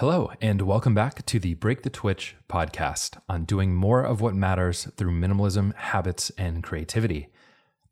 Hello, 0.00 0.32
and 0.40 0.62
welcome 0.62 0.94
back 0.94 1.26
to 1.26 1.38
the 1.38 1.52
Break 1.52 1.82
the 1.82 1.90
Twitch 1.90 2.34
podcast 2.48 3.20
on 3.28 3.44
doing 3.44 3.74
more 3.74 4.02
of 4.02 4.22
what 4.22 4.34
matters 4.34 4.88
through 4.96 5.10
minimalism, 5.10 5.74
habits, 5.74 6.30
and 6.38 6.62
creativity. 6.62 7.28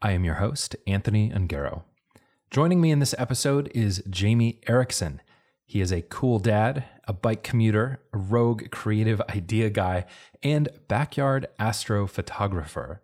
I 0.00 0.12
am 0.12 0.24
your 0.24 0.36
host, 0.36 0.74
Anthony 0.86 1.28
Ongaro. 1.28 1.82
Joining 2.50 2.80
me 2.80 2.92
in 2.92 3.00
this 3.00 3.14
episode 3.18 3.70
is 3.74 4.02
Jamie 4.08 4.58
Erickson. 4.66 5.20
He 5.66 5.82
is 5.82 5.92
a 5.92 6.00
cool 6.00 6.38
dad, 6.38 6.84
a 7.06 7.12
bike 7.12 7.42
commuter, 7.42 8.00
a 8.14 8.16
rogue 8.16 8.70
creative 8.70 9.20
idea 9.28 9.68
guy, 9.68 10.06
and 10.42 10.70
backyard 10.88 11.46
astrophotographer. 11.60 13.00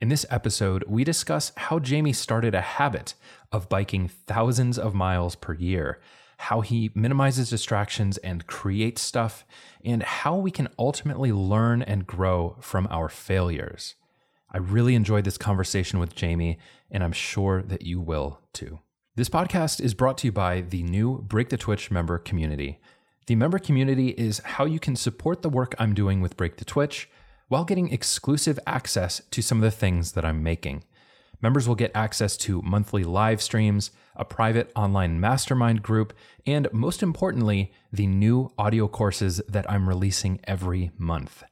In 0.00 0.08
this 0.08 0.26
episode, 0.30 0.82
we 0.88 1.04
discuss 1.04 1.52
how 1.56 1.78
Jamie 1.78 2.12
started 2.12 2.56
a 2.56 2.60
habit 2.60 3.14
of 3.52 3.68
biking 3.68 4.08
thousands 4.08 4.80
of 4.80 4.94
miles 4.94 5.36
per 5.36 5.54
year, 5.54 6.00
how 6.42 6.60
he 6.60 6.90
minimizes 6.94 7.48
distractions 7.48 8.18
and 8.18 8.48
creates 8.48 9.00
stuff, 9.00 9.46
and 9.84 10.02
how 10.02 10.36
we 10.36 10.50
can 10.50 10.68
ultimately 10.76 11.30
learn 11.30 11.82
and 11.82 12.04
grow 12.04 12.56
from 12.60 12.88
our 12.90 13.08
failures. 13.08 13.94
I 14.50 14.58
really 14.58 14.96
enjoyed 14.96 15.24
this 15.24 15.38
conversation 15.38 16.00
with 16.00 16.16
Jamie, 16.16 16.58
and 16.90 17.04
I'm 17.04 17.12
sure 17.12 17.62
that 17.62 17.82
you 17.82 18.00
will 18.00 18.40
too. 18.52 18.80
This 19.14 19.28
podcast 19.28 19.80
is 19.80 19.94
brought 19.94 20.18
to 20.18 20.26
you 20.26 20.32
by 20.32 20.62
the 20.62 20.82
new 20.82 21.18
Break 21.18 21.48
the 21.48 21.56
Twitch 21.56 21.92
member 21.92 22.18
community. 22.18 22.80
The 23.28 23.36
member 23.36 23.60
community 23.60 24.08
is 24.08 24.40
how 24.40 24.64
you 24.64 24.80
can 24.80 24.96
support 24.96 25.42
the 25.42 25.48
work 25.48 25.76
I'm 25.78 25.94
doing 25.94 26.20
with 26.20 26.36
Break 26.36 26.56
the 26.56 26.64
Twitch 26.64 27.08
while 27.46 27.64
getting 27.64 27.92
exclusive 27.92 28.58
access 28.66 29.22
to 29.30 29.42
some 29.42 29.58
of 29.58 29.62
the 29.62 29.70
things 29.70 30.12
that 30.12 30.24
I'm 30.24 30.42
making. 30.42 30.82
Members 31.40 31.68
will 31.68 31.76
get 31.76 31.92
access 31.94 32.36
to 32.38 32.62
monthly 32.62 33.04
live 33.04 33.40
streams, 33.40 33.92
a 34.16 34.24
private 34.24 34.70
online 34.76 35.20
mastermind 35.20 35.82
group, 35.82 36.12
and 36.46 36.68
most 36.72 37.02
importantly, 37.02 37.72
the 37.92 38.06
new 38.06 38.52
audio 38.58 38.88
courses 38.88 39.40
that 39.48 39.70
I'm 39.70 39.88
releasing 39.88 40.40
every 40.44 40.90
month. 40.98 41.42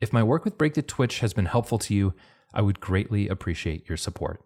If 0.00 0.12
my 0.12 0.22
work 0.22 0.44
with 0.44 0.58
Break 0.58 0.74
the 0.74 0.82
Twitch 0.82 1.20
has 1.20 1.32
been 1.32 1.46
helpful 1.46 1.78
to 1.78 1.94
you, 1.94 2.14
I 2.52 2.62
would 2.62 2.80
greatly 2.80 3.28
appreciate 3.28 3.88
your 3.88 3.98
support. 3.98 4.42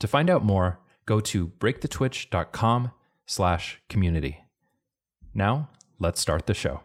To 0.00 0.08
find 0.08 0.30
out 0.30 0.44
more, 0.44 0.80
go 1.06 1.20
to 1.20 1.48
breakthetwitch.com 1.48 2.92
slash 3.26 3.80
community. 3.88 4.44
Now, 5.34 5.68
let's 5.98 6.20
start 6.20 6.46
the 6.46 6.54
show. 6.54 6.80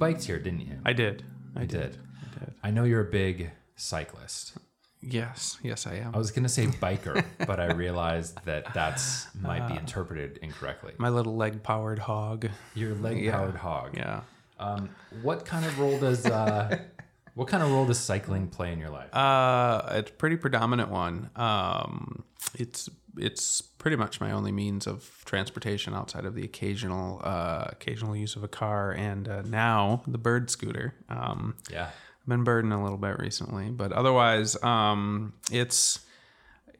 Biked 0.00 0.24
here, 0.24 0.38
didn't 0.38 0.60
you? 0.62 0.78
I 0.84 0.92
did. 0.94 1.22
I 1.54 1.60
did. 1.60 1.68
did. 1.68 1.98
I 2.24 2.44
did. 2.46 2.54
I 2.64 2.70
know 2.70 2.84
you're 2.84 3.06
a 3.06 3.10
big 3.10 3.50
cyclist. 3.76 4.54
Yes. 5.02 5.58
Yes, 5.62 5.86
I 5.86 5.94
am. 5.94 6.14
I 6.14 6.18
was 6.18 6.30
going 6.30 6.42
to 6.42 6.48
say 6.48 6.66
biker, 6.66 7.24
but 7.46 7.60
I 7.60 7.72
realized 7.72 8.38
that 8.46 8.72
that's 8.74 9.26
might 9.34 9.68
be 9.68 9.76
interpreted 9.76 10.38
incorrectly. 10.42 10.94
My 10.98 11.08
little 11.10 11.36
leg 11.36 11.62
powered 11.62 11.98
hog. 11.98 12.48
Your 12.74 12.94
leg 12.94 13.22
Yeah. 13.22 13.32
powered 13.32 13.56
hog. 13.56 13.96
Yeah. 13.96 14.20
Um, 14.58 14.90
what 15.22 15.44
kind 15.44 15.64
of 15.64 15.78
role 15.78 15.98
does 15.98 16.26
uh, 16.26 16.78
what 17.34 17.48
kind 17.48 17.62
of 17.62 17.70
role 17.70 17.86
does 17.86 17.98
cycling 17.98 18.48
play 18.48 18.72
in 18.72 18.78
your 18.78 18.90
life? 18.90 19.14
Uh, 19.14 19.82
it's 19.92 20.10
a 20.10 20.14
pretty 20.14 20.36
predominant 20.36 20.90
one. 20.90 21.30
Um, 21.36 22.24
it's 22.54 22.88
it's 23.16 23.60
pretty 23.60 23.96
much 23.96 24.20
my 24.20 24.30
only 24.32 24.52
means 24.52 24.86
of 24.86 25.22
transportation 25.24 25.94
outside 25.94 26.24
of 26.24 26.34
the 26.34 26.44
occasional 26.44 27.20
uh, 27.24 27.66
occasional 27.68 28.16
use 28.16 28.36
of 28.36 28.44
a 28.44 28.48
car 28.48 28.92
and 28.92 29.28
uh, 29.28 29.42
now 29.42 30.02
the 30.06 30.18
bird 30.18 30.50
scooter. 30.50 30.94
Um, 31.08 31.56
yeah. 31.70 31.90
I've 32.20 32.28
been 32.28 32.44
birding 32.44 32.72
a 32.72 32.82
little 32.82 32.98
bit 32.98 33.18
recently, 33.18 33.70
but 33.70 33.92
otherwise, 33.92 34.62
um, 34.62 35.32
it's 35.50 36.00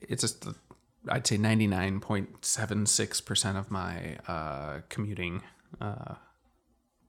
it's 0.00 0.22
just 0.22 0.46
I'd 1.08 1.26
say 1.26 1.38
ninety 1.38 1.66
nine 1.66 2.00
point 2.00 2.44
seven 2.44 2.86
six 2.86 3.20
percent 3.20 3.56
of 3.56 3.70
my 3.70 4.18
uh, 4.28 4.80
commuting 4.88 5.42
uh, 5.80 6.16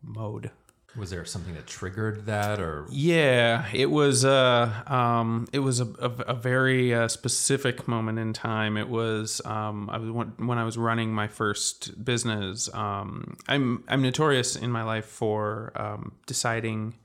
mode. 0.02 0.52
Was 0.98 1.10
there 1.10 1.24
something 1.24 1.54
that 1.54 1.68
triggered 1.68 2.26
that, 2.26 2.60
or 2.60 2.86
Yeah, 2.92 3.66
it 3.74 3.90
was 3.90 4.26
uh, 4.26 4.84
um, 4.88 5.48
it 5.54 5.60
was 5.60 5.80
a, 5.80 5.86
a, 6.00 6.10
a 6.28 6.34
very 6.34 6.94
uh, 6.94 7.08
specific 7.08 7.88
moment 7.88 8.20
in 8.20 8.34
time. 8.34 8.76
It 8.76 8.90
was 8.90 9.42
um, 9.46 9.90
I 9.90 9.98
was 9.98 10.12
when 10.38 10.58
I 10.58 10.66
was 10.66 10.78
running 10.78 11.14
my 11.14 11.28
first 11.28 12.04
business. 12.04 12.74
Um, 12.74 13.38
I'm 13.48 13.84
I'm 13.88 14.02
notorious 14.02 14.58
in 14.58 14.70
my 14.70 14.84
life 14.84 15.06
for 15.06 15.72
um, 15.76 16.14
deciding 16.26 16.96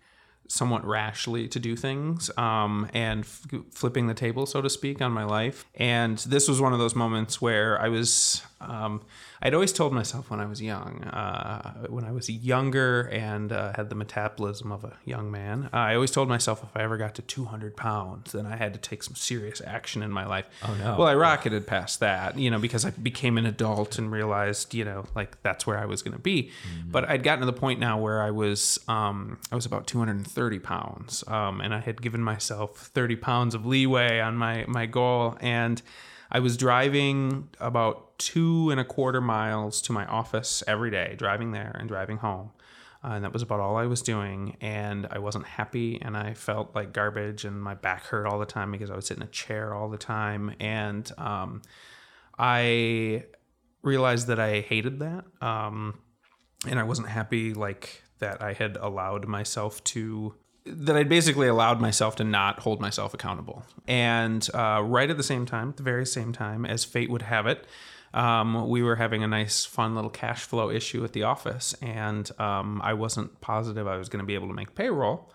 somewhat 0.48 0.84
rashly 0.84 1.48
to 1.48 1.58
do 1.58 1.76
things 1.76 2.30
um, 2.36 2.88
and 2.94 3.20
f- 3.24 3.46
flipping 3.70 4.06
the 4.06 4.14
table, 4.14 4.46
so 4.46 4.62
to 4.62 4.70
speak, 4.70 5.02
on 5.02 5.12
my 5.12 5.24
life. 5.24 5.64
And 5.74 6.18
this 6.18 6.48
was 6.48 6.60
one 6.60 6.72
of 6.72 6.78
those 6.78 6.94
moments 6.94 7.40
where 7.40 7.80
I 7.80 7.88
was, 7.88 8.42
um, 8.60 9.02
I'd 9.46 9.54
always 9.54 9.72
told 9.72 9.92
myself 9.92 10.28
when 10.28 10.40
I 10.40 10.46
was 10.46 10.60
young, 10.60 11.04
uh, 11.04 11.86
when 11.88 12.04
I 12.04 12.10
was 12.10 12.28
younger 12.28 13.02
and 13.02 13.52
uh, 13.52 13.74
had 13.76 13.90
the 13.90 13.94
metabolism 13.94 14.72
of 14.72 14.82
a 14.82 14.96
young 15.04 15.30
man, 15.30 15.70
I 15.72 15.94
always 15.94 16.10
told 16.10 16.28
myself 16.28 16.64
if 16.64 16.76
I 16.76 16.82
ever 16.82 16.96
got 16.96 17.14
to 17.14 17.22
200 17.22 17.76
pounds, 17.76 18.32
then 18.32 18.44
I 18.44 18.56
had 18.56 18.72
to 18.72 18.80
take 18.80 19.04
some 19.04 19.14
serious 19.14 19.62
action 19.64 20.02
in 20.02 20.10
my 20.10 20.26
life. 20.26 20.46
Oh, 20.64 20.74
no. 20.74 20.96
Well, 20.98 21.06
I 21.06 21.14
rocketed 21.14 21.64
past 21.64 22.00
that, 22.00 22.36
you 22.36 22.50
know, 22.50 22.58
because 22.58 22.84
I 22.84 22.90
became 22.90 23.38
an 23.38 23.46
adult 23.46 23.98
and 23.98 24.10
realized, 24.10 24.74
you 24.74 24.84
know, 24.84 25.06
like 25.14 25.40
that's 25.44 25.64
where 25.64 25.78
I 25.78 25.84
was 25.84 26.02
going 26.02 26.16
to 26.16 26.18
be. 26.18 26.50
But 26.84 27.08
I'd 27.08 27.22
gotten 27.22 27.38
to 27.38 27.46
the 27.46 27.52
point 27.52 27.78
now 27.78 28.00
where 28.00 28.20
I 28.22 28.32
was, 28.32 28.80
um, 28.88 29.38
I 29.52 29.54
was 29.54 29.64
about 29.64 29.86
230 29.86 30.58
pounds, 30.58 31.22
um, 31.28 31.60
and 31.60 31.72
I 31.72 31.78
had 31.78 32.02
given 32.02 32.20
myself 32.20 32.90
30 32.92 33.14
pounds 33.14 33.54
of 33.54 33.64
leeway 33.64 34.18
on 34.18 34.36
my 34.36 34.64
my 34.66 34.86
goal, 34.86 35.36
and 35.40 35.80
I 36.32 36.40
was 36.40 36.56
driving 36.56 37.48
about 37.60 38.05
two 38.18 38.70
and 38.70 38.80
a 38.80 38.84
quarter 38.84 39.20
miles 39.20 39.82
to 39.82 39.92
my 39.92 40.06
office 40.06 40.62
every 40.66 40.90
day, 40.90 41.14
driving 41.16 41.52
there 41.52 41.74
and 41.78 41.88
driving 41.88 42.18
home. 42.18 42.50
Uh, 43.04 43.10
and 43.10 43.24
that 43.24 43.32
was 43.32 43.42
about 43.42 43.60
all 43.60 43.76
I 43.76 43.86
was 43.86 44.02
doing. 44.02 44.56
And 44.60 45.06
I 45.10 45.18
wasn't 45.18 45.46
happy 45.46 46.00
and 46.00 46.16
I 46.16 46.34
felt 46.34 46.74
like 46.74 46.92
garbage 46.92 47.44
and 47.44 47.62
my 47.62 47.74
back 47.74 48.04
hurt 48.04 48.26
all 48.26 48.38
the 48.38 48.46
time 48.46 48.72
because 48.72 48.90
I 48.90 48.94
would 48.94 49.04
sit 49.04 49.16
in 49.16 49.22
a 49.22 49.28
chair 49.28 49.74
all 49.74 49.88
the 49.88 49.98
time. 49.98 50.54
And 50.58 51.10
um, 51.18 51.62
I 52.38 53.24
realized 53.82 54.26
that 54.26 54.40
I 54.40 54.60
hated 54.60 54.98
that. 55.00 55.24
Um, 55.40 55.98
and 56.66 56.80
I 56.80 56.82
wasn't 56.82 57.08
happy 57.08 57.54
like 57.54 58.02
that 58.18 58.42
I 58.42 58.54
had 58.54 58.76
allowed 58.76 59.26
myself 59.26 59.84
to 59.84 60.34
that 60.64 60.96
I'd 60.96 61.08
basically 61.08 61.46
allowed 61.46 61.80
myself 61.80 62.16
to 62.16 62.24
not 62.24 62.60
hold 62.60 62.80
myself 62.80 63.14
accountable. 63.14 63.64
And 63.86 64.48
uh, 64.52 64.82
right 64.84 65.08
at 65.08 65.16
the 65.16 65.22
same 65.22 65.46
time, 65.46 65.74
the 65.76 65.84
very 65.84 66.04
same 66.04 66.32
time, 66.32 66.66
as 66.66 66.84
fate 66.84 67.08
would 67.08 67.22
have 67.22 67.46
it, 67.46 67.66
um, 68.14 68.68
we 68.68 68.82
were 68.82 68.96
having 68.96 69.22
a 69.22 69.28
nice, 69.28 69.64
fun 69.64 69.94
little 69.94 70.10
cash 70.10 70.42
flow 70.42 70.70
issue 70.70 71.04
at 71.04 71.12
the 71.12 71.24
office, 71.24 71.74
and 71.82 72.30
um, 72.40 72.80
I 72.82 72.94
wasn't 72.94 73.40
positive 73.40 73.86
I 73.86 73.96
was 73.96 74.08
going 74.08 74.20
to 74.20 74.26
be 74.26 74.34
able 74.34 74.48
to 74.48 74.54
make 74.54 74.74
payroll. 74.74 75.30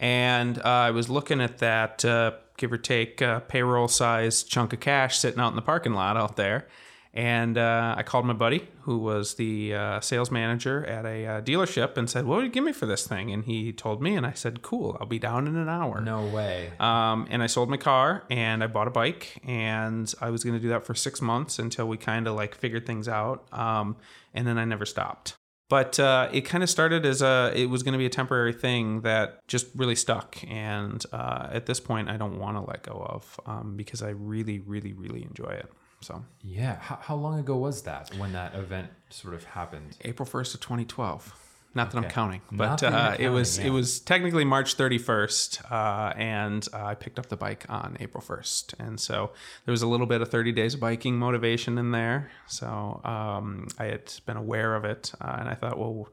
And 0.00 0.58
uh, 0.58 0.62
I 0.62 0.90
was 0.90 1.08
looking 1.08 1.40
at 1.40 1.58
that, 1.58 2.04
uh, 2.04 2.32
give 2.56 2.72
or 2.72 2.78
take, 2.78 3.22
uh, 3.22 3.40
payroll 3.40 3.88
size 3.88 4.42
chunk 4.42 4.72
of 4.72 4.80
cash 4.80 5.18
sitting 5.18 5.40
out 5.40 5.50
in 5.50 5.56
the 5.56 5.62
parking 5.62 5.94
lot 5.94 6.16
out 6.16 6.36
there. 6.36 6.66
And 7.14 7.56
uh, 7.56 7.94
I 7.96 8.02
called 8.02 8.26
my 8.26 8.32
buddy, 8.32 8.66
who 8.82 8.98
was 8.98 9.34
the 9.34 9.72
uh, 9.72 10.00
sales 10.00 10.32
manager 10.32 10.84
at 10.84 11.06
a 11.06 11.26
uh, 11.26 11.40
dealership, 11.42 11.96
and 11.96 12.10
said, 12.10 12.26
"What 12.26 12.36
would 12.36 12.46
you 12.46 12.50
give 12.50 12.64
me 12.64 12.72
for 12.72 12.86
this 12.86 13.06
thing?" 13.06 13.30
And 13.30 13.44
he 13.44 13.72
told 13.72 14.02
me, 14.02 14.16
and 14.16 14.26
I 14.26 14.32
said, 14.32 14.62
"Cool, 14.62 14.96
I'll 15.00 15.06
be 15.06 15.20
down 15.20 15.46
in 15.46 15.54
an 15.54 15.68
hour." 15.68 16.00
no 16.00 16.26
way? 16.26 16.72
Um, 16.80 17.26
and 17.30 17.42
I 17.42 17.46
sold 17.46 17.70
my 17.70 17.76
car 17.76 18.24
and 18.30 18.62
I 18.62 18.66
bought 18.66 18.88
a 18.88 18.90
bike 18.90 19.40
and 19.46 20.12
I 20.20 20.30
was 20.30 20.44
going 20.44 20.54
to 20.54 20.60
do 20.60 20.68
that 20.68 20.84
for 20.84 20.94
six 20.94 21.20
months 21.20 21.58
until 21.58 21.88
we 21.88 21.96
kind 21.96 22.26
of 22.26 22.34
like 22.34 22.54
figured 22.54 22.86
things 22.86 23.08
out. 23.08 23.46
Um, 23.52 23.96
and 24.32 24.46
then 24.46 24.58
I 24.58 24.64
never 24.64 24.84
stopped. 24.84 25.34
But 25.70 25.98
uh, 25.98 26.28
it 26.30 26.42
kind 26.42 26.62
of 26.62 26.68
started 26.68 27.06
as 27.06 27.22
a, 27.22 27.52
it 27.54 27.70
was 27.70 27.82
going 27.82 27.92
to 27.92 27.98
be 27.98 28.06
a 28.06 28.10
temporary 28.10 28.52
thing 28.52 29.00
that 29.00 29.46
just 29.48 29.66
really 29.74 29.94
stuck. 29.94 30.36
And 30.46 31.04
uh, 31.10 31.48
at 31.50 31.66
this 31.66 31.80
point, 31.80 32.10
I 32.10 32.16
don't 32.16 32.38
want 32.38 32.56
to 32.58 32.60
let 32.60 32.82
go 32.82 33.04
of 33.08 33.40
um, 33.46 33.76
because 33.76 34.02
I 34.02 34.10
really, 34.10 34.58
really, 34.58 34.92
really 34.92 35.22
enjoy 35.22 35.50
it. 35.50 35.70
So 36.04 36.22
yeah. 36.42 36.76
How, 36.80 36.98
how 37.00 37.14
long 37.16 37.38
ago 37.38 37.56
was 37.56 37.82
that 37.82 38.14
when 38.18 38.32
that 38.32 38.54
event 38.54 38.88
sort 39.08 39.34
of 39.34 39.44
happened? 39.44 39.96
April 40.02 40.28
1st 40.28 40.54
of 40.54 40.60
2012. 40.60 41.34
Not 41.76 41.90
that 41.90 41.98
I'm 41.98 42.08
counting, 42.08 42.40
but 42.52 42.84
uh, 42.84 43.16
it 43.18 43.30
was 43.30 43.56
counting, 43.56 43.72
it 43.72 43.74
was 43.74 43.98
technically 43.98 44.44
March 44.44 44.76
31st, 44.76 45.72
uh, 45.72 46.12
and 46.16 46.68
uh, 46.72 46.84
I 46.84 46.94
picked 46.94 47.18
up 47.18 47.26
the 47.26 47.36
bike 47.36 47.66
on 47.68 47.96
April 47.98 48.22
1st, 48.22 48.74
and 48.78 49.00
so 49.00 49.32
there 49.64 49.72
was 49.72 49.82
a 49.82 49.88
little 49.88 50.06
bit 50.06 50.20
of 50.20 50.28
30 50.28 50.52
days 50.52 50.74
of 50.74 50.80
biking 50.80 51.18
motivation 51.18 51.76
in 51.76 51.90
there. 51.90 52.30
So 52.46 53.00
um, 53.02 53.66
I 53.76 53.86
had 53.86 54.12
been 54.24 54.36
aware 54.36 54.76
of 54.76 54.84
it, 54.84 55.10
uh, 55.20 55.36
and 55.40 55.48
I 55.48 55.54
thought, 55.54 55.76
well, 55.76 56.10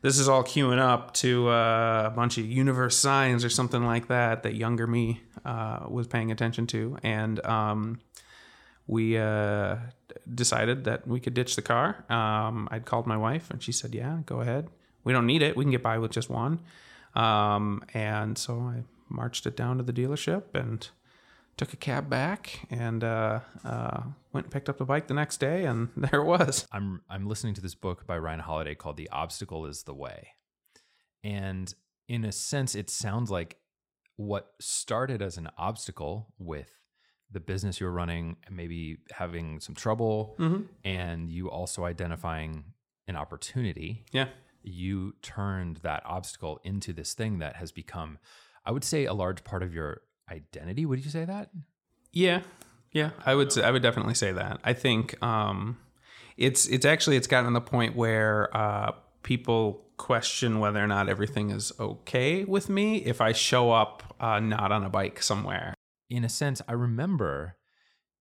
this 0.00 0.18
is 0.18 0.26
all 0.26 0.42
queuing 0.42 0.78
up 0.78 1.12
to 1.14 1.48
uh, 1.50 2.04
a 2.06 2.10
bunch 2.16 2.38
of 2.38 2.46
universe 2.46 2.96
signs 2.96 3.44
or 3.44 3.50
something 3.50 3.84
like 3.84 4.08
that 4.08 4.42
that 4.44 4.54
younger 4.54 4.86
me 4.86 5.20
uh, 5.44 5.80
was 5.86 6.06
paying 6.06 6.32
attention 6.32 6.66
to, 6.68 6.96
and 7.02 7.44
um, 7.44 8.00
we 8.86 9.16
uh, 9.16 9.76
decided 10.32 10.84
that 10.84 11.06
we 11.06 11.20
could 11.20 11.34
ditch 11.34 11.56
the 11.56 11.62
car. 11.62 12.04
Um, 12.10 12.68
I'd 12.70 12.84
called 12.84 13.06
my 13.06 13.16
wife, 13.16 13.50
and 13.50 13.62
she 13.62 13.72
said, 13.72 13.94
"Yeah, 13.94 14.18
go 14.26 14.40
ahead. 14.40 14.68
We 15.04 15.12
don't 15.12 15.26
need 15.26 15.42
it. 15.42 15.56
We 15.56 15.64
can 15.64 15.70
get 15.70 15.82
by 15.82 15.98
with 15.98 16.10
just 16.10 16.30
one." 16.30 16.60
Um, 17.14 17.82
and 17.94 18.36
so 18.36 18.58
I 18.60 18.82
marched 19.08 19.46
it 19.46 19.56
down 19.56 19.78
to 19.78 19.82
the 19.82 19.92
dealership 19.92 20.54
and 20.54 20.86
took 21.56 21.72
a 21.72 21.76
cab 21.76 22.10
back 22.10 22.66
and 22.70 23.04
uh, 23.04 23.40
uh, 23.64 24.02
went 24.32 24.46
and 24.46 24.52
picked 24.52 24.68
up 24.68 24.78
the 24.78 24.84
bike 24.84 25.06
the 25.06 25.14
next 25.14 25.38
day, 25.38 25.64
and 25.64 25.88
there 25.96 26.20
it 26.20 26.26
was. 26.26 26.66
I'm 26.72 27.02
I'm 27.08 27.26
listening 27.26 27.54
to 27.54 27.60
this 27.60 27.74
book 27.74 28.06
by 28.06 28.18
Ryan 28.18 28.40
Holiday 28.40 28.74
called 28.74 28.96
The 28.96 29.10
Obstacle 29.10 29.66
is 29.66 29.84
the 29.84 29.94
Way. 29.94 30.28
And 31.22 31.72
in 32.06 32.24
a 32.24 32.32
sense, 32.32 32.74
it 32.74 32.90
sounds 32.90 33.30
like 33.30 33.56
what 34.16 34.52
started 34.60 35.22
as 35.22 35.38
an 35.38 35.48
obstacle 35.56 36.28
with 36.38 36.70
the 37.34 37.40
business 37.40 37.78
you're 37.80 37.90
running, 37.90 38.36
maybe 38.50 38.98
having 39.12 39.60
some 39.60 39.74
trouble, 39.74 40.36
and 40.84 41.28
you 41.28 41.50
also 41.50 41.84
identifying 41.84 42.64
an 43.06 43.16
opportunity. 43.16 44.04
Yeah. 44.12 44.28
You 44.62 45.14
turned 45.20 45.80
that 45.82 46.02
obstacle 46.06 46.58
into 46.64 46.94
this 46.94 47.12
thing 47.12 47.38
that 47.40 47.56
has 47.56 47.70
become, 47.70 48.18
I 48.64 48.70
would 48.70 48.84
say, 48.84 49.04
a 49.04 49.12
large 49.12 49.44
part 49.44 49.62
of 49.62 49.74
your 49.74 50.00
identity. 50.30 50.86
Would 50.86 51.04
you 51.04 51.10
say 51.10 51.26
that? 51.26 51.50
Yeah, 52.12 52.40
yeah, 52.92 53.10
I 53.26 53.34
would 53.34 53.52
say, 53.52 53.62
I 53.62 53.70
would 53.72 53.82
definitely 53.82 54.14
say 54.14 54.32
that. 54.32 54.60
I 54.64 54.72
think 54.72 55.22
um, 55.22 55.76
it's 56.36 56.66
it's 56.66 56.86
actually 56.86 57.16
it's 57.16 57.26
gotten 57.26 57.52
to 57.52 57.54
the 57.54 57.60
point 57.60 57.96
where 57.96 58.56
uh, 58.56 58.92
people 59.22 59.84
question 59.96 60.60
whether 60.60 60.82
or 60.82 60.86
not 60.86 61.08
everything 61.08 61.50
is 61.50 61.72
okay 61.78 62.44
with 62.44 62.68
me 62.68 62.98
if 62.98 63.20
I 63.20 63.32
show 63.32 63.72
up 63.72 64.14
uh, 64.20 64.40
not 64.40 64.72
on 64.72 64.84
a 64.84 64.88
bike 64.88 65.22
somewhere. 65.22 65.73
In 66.10 66.24
a 66.24 66.28
sense, 66.28 66.60
I 66.68 66.72
remember 66.72 67.56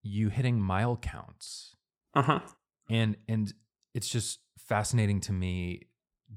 you 0.02 0.30
hitting 0.30 0.60
mile 0.62 0.98
counts. 0.98 1.76
Uh 2.14 2.22
huh. 2.22 2.40
and 2.90 3.18
and 3.28 3.54
it's 3.94 4.08
just 4.10 4.40
fascinating 4.58 5.20
to 5.22 5.32
me 5.34 5.88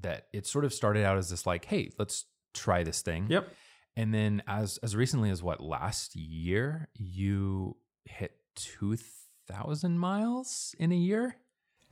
that 0.01 0.27
it 0.33 0.45
sort 0.47 0.65
of 0.65 0.73
started 0.73 1.03
out 1.05 1.17
as 1.17 1.29
this 1.29 1.45
like 1.45 1.65
hey 1.65 1.89
let's 1.99 2.25
try 2.53 2.83
this 2.83 3.01
thing 3.01 3.27
Yep. 3.29 3.47
and 3.95 4.13
then 4.13 4.41
as 4.47 4.77
as 4.83 4.95
recently 4.95 5.29
as 5.29 5.41
what 5.43 5.61
last 5.61 6.15
year 6.15 6.87
you 6.95 7.77
hit 8.05 8.31
2000 8.55 9.97
miles 9.99 10.75
in 10.79 10.91
a 10.91 10.95
year 10.95 11.35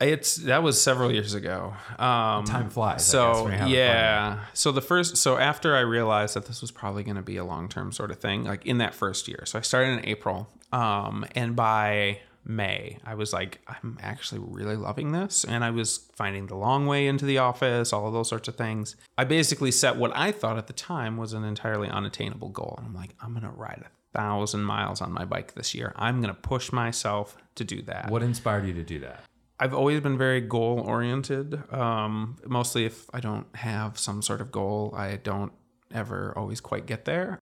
It's 0.01 0.36
that 0.38 0.62
was 0.62 0.81
several 0.81 1.12
years 1.12 1.33
ago. 1.33 1.74
Um, 1.97 2.44
Time 2.44 2.69
flies, 2.69 2.97
guess, 2.97 3.06
So 3.07 3.44
when 3.44 3.51
you're 3.51 3.59
having 3.59 3.74
yeah. 3.74 4.39
So 4.53 4.74
the 4.74 4.81
first, 4.81 5.15
so 5.18 5.38
after 5.38 5.75
I 5.75 5.81
realized 5.81 6.36
that 6.36 6.47
this 6.47 6.59
was 6.59 6.69
probably 6.69 7.03
going 7.03 7.15
to 7.15 7.21
be 7.21 7.38
a 7.38 7.45
long 7.45 7.69
term 7.69 7.94
sort 7.94 8.12
of 8.12 8.18
thing, 8.19 8.44
like 8.44 8.65
in 8.65 8.80
that 8.80 8.94
first 8.94 9.27
year. 9.30 9.44
So 9.45 9.57
I 9.57 9.62
started 9.62 10.00
in 10.00 10.06
April, 10.06 10.50
um, 10.74 11.25
and 11.33 11.56
by 11.56 12.19
May, 12.44 13.00
I 13.06 13.15
was 13.15 13.31
like, 13.31 13.62
I'm 13.68 13.97
actually 14.01 14.42
really 14.45 14.75
loving 14.75 15.13
this, 15.13 15.45
and 15.45 15.63
I 15.63 15.71
was 15.71 16.09
finding 16.13 16.47
the 16.47 16.57
long 16.57 16.88
way 16.88 17.07
into 17.07 17.25
the 17.25 17.38
office, 17.38 17.94
all 17.94 18.06
of 18.06 18.13
those 18.13 18.27
sorts 18.27 18.50
of 18.50 18.57
things. 18.57 18.97
I 19.18 19.24
basically 19.24 19.71
set 19.71 19.95
what 19.95 20.12
I 20.13 20.33
thought 20.33 20.57
at 20.57 20.68
the 20.68 20.74
time 20.74 21.15
was 21.15 21.31
an 21.31 21.45
entirely 21.45 21.88
unattainable 21.88 22.50
goal, 22.50 22.75
and 22.77 22.88
I'm 22.88 22.94
like, 22.94 23.12
I'm 23.21 23.33
gonna 23.33 23.50
ride 23.50 23.86
a 23.86 24.18
thousand 24.18 24.63
miles 24.63 25.00
on 25.00 25.13
my 25.13 25.24
bike 25.24 25.53
this 25.53 25.74
year. 25.74 25.94
I'm 25.95 26.19
gonna 26.19 26.33
push 26.33 26.74
myself 26.74 27.38
to 27.56 27.63
do 27.63 27.81
that. 27.83 28.12
what 28.12 28.24
inspired 28.24 28.68
you 28.68 28.74
to 28.74 28.83
do 28.83 29.00
that 29.00 29.24
I've 29.60 29.74
always 29.74 30.02
been 30.02 30.18
very 30.18 30.42
goal 30.42 30.81
oriented. 30.86 31.72
Um, 31.74 32.38
mostly, 32.46 32.86
if 32.86 33.10
I 33.13 33.19
don't 33.19 33.48
have 33.56 33.98
some 33.98 34.22
sort 34.22 34.42
of 34.42 34.52
goal, 34.52 34.94
I 34.98 35.16
don't 35.16 35.54
ever 35.94 36.34
always 36.38 36.60
quite 36.60 36.86
get 36.86 37.06
there. 37.06 37.40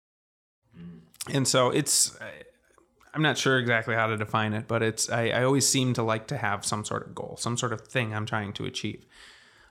And 1.33 1.47
so 1.47 1.69
it's, 1.69 2.17
I'm 3.13 3.21
not 3.21 3.37
sure 3.37 3.59
exactly 3.59 3.95
how 3.95 4.07
to 4.07 4.15
define 4.15 4.53
it, 4.53 4.67
but 4.67 4.81
it's, 4.81 5.09
I, 5.09 5.29
I 5.29 5.43
always 5.43 5.67
seem 5.67 5.93
to 5.95 6.03
like 6.03 6.27
to 6.27 6.37
have 6.37 6.65
some 6.65 6.85
sort 6.85 7.05
of 7.05 7.13
goal, 7.13 7.35
some 7.37 7.57
sort 7.57 7.73
of 7.73 7.81
thing 7.81 8.13
I'm 8.13 8.25
trying 8.25 8.53
to 8.53 8.65
achieve. 8.65 9.05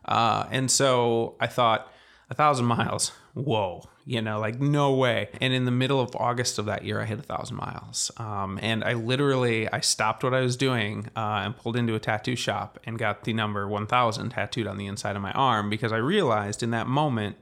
Uh, 0.04 0.46
and 0.50 0.70
so 0.70 1.36
I 1.40 1.46
thought, 1.46 1.90
a 2.28 2.34
thousand 2.34 2.66
miles, 2.66 3.12
whoa, 3.36 3.82
you 4.06 4.22
know, 4.22 4.40
like 4.40 4.58
no 4.60 4.94
way. 4.94 5.28
And 5.40 5.52
in 5.52 5.66
the 5.66 5.70
middle 5.70 6.00
of 6.00 6.16
August 6.16 6.58
of 6.58 6.64
that 6.66 6.84
year, 6.84 7.00
I 7.00 7.04
hit 7.04 7.18
a 7.18 7.22
thousand 7.22 7.58
miles. 7.58 8.10
Um, 8.16 8.58
and 8.62 8.82
I 8.82 8.94
literally, 8.94 9.70
I 9.70 9.80
stopped 9.80 10.24
what 10.24 10.32
I 10.32 10.40
was 10.40 10.56
doing 10.56 11.08
uh, 11.14 11.42
and 11.44 11.54
pulled 11.54 11.76
into 11.76 11.94
a 11.94 12.00
tattoo 12.00 12.34
shop 12.34 12.78
and 12.84 12.98
got 12.98 13.24
the 13.24 13.34
number 13.34 13.68
1000 13.68 14.30
tattooed 14.30 14.66
on 14.66 14.78
the 14.78 14.86
inside 14.86 15.16
of 15.16 15.22
my 15.22 15.32
arm 15.32 15.68
because 15.68 15.92
I 15.92 15.98
realized 15.98 16.62
in 16.62 16.70
that 16.70 16.86
moment 16.86 17.36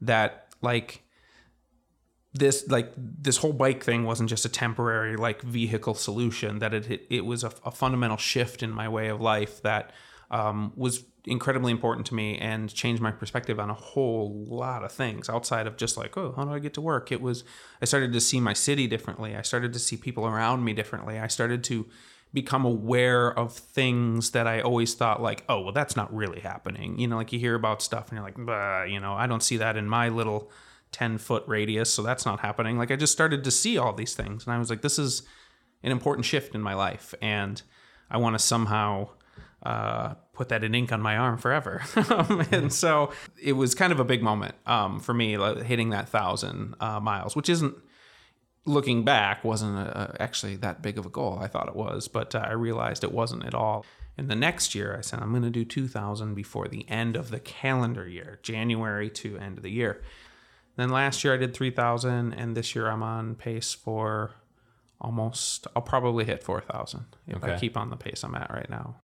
that 0.00 0.46
like 0.62 1.02
this 2.32 2.66
like 2.68 2.92
this 2.96 3.38
whole 3.38 3.52
bike 3.52 3.84
thing 3.84 4.04
wasn't 4.04 4.30
just 4.30 4.44
a 4.44 4.48
temporary 4.48 5.16
like 5.16 5.42
vehicle 5.42 5.94
solution 5.94 6.58
that 6.60 6.72
it 6.72 7.06
it, 7.10 7.24
was 7.24 7.42
a, 7.42 7.52
a 7.64 7.70
fundamental 7.70 8.16
shift 8.16 8.62
in 8.62 8.70
my 8.70 8.88
way 8.88 9.08
of 9.08 9.20
life 9.20 9.62
that 9.62 9.92
um, 10.30 10.72
was 10.76 11.04
incredibly 11.28 11.70
important 11.70 12.06
to 12.06 12.14
me 12.14 12.38
and 12.38 12.72
changed 12.72 13.02
my 13.02 13.10
perspective 13.10 13.60
on 13.60 13.70
a 13.70 13.74
whole 13.74 14.44
lot 14.48 14.84
of 14.84 14.92
things 14.92 15.28
outside 15.28 15.66
of 15.66 15.76
just 15.76 15.96
like 15.96 16.16
oh 16.16 16.32
how 16.36 16.44
do 16.44 16.52
i 16.52 16.58
get 16.58 16.74
to 16.74 16.80
work? 16.80 17.12
It 17.12 17.20
was 17.20 17.44
i 17.82 17.84
started 17.84 18.12
to 18.12 18.20
see 18.20 18.40
my 18.40 18.52
city 18.52 18.86
differently. 18.86 19.36
I 19.36 19.42
started 19.42 19.72
to 19.72 19.78
see 19.78 19.96
people 19.96 20.26
around 20.26 20.64
me 20.64 20.72
differently. 20.72 21.18
I 21.18 21.26
started 21.26 21.64
to 21.64 21.86
become 22.34 22.66
aware 22.66 23.32
of 23.38 23.54
things 23.54 24.32
that 24.32 24.46
i 24.46 24.60
always 24.60 24.92
thought 24.92 25.22
like 25.22 25.44
oh 25.48 25.60
well 25.60 25.72
that's 25.72 25.96
not 25.96 26.14
really 26.14 26.40
happening. 26.40 26.98
You 26.98 27.08
know 27.08 27.16
like 27.16 27.32
you 27.32 27.38
hear 27.38 27.54
about 27.54 27.82
stuff 27.82 28.08
and 28.08 28.18
you're 28.18 28.24
like 28.24 28.90
you 28.90 29.00
know 29.00 29.14
i 29.14 29.26
don't 29.26 29.42
see 29.42 29.58
that 29.58 29.76
in 29.76 29.88
my 29.88 30.08
little 30.08 30.50
10 30.92 31.18
foot 31.18 31.44
radius 31.46 31.92
so 31.92 32.02
that's 32.02 32.26
not 32.26 32.40
happening. 32.40 32.78
Like 32.78 32.90
i 32.90 32.96
just 32.96 33.12
started 33.12 33.44
to 33.44 33.50
see 33.50 33.78
all 33.78 33.92
these 33.92 34.14
things 34.14 34.46
and 34.46 34.54
i 34.54 34.58
was 34.58 34.70
like 34.70 34.82
this 34.82 34.98
is 34.98 35.22
an 35.82 35.92
important 35.92 36.24
shift 36.24 36.54
in 36.54 36.60
my 36.60 36.74
life 36.74 37.14
and 37.22 37.62
i 38.10 38.16
want 38.16 38.34
to 38.34 38.38
somehow 38.38 39.08
uh, 39.62 40.14
put 40.38 40.48
that 40.50 40.62
in 40.62 40.72
ink 40.74 40.92
on 40.92 41.02
my 41.02 41.16
arm 41.16 41.36
forever. 41.36 41.82
And 42.52 42.72
so 42.72 43.12
it 43.42 43.54
was 43.54 43.74
kind 43.74 43.92
of 43.92 43.98
a 44.00 44.04
big 44.04 44.22
moment 44.22 44.54
um, 44.66 45.00
for 45.00 45.12
me 45.12 45.36
like, 45.36 45.62
hitting 45.62 45.90
that 45.90 46.08
thousand 46.08 46.74
uh, 46.80 47.00
miles 47.00 47.34
which 47.34 47.48
isn't 47.48 47.74
looking 48.64 49.04
back 49.04 49.44
wasn't 49.44 49.76
a, 49.76 50.16
actually 50.20 50.56
that 50.56 50.80
big 50.80 50.98
of 50.98 51.06
a 51.06 51.08
goal 51.08 51.38
i 51.40 51.46
thought 51.46 51.68
it 51.68 51.74
was 51.76 52.06
but 52.06 52.34
uh, 52.34 52.38
i 52.38 52.52
realized 52.52 53.02
it 53.02 53.12
wasn't 53.12 53.44
at 53.44 53.54
all. 53.54 53.84
And 54.16 54.28
the 54.28 54.36
next 54.36 54.74
year 54.74 54.96
i 54.96 55.00
said 55.00 55.20
i'm 55.20 55.30
going 55.30 55.42
to 55.42 55.50
do 55.50 55.64
2000 55.64 56.34
before 56.34 56.68
the 56.68 56.88
end 56.88 57.16
of 57.16 57.30
the 57.30 57.40
calendar 57.40 58.06
year 58.08 58.38
january 58.42 59.10
to 59.10 59.36
end 59.38 59.58
of 59.58 59.62
the 59.62 59.70
year. 59.70 60.00
Then 60.76 60.90
last 60.90 61.24
year 61.24 61.34
I 61.34 61.38
did 61.38 61.54
3,000, 61.54 62.32
and 62.32 62.56
this 62.56 62.76
year 62.76 62.86
I'm 62.88 63.02
on 63.02 63.34
pace 63.34 63.74
for 63.74 64.30
almost, 65.00 65.66
I'll 65.74 65.82
probably 65.82 66.24
hit 66.24 66.44
4,000 66.44 67.04
if 67.26 67.42
I 67.42 67.58
keep 67.58 67.76
on 67.76 67.90
the 67.90 67.96
pace 67.96 68.22
I'm 68.22 68.36
at 68.36 68.48
right 68.52 68.70
now. 68.70 68.94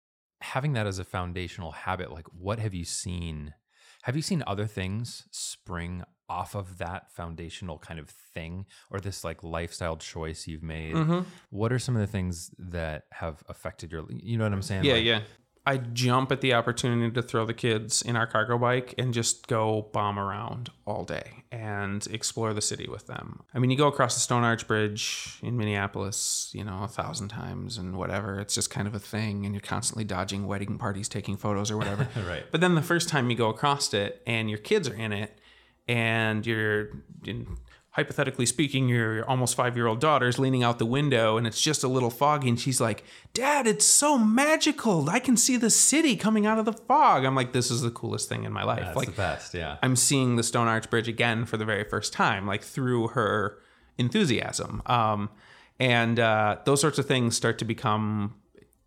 Having 0.53 0.73
that 0.75 0.87
as 0.87 0.99
a 0.99 1.05
foundational 1.05 1.73
habit 1.73 2.11
like 2.13 2.27
what 2.47 2.59
have 2.59 2.75
you 2.75 2.85
seen 2.85 3.55
have 4.03 4.15
you 4.17 4.23
seen 4.23 4.43
other 4.47 4.67
things 4.67 5.27
spring 5.31 6.03
off 6.29 6.55
of 6.55 6.79
that 6.79 7.11
foundational 7.13 7.79
kind 7.79 7.99
of 8.01 8.09
thing 8.09 8.65
or 8.91 8.99
this 9.01 9.25
like 9.25 9.43
lifestyle 9.43 9.97
choice 9.97 10.47
you've 10.47 10.63
made 10.63 10.95
Mm-hmm. 10.95 11.21
what 11.51 11.73
are 11.73 11.79
some 11.79 11.95
of 11.97 12.01
the 12.01 12.07
things 12.17 12.51
that 12.59 13.05
have 13.13 13.43
affected 13.49 13.93
your 13.93 14.05
you 14.11 14.37
know 14.39 14.45
what 14.45 14.53
i'm 14.53 14.63
saying 14.63 14.85
Yeah, 14.85 14.95
Like, 14.95 15.05
yeah. 15.05 15.21
I 15.67 15.79
jump 15.79 16.31
at 16.31 16.43
the 16.43 16.53
opportunity 16.53 17.11
to 17.15 17.23
throw 17.23 17.47
the 17.47 17.55
kids 17.55 18.03
in 18.03 18.17
our 18.17 18.27
cargo 18.27 18.59
bike 18.59 18.95
and 18.99 19.15
just 19.15 19.47
go 19.47 19.89
bomb 19.93 20.19
around 20.19 20.71
all 20.87 21.05
day 21.05 21.45
and 21.51 22.07
explore 22.09 22.53
the 22.53 22.61
city 22.61 22.87
with 22.87 23.07
them. 23.07 23.41
I 23.55 23.59
mean, 23.59 23.71
you 23.71 23.77
go 23.77 23.87
across 23.87 24.15
the 24.15 24.21
Stone 24.21 24.45
Arch 24.45 24.67
Bridge 24.67 25.39
in 25.43 25.57
Minneapolis, 25.57 26.51
you 26.53 26.65
know, 26.65 26.83
a 26.83 26.89
thousand 26.89 27.29
times 27.29 27.79
and 27.79 27.97
whatever. 27.97 28.39
It's 28.41 28.55
just 28.55 28.69
kind 28.69 28.87
of 28.87 28.95
a 28.95 28.99
thing, 28.99 29.47
and 29.47 29.55
you're 29.55 29.63
constantly 29.63 30.05
dodging 30.05 30.47
wedding 30.47 30.77
parties, 30.77 31.09
taking 31.09 31.37
photos 31.37 31.71
or 31.71 31.77
whatever. 31.77 32.09
Right. 32.27 32.45
But 32.51 32.61
then 32.61 32.75
the 32.75 32.83
first 32.83 33.09
time 33.09 33.29
you 33.29 33.37
go 33.37 33.51
across 33.51 33.93
it 33.93 34.23
and 34.27 34.49
your 34.49 34.59
kids 34.59 34.89
are 34.89 34.95
in 34.95 35.13
it, 35.13 35.39
and 35.87 36.47
you're 36.47 36.91
in, 37.27 37.59
hypothetically 37.95 38.45
speaking, 38.45 38.89
your 38.89 39.25
almost 39.25 39.55
five 39.55 39.77
year 39.77 39.87
old 39.87 40.01
daughter's 40.01 40.39
leaning 40.39 40.63
out 40.63 40.79
the 40.79 40.87
window 40.87 41.37
and 41.37 41.47
it's 41.47 41.61
just 41.61 41.83
a 41.85 41.89
little 41.89 42.11
foggy, 42.11 42.49
and 42.49 42.61
she's 42.61 42.81
like, 42.81 43.05
Dad, 43.33 43.67
it's 43.67 43.85
so 43.85 44.19
magical. 44.19 45.09
I 45.09 45.21
can 45.21 45.37
see 45.37 45.57
the 45.57 45.71
city 45.71 46.17
coming 46.17 46.45
out 46.45 46.59
of 46.59 46.65
the 46.65 46.73
fog. 46.73 47.25
I'm 47.25 47.35
like, 47.35 47.53
this 47.53 47.71
is 47.71 47.83
the 47.83 47.91
coolest 47.91 48.29
thing 48.29 48.45
in 48.45 48.53
my 48.53 48.65
life. 48.65 48.81
that's 48.81 48.97
like, 48.97 49.07
the 49.07 49.13
best 49.13 49.55
yeah 49.55 49.79
I'm 49.83 49.97
seeing 49.97 50.37
the 50.37 50.43
Stone 50.43 50.69
Arch 50.69 50.91
Bridge 50.91 51.09
again 51.09 51.45
for 51.47 51.57
the 51.57 51.65
very 51.65 51.85
first 51.85 52.13
time, 52.13 52.47
like 52.47 52.63
through 52.63 53.09
her 53.09 53.59
enthusiasm. 53.97 54.83
Um, 54.87 55.31
and 55.79 56.19
uh, 56.21 56.59
those 56.65 56.81
sorts 56.81 56.99
of 56.99 57.07
things 57.07 57.37
start 57.37 57.59
to 57.59 57.65
become 57.65 58.35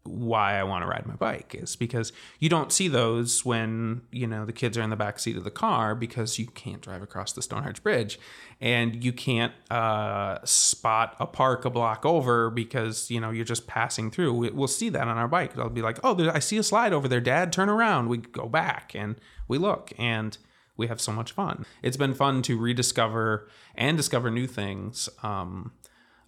why 0.08 0.58
I 0.60 0.64
want 0.64 0.84
to 0.84 0.88
ride 0.88 1.06
my 1.06 1.16
bike 1.16 1.56
is 1.58 1.76
because 1.76 2.12
you 2.40 2.50
don't 2.50 2.72
see 2.72 2.88
those 2.88 3.44
when 3.46 4.02
you 4.12 4.26
know 4.28 4.46
the 4.46 4.54
kids 4.54 4.78
are 4.78 4.82
in 4.82 4.90
the 4.90 4.96
back 4.96 5.20
seat 5.20 5.38
of 5.38 5.44
the 5.44 5.52
car 5.52 5.94
because 5.96 6.40
you 6.40 6.48
can't 6.48 6.82
drive 6.82 7.02
across 7.02 7.34
the 7.34 7.42
Stone 7.42 7.64
Arch 7.64 7.84
Bridge 7.84 8.20
and 8.60 9.04
you 9.04 9.14
can't 9.14 9.54
uh, 9.70 10.40
spot 10.44 11.16
a 11.20 11.28
park 11.28 11.66
a 11.66 11.70
block 11.70 12.06
over 12.06 12.50
because 12.50 13.12
you 13.12 13.20
know 13.20 13.30
you're 13.32 13.46
just 13.46 13.68
passing 13.68 14.10
through. 14.10 14.34
We- 14.34 14.52
We'll 14.52 14.68
see 14.68 14.90
that 14.90 15.08
on 15.08 15.18
our 15.18 15.28
bike. 15.28 15.58
I'll 15.58 15.70
be 15.70 15.82
like, 15.82 16.00
oh, 16.04 16.30
I 16.32 16.40
see 16.40 16.58
a 16.58 16.64
slide 16.64 16.94
over 16.94 17.08
there, 17.08 17.22
Dad. 17.22 17.52
Turn 17.54 17.70
around. 17.70 18.08
We 18.10 18.18
go 18.18 18.48
back 18.48 18.94
and 18.96 19.16
we 19.48 19.58
look 19.58 19.92
and 20.00 20.36
we 20.78 20.88
have 20.88 21.00
so 21.02 21.12
much 21.12 21.32
fun. 21.32 21.66
It's 21.84 21.98
been 21.98 22.14
fun 22.14 22.42
to 22.44 22.58
rediscover 22.58 23.48
and 23.76 23.98
discover 23.98 24.30
new 24.32 24.48
things. 24.48 25.10
Um, 25.24 25.72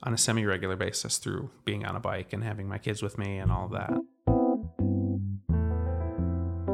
on 0.03 0.13
a 0.13 0.17
semi 0.17 0.45
regular 0.45 0.75
basis 0.75 1.17
through 1.17 1.49
being 1.65 1.85
on 1.85 1.95
a 1.95 1.99
bike 1.99 2.33
and 2.33 2.43
having 2.43 2.67
my 2.67 2.77
kids 2.77 3.01
with 3.01 3.17
me 3.17 3.37
and 3.37 3.51
all 3.51 3.65
of 3.65 3.71
that. 3.71 3.91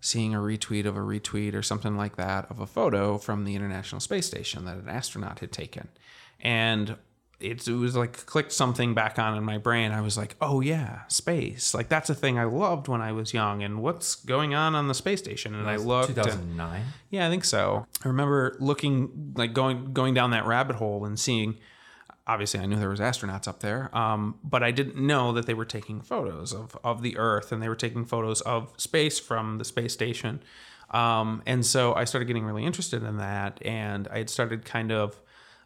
seeing 0.01 0.35
a 0.35 0.39
retweet 0.39 0.87
of 0.87 0.97
a 0.97 1.01
retweet 1.01 1.55
or 1.55 1.63
something 1.63 1.97
like 1.97 2.17
that 2.17 2.51
of 2.51 2.61
a 2.61 2.67
photo 2.67 3.19
from 3.19 3.45
the 3.45 3.55
International 3.55 4.01
Space 4.01 4.27
Station 4.27 4.65
that 4.65 4.77
an 4.77 4.89
astronaut 4.89 5.41
had 5.41 5.53
taken. 5.53 5.89
And 6.41 6.97
it, 7.41 7.67
it 7.69 7.75
was 7.75 7.97
like 7.97 8.27
clicked 8.27 8.53
something 8.53 8.95
back 8.95 9.19
on 9.19 9.37
in 9.37 9.45
my 9.45 9.59
brain. 9.59 9.93
I 9.93 10.01
was 10.01 10.17
like, 10.17 10.37
oh 10.41 10.61
yeah, 10.61 11.01
space. 11.09 11.73
Like 11.75 11.89
that's 11.89 12.11
a 12.11 12.15
thing 12.15 12.39
I 12.39 12.45
loved 12.45 12.89
when 12.89 13.01
I 13.01 13.13
was 13.13 13.33
young. 13.33 13.63
And 13.63 13.83
what's 13.83 14.17
going 14.17 14.55
on 14.55 14.75
on 14.75 14.89
the 14.89 14.95
space 14.95 15.21
station? 15.21 15.55
And 15.55 15.69
I 15.69 15.77
looked. 15.77 16.09
2009 16.09 16.85
yeah, 17.11 17.27
I 17.27 17.31
think 17.31 17.45
so. 17.45 17.87
I 18.05 18.09
remember 18.09 18.57
looking 18.61 19.33
like 19.37 19.53
going 19.53 19.93
going 19.93 20.15
down 20.15 20.31
that 20.31 20.47
rabbit 20.47 20.77
hole 20.77 21.05
and 21.05 21.19
seeing. 21.19 21.59
Obviously, 22.29 22.61
I 22.61 22.67
knew 22.67 22.77
there 22.77 22.91
was 22.91 23.01
astronauts 23.01 23.49
up 23.49 23.61
there, 23.61 23.89
um, 23.97 24.39
but 24.45 24.63
I 24.63 24.71
didn't 24.71 24.97
know 24.97 25.33
that 25.33 25.47
they 25.47 25.55
were 25.55 25.65
taking 25.65 26.03
photos 26.03 26.53
of 26.53 26.77
of 26.85 27.01
the 27.03 27.17
Earth 27.17 27.53
and 27.53 27.63
they 27.63 27.69
were 27.69 27.75
taking 27.75 28.05
photos 28.05 28.43
of 28.43 28.73
space 28.77 29.19
from 29.19 29.57
the 29.57 29.65
space 29.65 29.95
station. 29.95 30.41
Um, 30.91 31.43
and 31.47 31.65
so 31.65 31.95
I 31.95 32.05
started 32.05 32.27
getting 32.27 32.45
really 32.45 32.65
interested 32.65 33.03
in 33.03 33.17
that, 33.17 33.59
and 33.65 34.07
I 34.09 34.19
had 34.19 34.31
started 34.31 34.65
kind 34.65 34.93
of. 34.93 35.21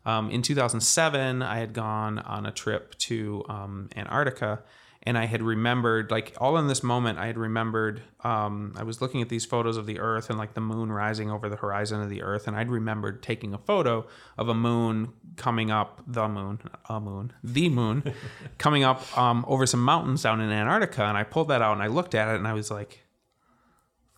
Um, 0.05 0.33
in 0.33 0.43
2007, 0.43 1.43
I 1.43 1.59
had 1.59 1.73
gone 1.73 2.19
on 2.19 2.45
a 2.45 2.51
trip 2.51 2.99
to 2.99 3.45
um, 3.49 3.89
Antarctica, 3.95 4.65
and 5.05 5.19
I 5.19 5.27
had 5.27 5.43
remembered, 5.43 6.11
like, 6.11 6.35
all 6.39 6.57
in 6.59 6.69
this 6.69 6.83
moment, 6.83 7.19
I 7.19 7.27
had 7.27 7.37
remembered. 7.37 8.03
Um, 8.23 8.73
I 8.77 8.85
was 8.85 9.01
looking 9.01 9.21
at 9.21 9.29
these 9.29 9.45
photos 9.45 9.77
of 9.77 9.87
the 9.87 9.99
Earth 9.99 10.31
and 10.31 10.39
like 10.39 10.55
the 10.55 10.61
moon 10.61 10.93
rising 10.93 11.31
over 11.31 11.49
the 11.49 11.57
horizon 11.57 12.01
of 12.01 12.09
the 12.09 12.23
Earth, 12.23 12.47
and 12.47 12.57
I'd 12.57 12.71
remembered 12.71 13.23
taking 13.23 13.53
a 13.53 13.59
photo 13.59 14.07
of 14.39 14.49
a 14.49 14.55
moon 14.55 15.13
coming 15.37 15.71
up, 15.71 16.03
the 16.07 16.29
moon, 16.29 16.61
a 16.89 17.01
moon, 17.01 17.33
the 17.43 17.69
moon, 17.69 18.15
coming 18.59 18.85
up 18.85 19.19
um, 19.19 19.45
over 19.49 19.67
some 19.67 19.83
mountains 19.83 20.23
down 20.23 20.41
in 20.41 20.51
Antarctica, 20.51 21.05
and 21.05 21.19
I 21.19 21.25
pulled 21.25 21.49
that 21.49 21.63
out 21.63 21.73
and 21.73 21.83
I 21.83 21.89
looked 21.89 22.15
at 22.15 22.29
it, 22.29 22.37
and 22.37 22.47
I 22.47 22.53
was 22.53 22.71
like, 22.71 23.03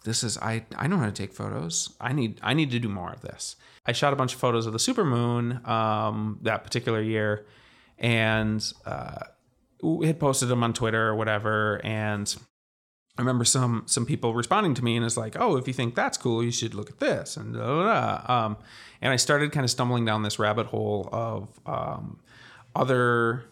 this 0.05 0.23
is 0.23 0.37
I 0.38 0.67
I 0.76 0.87
know 0.87 0.99
how 0.99 1.07
to 1.07 1.12
take 1.12 1.33
photos. 1.33 1.95
I 1.99 2.12
need 2.12 2.38
I 2.43 2.53
need 2.53 2.71
to 2.73 2.79
do 2.79 2.88
more 2.88 3.11
of 3.11 3.23
this. 3.23 3.57
I 3.87 3.93
shot 3.93 4.12
a 4.12 4.17
bunch 4.17 4.35
of 4.35 4.41
photos 4.41 4.67
of 4.67 4.73
the 4.73 4.79
supermoon 4.79 5.67
um, 5.67 6.38
that 6.43 6.62
particular 6.62 7.00
year, 7.00 7.47
and 7.99 8.62
uh, 8.85 9.21
had 10.05 10.19
posted 10.21 10.49
them 10.49 10.62
on 10.62 10.73
Twitter 10.73 11.09
or 11.09 11.14
whatever. 11.14 11.81
And 11.85 12.35
I 13.17 13.23
remember 13.23 13.45
some 13.45 13.85
some 13.87 14.07
people 14.07 14.35
responding 14.35 14.75
to 14.75 14.85
me 14.85 14.97
and 14.97 15.05
it's 15.05 15.17
like, 15.17 15.37
oh, 15.38 15.57
if 15.57 15.67
you 15.67 15.75
think 15.75 15.95
that's 15.95 16.19
cool, 16.19 16.43
you 16.43 16.50
should 16.50 16.75
look 16.75 16.91
at 16.91 17.00
this 17.00 17.37
and. 17.37 17.57
Um, 17.57 18.57
and 19.05 19.12
I 19.12 19.17
started 19.17 19.53
kind 19.53 19.64
of 19.64 19.71
stumbling 19.71 20.07
down 20.07 20.23
this 20.23 20.38
rabbit 20.38 20.67
hole 20.67 21.11
of 21.12 21.61
um, 21.67 22.21
other 22.75 23.45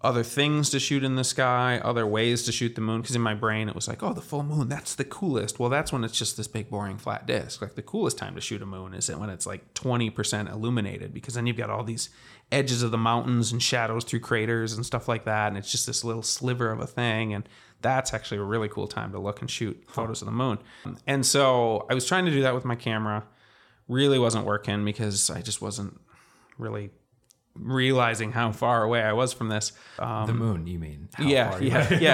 other 0.00 0.22
things 0.22 0.70
to 0.70 0.80
shoot 0.80 1.04
in 1.04 1.16
the 1.16 1.24
sky, 1.24 1.80
other 1.84 2.06
ways 2.06 2.42
to 2.44 2.52
shoot 2.52 2.74
the 2.74 2.80
moon. 2.80 3.02
Because 3.02 3.16
in 3.16 3.22
my 3.22 3.34
brain, 3.34 3.68
it 3.68 3.74
was 3.74 3.86
like, 3.86 4.02
oh, 4.02 4.12
the 4.12 4.20
full 4.20 4.42
moon, 4.42 4.68
that's 4.68 4.94
the 4.94 5.04
coolest. 5.04 5.58
Well, 5.58 5.70
that's 5.70 5.92
when 5.92 6.02
it's 6.04 6.18
just 6.18 6.36
this 6.36 6.48
big, 6.48 6.70
boring, 6.70 6.98
flat 6.98 7.26
disk. 7.26 7.62
Like 7.62 7.74
the 7.74 7.82
coolest 7.82 8.18
time 8.18 8.34
to 8.34 8.40
shoot 8.40 8.62
a 8.62 8.66
moon 8.66 8.94
is 8.94 9.10
when 9.10 9.30
it's 9.30 9.46
like 9.46 9.74
20% 9.74 10.52
illuminated, 10.52 11.14
because 11.14 11.34
then 11.34 11.46
you've 11.46 11.56
got 11.56 11.70
all 11.70 11.84
these 11.84 12.10
edges 12.52 12.82
of 12.82 12.90
the 12.90 12.98
mountains 12.98 13.50
and 13.50 13.62
shadows 13.62 14.04
through 14.04 14.20
craters 14.20 14.74
and 14.74 14.86
stuff 14.86 15.08
like 15.08 15.24
that. 15.24 15.48
And 15.48 15.56
it's 15.56 15.72
just 15.72 15.86
this 15.86 16.04
little 16.04 16.22
sliver 16.22 16.70
of 16.70 16.80
a 16.80 16.86
thing. 16.86 17.34
And 17.34 17.48
that's 17.80 18.14
actually 18.14 18.38
a 18.38 18.44
really 18.44 18.68
cool 18.68 18.86
time 18.86 19.10
to 19.12 19.18
look 19.18 19.40
and 19.40 19.50
shoot 19.50 19.82
photos 19.88 20.22
of 20.22 20.26
the 20.26 20.32
moon. 20.32 20.58
And 21.06 21.26
so 21.26 21.86
I 21.90 21.94
was 21.94 22.06
trying 22.06 22.26
to 22.26 22.30
do 22.30 22.42
that 22.42 22.54
with 22.54 22.64
my 22.64 22.76
camera. 22.76 23.24
Really 23.88 24.18
wasn't 24.18 24.46
working 24.46 24.84
because 24.84 25.30
I 25.30 25.40
just 25.40 25.60
wasn't 25.60 26.00
really 26.58 26.90
realizing 27.54 28.32
how 28.32 28.50
far 28.50 28.82
away 28.82 29.02
I 29.02 29.12
was 29.12 29.32
from 29.32 29.48
this. 29.48 29.72
Um, 29.98 30.26
the 30.26 30.32
moon 30.32 30.66
you 30.66 30.78
mean 30.78 31.08
How 31.14 31.24
yeah, 31.24 31.50
far 31.50 31.62
yeah, 31.62 31.88
went? 31.90 32.02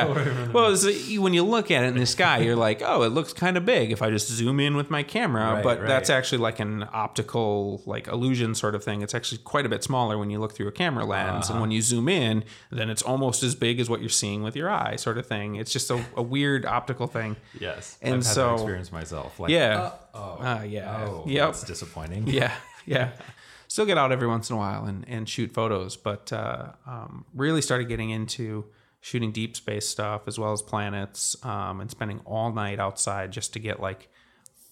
yeah. 0.49 0.49
well, 0.52 0.73
it's, 0.73 0.85
when 1.18 1.33
you 1.33 1.45
look 1.45 1.71
at 1.71 1.85
it 1.85 1.88
in 1.88 1.97
the 1.99 2.07
sky, 2.07 2.38
you're 2.38 2.57
like, 2.68 2.83
oh, 2.85 3.02
it 3.02 3.11
looks 3.11 3.33
kind 3.33 3.57
of 3.57 3.64
big 3.64 3.92
if 3.92 4.02
I 4.02 4.11
just 4.11 4.28
zoom 4.28 4.59
in 4.61 4.76
with 4.76 4.90
my 4.90 5.02
camera. 5.02 5.54
Right, 5.54 5.62
but 5.62 5.78
right. 5.78 5.87
that's 5.87 6.11
actually 6.11 6.38
like 6.38 6.59
an 6.59 6.87
optical, 6.92 7.83
like 7.87 8.09
illusion 8.09 8.54
sort 8.54 8.75
of 8.75 8.83
thing. 8.83 9.02
It's 9.02 9.14
actually 9.14 9.38
quite 9.38 9.64
a 9.64 9.68
bit 9.68 9.85
smaller 9.85 10.18
when 10.18 10.28
you 10.30 10.40
look 10.40 10.54
through 10.54 10.68
a 10.68 10.73
camera 10.73 11.04
lens, 11.04 11.45
Uh-huh. 11.47 11.52
and 11.54 11.61
when 11.61 11.71
you 11.71 11.83
zoom 11.83 12.09
in, 12.09 12.45
then 12.71 12.90
it's 12.90 13.02
almost 13.02 13.42
as 13.42 13.54
big 13.54 13.78
as 13.80 13.88
what 13.88 14.00
you're 14.00 14.09
seeing 14.11 14.42
with 14.42 14.57
your 14.57 14.68
eye, 14.71 14.97
sort 14.97 15.18
of 15.18 15.26
thing. 15.26 15.54
It's 15.54 15.73
just 15.73 15.90
a, 15.90 16.04
a 16.16 16.23
weird 16.23 16.66
optical 16.66 17.07
thing. 17.07 17.37
yes 17.61 17.97
And 18.02 18.14
I've 18.16 18.25
had 18.25 18.35
so- 18.35 18.47
that 18.49 18.54
experience 18.54 18.92
myself 18.92 19.38
like 19.40 19.50
Yeah. 19.50 19.92
oh 20.14 20.18
Uh, 20.40 20.62
yeah. 20.66 21.04
oh 21.07 21.25
Yep. 21.26 21.47
that's 21.49 21.62
disappointing 21.64 22.26
yeah, 22.26 22.52
yeah. 22.87 23.11
Still 23.69 23.87
get 23.87 23.99
out 23.99 24.13
every 24.13 24.27
once 24.27 24.51
in 24.51 24.57
a 24.57 24.59
while 24.59 24.85
and, 24.85 25.05
and 25.09 25.29
shoot 25.29 25.53
photos, 25.53 25.97
but 25.97 26.33
uh, 26.33 26.73
um, 26.87 27.25
really 27.35 27.63
started 27.63 27.89
getting 27.89 28.11
into 28.11 28.65
shooting 29.01 29.31
deep 29.31 29.55
space 29.57 29.89
stuff 29.89 30.23
as 30.27 30.39
well 30.39 30.53
as 30.53 30.61
planets 30.61 31.37
um, 31.45 31.81
and 31.81 31.91
spending 31.91 32.19
all 32.25 32.53
night 32.53 32.81
outside 32.81 33.31
just 33.31 33.53
to 33.53 33.61
get 33.61 33.79
like 33.79 34.09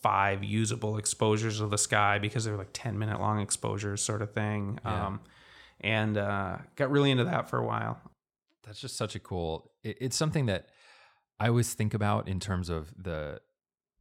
five 0.02 0.42
usable 0.42 0.98
exposures 0.98 1.60
of 1.60 1.70
the 1.70 1.78
sky 1.78 2.18
because 2.18 2.44
they're 2.44 2.56
like 2.56 2.70
10 2.72 2.98
minute 2.98 3.20
long 3.20 3.40
exposures 3.40 4.02
sort 4.02 4.22
of 4.22 4.32
thing. 4.32 4.80
Um, 4.84 5.20
and 5.80 6.16
uh, 6.16 6.58
got 6.76 6.90
really 6.90 7.10
into 7.10 7.24
that 7.24 7.48
for 7.48 7.58
a 7.58 7.64
while. 7.66 8.00
that's 8.64 8.80
just 8.80 8.96
such 8.96 9.14
a 9.14 9.18
cool 9.18 9.70
it, 9.82 9.96
it's 10.00 10.16
something 10.16 10.46
that 10.46 10.68
i 11.38 11.48
always 11.48 11.74
think 11.74 11.94
about 11.94 12.28
in 12.28 12.40
terms 12.40 12.68
of 12.68 12.92
the 13.00 13.40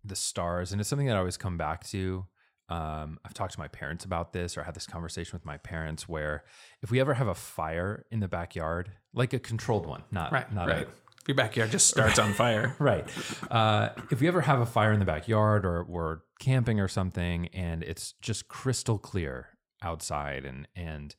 the 0.04 0.16
stars 0.16 0.72
and 0.72 0.82
it's 0.82 0.90
something 0.90 1.08
that 1.08 1.16
i 1.16 1.20
always 1.20 1.38
come 1.38 1.58
back 1.58 1.86
to 1.86 2.26
um, 2.70 3.20
i've 3.26 3.34
talked 3.34 3.54
to 3.54 3.60
my 3.60 3.68
parents 3.68 4.06
about 4.06 4.34
this 4.34 4.58
or 4.58 4.64
had 4.64 4.74
this 4.74 4.88
conversation 4.88 5.32
with 5.34 5.46
my 5.46 5.58
parents 5.58 6.08
where 6.10 6.44
if 6.82 6.90
we 6.92 7.00
ever 7.00 7.14
have 7.14 7.28
a 7.28 7.36
fire 7.36 8.06
in 8.12 8.20
the 8.20 8.28
backyard 8.28 8.92
like 9.14 9.34
a 9.34 9.40
controlled 9.40 9.86
one 9.86 10.04
not 10.12 10.32
Right, 10.32 10.52
not 10.54 10.68
right. 10.68 10.88
a 10.88 11.06
your 11.28 11.36
backyard 11.36 11.72
just 11.72 11.88
starts 11.96 12.20
on 12.20 12.34
fire. 12.34 12.76
right. 12.80 13.08
Uh, 13.50 13.90
if 14.12 14.22
we 14.22 14.28
ever 14.28 14.42
have 14.42 14.60
a 14.60 14.66
fire 14.66 14.92
in 14.94 15.00
the 15.00 15.06
backyard 15.06 15.66
or 15.66 15.84
we're 15.84 16.20
camping 16.40 16.80
or 16.80 16.88
something, 16.88 17.48
and 17.48 17.84
it's 17.84 18.14
just 18.22 18.48
crystal 18.48 18.98
clear 18.98 19.50
outside, 19.82 20.46
and 20.46 20.68
and 20.76 21.16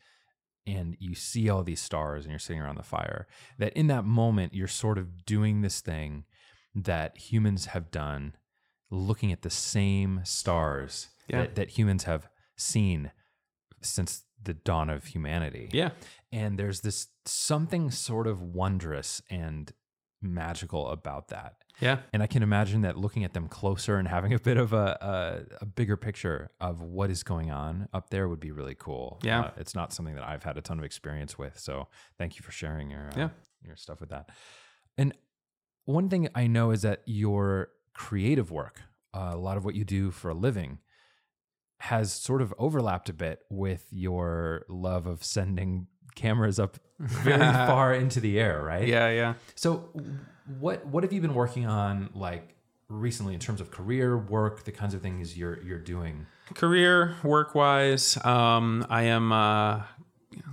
and 0.67 0.97
you 0.99 1.15
see 1.15 1.49
all 1.49 1.63
these 1.63 1.81
stars, 1.81 2.25
and 2.25 2.31
you're 2.31 2.39
sitting 2.39 2.61
around 2.63 2.77
the 2.77 2.83
fire, 2.83 3.27
that 3.59 3.73
in 3.75 3.87
that 3.89 4.05
moment 4.05 4.55
you're 4.55 4.69
sort 4.69 4.99
of 4.99 5.25
doing 5.25 5.63
this 5.63 5.81
thing 5.81 6.25
that 6.75 7.17
humans 7.17 7.67
have 7.67 7.91
done, 7.91 8.35
looking 8.91 9.33
at 9.33 9.43
the 9.43 9.51
same 9.51 10.21
stars 10.25 11.09
Yeah. 11.29 11.43
that, 11.43 11.55
that 11.57 11.71
humans 11.71 12.05
have 12.05 12.29
seen 12.57 13.11
since 13.83 14.25
the 14.43 14.55
dawn 14.55 14.91
of 14.91 15.05
humanity 15.07 15.69
Yeah. 15.73 15.91
and 16.33 16.59
there's 16.59 16.81
this 16.83 17.09
something 17.25 17.91
sort 17.91 18.27
of 18.27 18.41
wondrous 18.43 19.21
and 19.31 19.73
magical 20.23 20.89
about 20.89 21.29
that 21.29 21.57
Yeah. 21.81 21.99
and 22.13 22.23
i 22.23 22.27
can 22.27 22.43
imagine 22.43 22.81
that 22.83 22.97
looking 22.97 23.23
at 23.25 23.33
them 23.35 23.49
closer 23.49 23.97
and 23.99 24.09
having 24.09 24.33
a 24.33 24.39
bit 24.39 24.57
of 24.57 24.73
a, 24.73 25.47
a, 25.61 25.63
a 25.63 25.67
bigger 25.67 25.97
picture 25.97 26.51
of 26.61 26.81
what 26.81 27.11
is 27.11 27.23
going 27.23 27.51
on 27.51 27.89
up 27.93 28.11
there 28.11 28.29
would 28.29 28.41
be 28.41 28.51
really 28.51 28.75
cool 28.75 29.21
Yeah. 29.23 29.41
Uh, 29.41 29.51
it's 29.57 29.75
not 29.75 29.93
something 29.93 30.15
that 30.15 30.25
i've 30.25 30.43
had 30.43 30.57
a 30.57 30.63
ton 30.63 30.79
of 30.79 30.85
experience 30.85 31.37
with 31.39 31.59
so 31.59 31.89
thank 32.19 32.37
you 32.37 32.43
for 32.43 32.51
sharing 32.53 32.91
your 32.91 33.09
uh, 33.09 33.13
Yeah. 33.17 33.29
your 33.63 33.77
stuff 33.77 34.01
with 34.01 34.09
that 34.11 34.31
and 34.97 35.13
one 35.85 36.09
thing 36.09 36.29
i 36.35 36.47
know 36.47 36.71
is 36.71 36.83
that 36.83 37.03
your 37.07 37.69
creative 37.95 38.51
work 38.51 38.81
uh, 39.15 39.31
a 39.33 39.37
lot 39.37 39.57
of 39.57 39.65
what 39.65 39.75
you 39.75 39.85
do 39.85 40.11
for 40.11 40.31
a 40.31 40.35
living 40.35 40.79
has 41.79 42.13
sort 42.13 42.43
of 42.43 42.55
overlapped 42.59 43.09
a 43.09 43.13
bit 43.13 43.41
with 43.51 43.87
your 43.91 44.65
love 44.69 45.07
of 45.07 45.23
sending 45.23 45.87
cameras 46.15 46.59
up 46.59 46.79
very 46.99 47.39
far 47.67 47.95
into 47.95 48.21
the 48.21 48.41
air, 48.41 48.63
right? 48.63 48.87
Yeah. 48.87 49.11
Yeah. 49.11 49.35
So 49.55 49.91
what 50.59 50.87
what 50.87 51.03
have 51.05 51.13
you 51.13 51.21
been 51.21 51.35
working 51.35 51.67
on 51.67 52.11
like 52.15 52.55
recently 52.89 53.35
in 53.35 53.41
terms 53.41 53.61
of 53.61 53.71
career, 53.71 54.17
work, 54.17 54.65
the 54.65 54.73
kinds 54.73 54.95
of 54.95 55.03
things 55.03 55.37
you're 55.37 55.63
you're 55.63 55.79
doing? 55.79 56.27
Career, 56.55 57.17
work 57.25 57.55
wise, 57.55 58.17
um, 58.25 58.87
I 58.89 59.05
am. 59.05 59.33
Uh, 59.33 59.83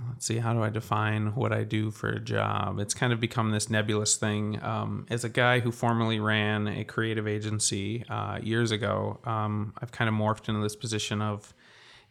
let's 0.08 0.26
see, 0.26 0.38
how 0.38 0.52
do 0.52 0.62
I 0.62 0.70
define 0.70 1.34
what 1.34 1.52
I 1.52 1.64
do 1.64 1.90
for 1.90 2.08
a 2.08 2.20
job? 2.20 2.78
It's 2.78 2.94
kind 2.94 3.12
of 3.12 3.20
become 3.20 3.50
this 3.50 3.68
nebulous 3.68 4.16
thing. 4.16 4.62
Um, 4.62 5.06
as 5.10 5.24
a 5.24 5.28
guy 5.28 5.60
who 5.60 5.72
formerly 5.72 6.20
ran 6.20 6.68
a 6.68 6.84
creative 6.84 7.26
agency 7.26 8.04
uh, 8.08 8.38
years 8.42 8.70
ago, 8.70 9.18
um, 9.24 9.74
I've 9.80 9.92
kind 9.92 10.08
of 10.08 10.14
morphed 10.14 10.48
into 10.48 10.60
this 10.60 10.76
position 10.76 11.20
of 11.20 11.52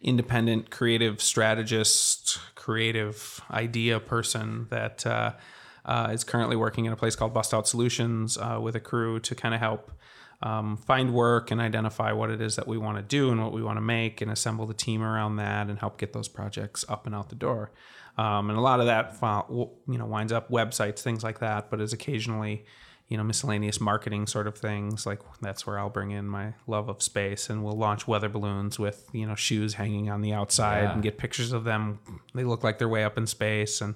independent 0.02 0.70
creative 0.70 1.22
strategist, 1.22 2.38
creative 2.56 3.42
idea 3.50 4.00
person 4.00 4.68
that 4.70 5.06
uh, 5.06 5.32
uh, 5.86 6.10
is 6.12 6.24
currently 6.24 6.56
working 6.56 6.86
in 6.86 6.94
a 6.94 6.96
place 6.96 7.16
called 7.16 7.34
Bust 7.34 7.54
Out 7.54 7.68
Solutions 7.68 8.38
uh, 8.38 8.60
with 8.62 8.76
a 8.76 8.80
crew 8.80 9.20
to 9.22 9.34
kind 9.34 9.54
of 9.54 9.62
help 9.62 9.92
um, 10.44 10.78
find 10.78 11.14
work 11.14 11.52
and 11.52 11.60
identify 11.62 12.12
what 12.12 12.30
it 12.30 12.42
is 12.42 12.58
that 12.58 12.68
we 12.68 12.78
want 12.78 12.98
to 12.98 13.02
do 13.04 13.32
and 13.32 13.42
what 13.42 13.54
we 13.54 13.64
want 13.64 13.78
to 13.78 13.82
make 13.82 14.22
and 14.22 14.30
assemble 14.30 14.66
the 14.66 14.74
team 14.74 15.02
around 15.02 15.38
that 15.38 15.70
and 15.70 15.80
help 15.80 15.98
get 15.98 16.12
those 16.14 16.28
projects 16.28 16.84
up 16.90 17.06
and 17.06 17.16
out 17.16 17.30
the 17.30 17.36
door. 17.36 17.72
Um, 18.18 18.50
and 18.50 18.60
a 18.60 18.62
lot 18.62 18.80
of 18.80 18.86
that, 18.88 19.16
you 19.50 19.98
know, 19.98 20.06
winds 20.06 20.32
up 20.32 20.50
websites, 20.52 21.00
things 21.00 21.24
like 21.24 21.40
that, 21.40 21.72
but 21.72 21.80
is 21.82 21.94
occasionally, 21.94 22.66
you 23.08 23.18
know, 23.18 23.24
miscellaneous 23.24 23.80
marketing 23.80 24.28
sort 24.28 24.46
of 24.48 24.58
things. 24.58 25.06
Like 25.06 25.20
that's 25.42 25.66
where 25.66 25.80
I'll 25.80 25.90
bring 25.90 26.12
in 26.12 26.28
my 26.28 26.54
love 26.68 26.90
of 26.90 27.02
space 27.02 27.50
and 27.50 27.64
we'll 27.64 27.78
launch 27.78 28.06
weather 28.08 28.30
balloons 28.30 28.78
with, 28.78 29.08
you 29.14 29.26
know, 29.26 29.36
shoes 29.36 29.76
hanging 29.76 30.10
on 30.10 30.22
the 30.22 30.34
outside 30.34 30.84
Yeah. 30.84 30.94
and 30.94 31.02
get 31.02 31.18
pictures 31.18 31.54
of 31.54 31.64
them. 31.64 32.00
They 32.36 32.44
look 32.44 32.64
like 32.64 32.78
they're 32.80 32.90
way 32.90 33.04
up 33.04 33.18
in 33.18 33.28
space 33.28 33.82
and, 33.82 33.96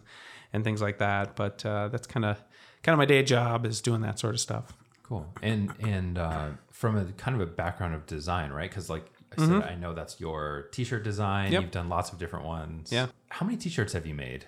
and 0.53 0.63
things 0.63 0.81
like 0.81 0.97
that. 0.99 1.35
But 1.35 1.65
uh, 1.65 1.89
that's 1.89 2.07
kind 2.07 2.25
of, 2.25 2.41
kind 2.83 2.93
of 2.93 2.97
my 2.99 3.05
day 3.05 3.21
job 3.21 3.65
is 3.65 3.81
doing 3.81 4.01
that 4.01 4.17
sort 4.17 4.33
of 4.33 4.39
stuff. 4.39 4.73
Cool. 5.07 5.25
And 5.41 5.71
and 5.79 6.17
uh, 6.17 6.49
from 6.71 6.97
a 6.97 7.05
kind 7.13 7.39
of 7.39 7.41
a 7.47 7.51
background 7.51 7.95
of 7.95 8.05
design, 8.05 8.51
right? 8.51 8.69
Because 8.69 8.89
like 8.89 9.05
I 9.37 9.45
said, 9.45 9.63
I 9.63 9.75
know 9.75 9.93
that's 9.93 10.19
your 10.19 10.67
t-shirt 10.71 11.03
design. 11.03 11.45
Mm-hmm. 11.45 11.53
Yep. 11.53 11.61
You've 11.61 11.71
done 11.71 11.89
lots 11.89 12.11
of 12.11 12.19
different 12.19 12.45
ones. 12.45 12.91
Yeah. 12.91 13.07
How 13.29 13.45
many 13.45 13.57
t-shirts 13.57 13.93
have 13.93 14.05
you 14.05 14.13
made? 14.13 14.45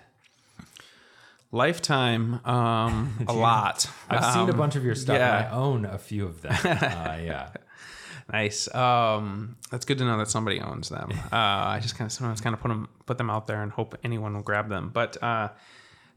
Lifetime, 1.52 2.44
um, 2.46 3.12
a 3.28 3.32
lot. 3.32 3.86
I've 4.08 4.24
seen 4.34 4.48
a 4.48 4.52
Um, 4.52 4.56
bunch 4.58 4.76
of 4.76 4.84
your 4.84 4.94
stuff. 4.94 5.16
yeah. 5.18 5.38
And 5.38 5.48
I 5.48 5.50
own 5.50 5.84
a 5.84 5.98
few 5.98 6.24
of 6.26 6.42
them. 6.42 6.52
uh, 6.64 7.18
yeah. 7.20 7.50
Nice. 8.32 8.72
Um, 8.72 9.56
that's 9.70 9.84
good 9.84 9.98
to 9.98 10.04
know 10.04 10.16
that 10.18 10.28
somebody 10.28 10.60
owns 10.60 10.88
them. 10.90 11.10
Uh, 11.32 11.36
I 11.36 11.78
just 11.82 11.96
kind 11.96 12.06
of 12.06 12.12
sometimes 12.12 12.40
kind 12.40 12.54
of 12.54 12.60
put 12.60 12.68
them 12.68 12.88
put 13.06 13.18
them 13.18 13.30
out 13.30 13.46
there 13.48 13.62
and 13.62 13.72
hope 13.72 13.96
anyone 14.04 14.34
will 14.34 14.42
grab 14.42 14.68
them. 14.68 14.90
But 14.92 15.20
uh, 15.22 15.48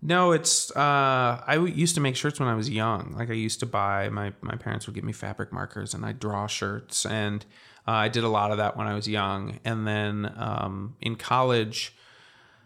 no, 0.05 0.33
it's 0.33 0.69
uh, 0.75 1.41
I 1.47 1.55
used 1.55 1.95
to 1.95 2.01
make 2.01 2.17
shirts 2.17 2.39
when 2.39 2.49
I 2.49 2.55
was 2.55 2.69
young. 2.69 3.13
Like 3.17 3.29
I 3.29 3.33
used 3.33 3.61
to 3.61 3.65
buy 3.65 4.09
my 4.09 4.33
my 4.41 4.55
parents 4.55 4.85
would 4.85 4.95
give 4.95 5.03
me 5.03 5.13
fabric 5.13 5.53
markers 5.53 5.93
and 5.93 6.05
I'd 6.05 6.19
draw 6.19 6.45
shirts 6.45 7.05
and 7.05 7.45
uh, 7.87 7.91
I 7.91 8.09
did 8.09 8.23
a 8.23 8.29
lot 8.29 8.51
of 8.51 8.57
that 8.57 8.75
when 8.75 8.87
I 8.87 8.95
was 8.95 9.07
young. 9.07 9.59
And 9.63 9.87
then 9.87 10.33
um, 10.37 10.95
in 11.01 11.15
college. 11.15 11.95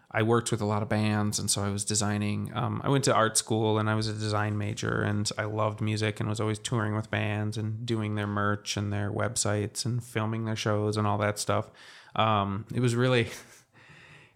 I 0.10 0.24
worked 0.24 0.52
with 0.52 0.62
a 0.62 0.66
lot 0.66 0.82
of 0.82 0.88
bands, 0.88 1.38
and 1.38 1.52
so 1.52 1.64
I 1.64 1.70
was 1.70 1.84
designing. 1.84 2.50
Um, 2.56 2.82
I 2.84 2.90
went 2.90 3.04
to 3.04 3.14
art 3.14 3.38
school, 3.38 3.78
and 3.78 3.90
I 3.90 3.94
was 3.94 4.08
a 4.08 4.14
design 4.14 4.58
major, 4.58 5.02
and 5.02 5.30
I 5.38 5.44
loved 5.44 5.82
music, 5.82 6.20
and 6.20 6.30
was 6.30 6.40
always 6.40 6.58
touring 6.60 6.96
with 6.96 7.12
bands 7.12 7.58
and 7.58 7.86
doing 7.86 8.16
their 8.16 8.26
merch 8.26 8.78
and 8.78 8.92
their 8.92 9.12
websites 9.12 9.86
and 9.86 10.02
filming 10.02 10.46
their 10.46 10.56
shows 10.56 10.96
and 10.96 11.06
all 11.06 11.18
that 11.18 11.38
stuff. 11.38 11.70
Um, 12.16 12.66
it 12.74 12.80
was 12.80 12.96
really, 12.96 13.28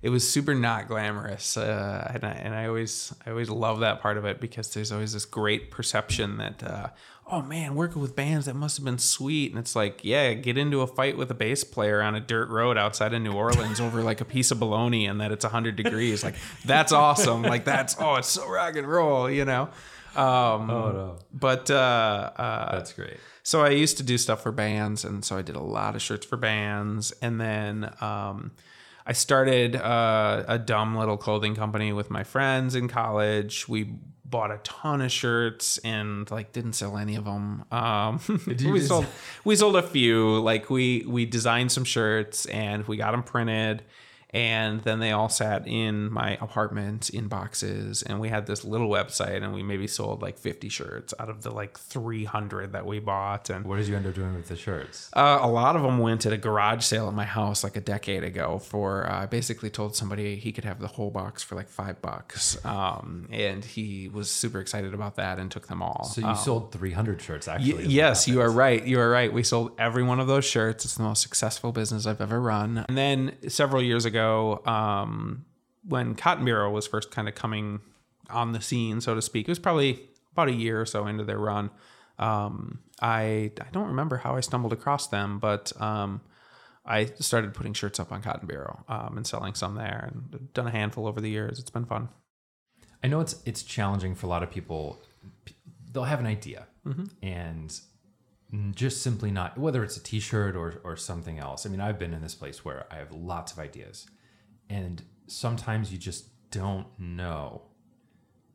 it 0.02 0.10
was 0.10 0.28
super 0.30 0.54
not 0.56 0.88
glamorous, 0.88 1.58
uh, 1.58 2.12
and 2.14 2.24
I 2.24 2.32
and 2.32 2.56
I 2.56 2.66
always 2.68 3.14
I 3.26 3.30
always 3.32 3.50
love 3.50 3.80
that 3.82 4.02
part 4.02 4.18
of 4.18 4.26
it 4.26 4.40
because 4.40 4.74
there's 4.74 4.92
always 4.92 5.14
this 5.14 5.26
great 5.26 5.72
perception 5.72 6.38
that. 6.38 6.64
Uh, 6.64 6.88
Oh 7.34 7.42
man, 7.42 7.76
working 7.76 8.02
with 8.02 8.14
bands 8.14 8.48
that 8.48 8.56
must 8.58 8.76
have 8.76 8.84
been 8.84 8.98
sweet. 8.98 9.52
And 9.52 9.60
it's 9.60 9.74
like, 9.74 10.02
yeah, 10.04 10.34
get 10.34 10.58
into 10.58 10.82
a 10.82 10.88
fight 10.88 11.16
with 11.16 11.32
a 11.32 11.34
bass 11.34 11.64
player 11.64 12.02
on 12.02 12.14
a 12.14 12.20
dirt 12.20 12.50
road 12.50 12.78
outside 12.78 13.14
of 13.14 13.22
New 13.22 13.32
Orleans 13.32 13.80
over 13.80 14.04
like 14.04 14.20
a 14.20 14.26
piece 14.26 14.52
of 14.52 14.60
bologna 14.60 15.06
and 15.06 15.22
that 15.22 15.32
it's 15.32 15.46
100 15.46 15.78
degrees. 15.78 16.26
Like, 16.26 16.36
that's 16.66 16.92
awesome. 16.92 17.44
Like, 17.44 17.64
that's, 17.64 17.96
oh, 18.02 18.16
it's 18.16 18.28
so 18.28 18.50
rock 18.50 18.76
and 18.76 18.86
roll, 18.86 19.30
you 19.30 19.46
know? 19.46 19.70
Um, 20.14 20.70
Oh 20.70 20.92
no. 20.92 21.18
but 21.32 21.72
uh, 21.72 22.32
uh, 22.36 22.72
That's 22.76 22.92
great. 22.92 23.16
so 23.44 23.62
I 23.64 23.70
used 23.70 23.96
to 23.98 24.04
do 24.04 24.18
stuff 24.18 24.44
for 24.44 24.52
bands, 24.52 25.06
and 25.06 25.24
so 25.24 25.38
I 25.38 25.42
did 25.42 25.56
a 25.56 25.62
lot 25.64 25.96
of 25.96 26.02
shirts 26.02 26.26
for 26.26 26.36
bands, 26.36 27.14
and 27.22 27.40
then 27.40 27.94
um, 28.02 28.52
I 29.06 29.14
started 29.14 29.76
uh, 29.76 30.44
a 30.48 30.60
dumb 30.60 30.96
little 30.96 31.18
clothing 31.18 31.56
company 31.56 31.94
with 31.94 32.10
my 32.10 32.24
friends 32.24 32.76
in 32.76 32.88
college. 32.88 33.68
We 33.68 33.96
bought 34.32 34.50
a 34.50 34.60
ton 34.64 35.02
of 35.02 35.12
shirts 35.12 35.78
and 35.80 36.30
like 36.32 36.54
didn't 36.54 36.74
sell 36.74 36.98
any 36.98 37.16
of 37.16 37.26
them. 37.26 37.66
Um, 37.72 38.20
we 38.48 38.80
sold 38.80 39.06
we 39.44 39.56
sold 39.56 39.76
a 39.76 39.84
few. 39.84 40.40
Like 40.40 40.70
we 40.70 41.04
we 41.08 41.26
designed 41.26 41.72
some 41.72 41.84
shirts 41.84 42.46
and 42.48 42.88
we 42.88 42.98
got 42.98 43.12
them 43.12 43.24
printed. 43.24 43.84
And 44.34 44.82
then 44.82 45.00
they 45.00 45.12
all 45.12 45.30
sat 45.30 45.68
in 45.68 46.12
my 46.12 46.38
apartment 46.40 47.10
in 47.10 47.28
boxes, 47.28 48.02
and 48.02 48.20
we 48.20 48.30
had 48.30 48.46
this 48.48 48.64
little 48.64 48.90
website, 48.90 49.44
and 49.44 49.54
we 49.54 49.62
maybe 49.64 49.88
sold 49.88 50.22
like 50.22 50.38
50 50.38 50.70
shirts 50.70 51.14
out 51.20 51.30
of 51.30 51.44
the 51.44 51.52
like 51.52 51.78
300 51.78 52.72
that 52.74 52.86
we 52.86 53.00
bought. 53.00 53.50
And 53.50 53.66
What 53.66 53.78
did 53.78 53.88
you 53.88 53.96
end 53.96 54.06
up 54.08 54.14
doing 54.14 54.34
with 54.36 54.48
the 54.48 54.56
shirts? 54.56 55.10
uh, 55.14 55.40
a 55.42 55.48
lot 55.50 55.76
of 55.76 55.82
them 55.82 56.00
went 56.00 56.26
at 56.26 56.34
a 56.34 56.38
garage 56.38 56.84
sale 56.84 57.08
at 57.08 57.14
my 57.14 57.26
house 57.26 57.64
like 57.64 57.76
a 57.76 57.82
decade 57.82 58.24
ago. 58.24 58.60
For 58.60 59.10
uh, 59.10 59.24
I 59.24 59.26
basically 59.26 59.70
told 59.70 59.96
somebody 59.96 60.36
he 60.38 60.52
could 60.52 60.64
have 60.66 60.80
the 60.80 60.88
whole 60.88 61.12
box 61.12 61.44
for 61.44 61.56
like 61.56 61.68
five 61.70 62.02
bucks, 62.02 62.64
um, 62.66 63.28
and 63.32 63.66
he 63.66 64.08
was 64.08 64.30
super 64.32 64.60
excited 64.60 64.94
about 64.94 65.16
that 65.18 65.40
and 65.40 65.52
took 65.52 65.68
them 65.68 65.82
all. 65.82 66.04
So 66.06 66.22
you 66.22 66.28
Um, 66.28 66.36
sold 66.38 66.72
300 66.72 67.22
shirts 67.22 67.48
y- 67.48 67.56
actually. 67.56 67.74
what 67.74 67.86
yes, 67.88 68.28
you 68.28 68.40
are 68.42 68.50
right. 68.52 68.84
You 68.86 69.00
are 69.00 69.10
right. 69.10 69.32
We 69.32 69.44
sold 69.44 69.72
every 69.78 70.04
one 70.04 70.20
of 70.20 70.28
those 70.28 70.46
shirts. 70.46 70.86
It's 70.86 70.96
the 70.96 71.04
most 71.04 71.22
successful 71.22 71.72
business 71.72 72.06
I've 72.06 72.22
ever 72.22 72.40
run. 72.40 72.86
And 72.88 72.98
then 72.98 73.34
several 73.50 73.82
years 73.84 74.06
ago, 74.06 74.21
um, 74.66 75.46
when 75.88 76.16
Cotton 76.16 76.46
Bureau 76.46 76.70
was 76.70 76.88
first 76.88 77.12
kind 77.12 77.28
of 77.28 77.36
coming 77.36 77.80
on 78.30 78.52
the 78.54 78.62
scene, 78.62 79.02
so 79.02 79.16
to 79.16 79.22
speak, 79.22 79.48
it 79.48 79.52
was 79.52 79.60
probably 79.60 80.00
about 80.32 80.48
a 80.48 80.54
year 80.54 80.80
or 80.80 80.86
so 80.86 81.08
into 81.08 81.24
their 81.24 81.38
run. 81.40 81.70
Um, 82.20 82.80
I 83.02 83.52
I 83.60 83.68
don't 83.72 83.88
remember 83.88 84.18
how 84.18 84.36
I 84.36 84.42
stumbled 84.42 84.74
across 84.74 85.08
them, 85.08 85.40
but 85.40 85.74
um, 85.82 86.22
I 86.86 87.06
started 87.20 87.54
putting 87.54 87.74
shirts 87.74 88.00
up 88.00 88.12
on 88.12 88.22
Cotton 88.22 88.48
Bureau 88.48 88.84
um, 88.88 89.18
and 89.18 89.26
selling 89.26 89.54
some 89.56 89.76
there, 89.76 90.10
and 90.12 90.54
done 90.54 90.68
a 90.68 90.72
handful 90.72 91.08
over 91.08 91.20
the 91.20 91.30
years. 91.30 91.60
It's 91.60 91.70
been 91.72 91.86
fun. 91.86 92.10
I 93.04 93.08
know 93.08 93.20
it's 93.20 93.42
it's 93.46 93.64
challenging 93.64 94.14
for 94.16 94.28
a 94.28 94.30
lot 94.30 94.44
of 94.44 94.52
people. 94.52 95.02
They'll 95.92 96.04
have 96.04 96.20
an 96.20 96.28
idea 96.28 96.68
Mm-hmm. 96.88 97.06
and 97.22 97.80
just 98.76 99.02
simply 99.02 99.32
not 99.32 99.58
whether 99.58 99.84
it's 99.84 99.96
a 99.98 100.04
t-shirt 100.04 100.56
or 100.56 100.82
or 100.84 100.96
something 100.98 101.40
else. 101.40 101.66
I 101.66 101.70
mean, 101.70 101.80
I've 101.82 101.98
been 102.00 102.14
in 102.14 102.22
this 102.22 102.36
place 102.36 102.66
where 102.66 102.86
I 102.92 102.96
have 102.96 103.12
lots 103.12 103.52
of 103.54 103.60
ideas 103.60 104.08
and 104.70 105.02
sometimes 105.28 105.92
you 105.92 105.98
just 105.98 106.26
don't 106.52 106.88
know 107.00 107.62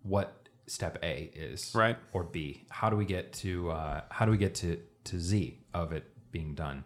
what 0.03 0.49
step 0.67 0.99
A 1.03 1.31
is 1.35 1.73
Right. 1.75 1.97
or 2.13 2.25
B. 2.25 2.65
How 2.71 2.91
do 2.91 2.97
we 2.97 3.05
get 3.07 3.33
to 3.35 3.71
uh, 3.71 4.01
how 4.11 4.25
do 4.27 4.31
we 4.31 4.37
get 4.39 4.55
to 4.57 4.79
to 5.05 5.19
Z 5.19 5.61
of 5.73 5.93
it 5.93 6.05
being 6.31 6.55
done? 6.55 6.85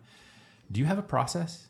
Do 0.70 0.79
you 0.79 0.87
have 0.87 0.99
a 0.99 1.03
process? 1.03 1.66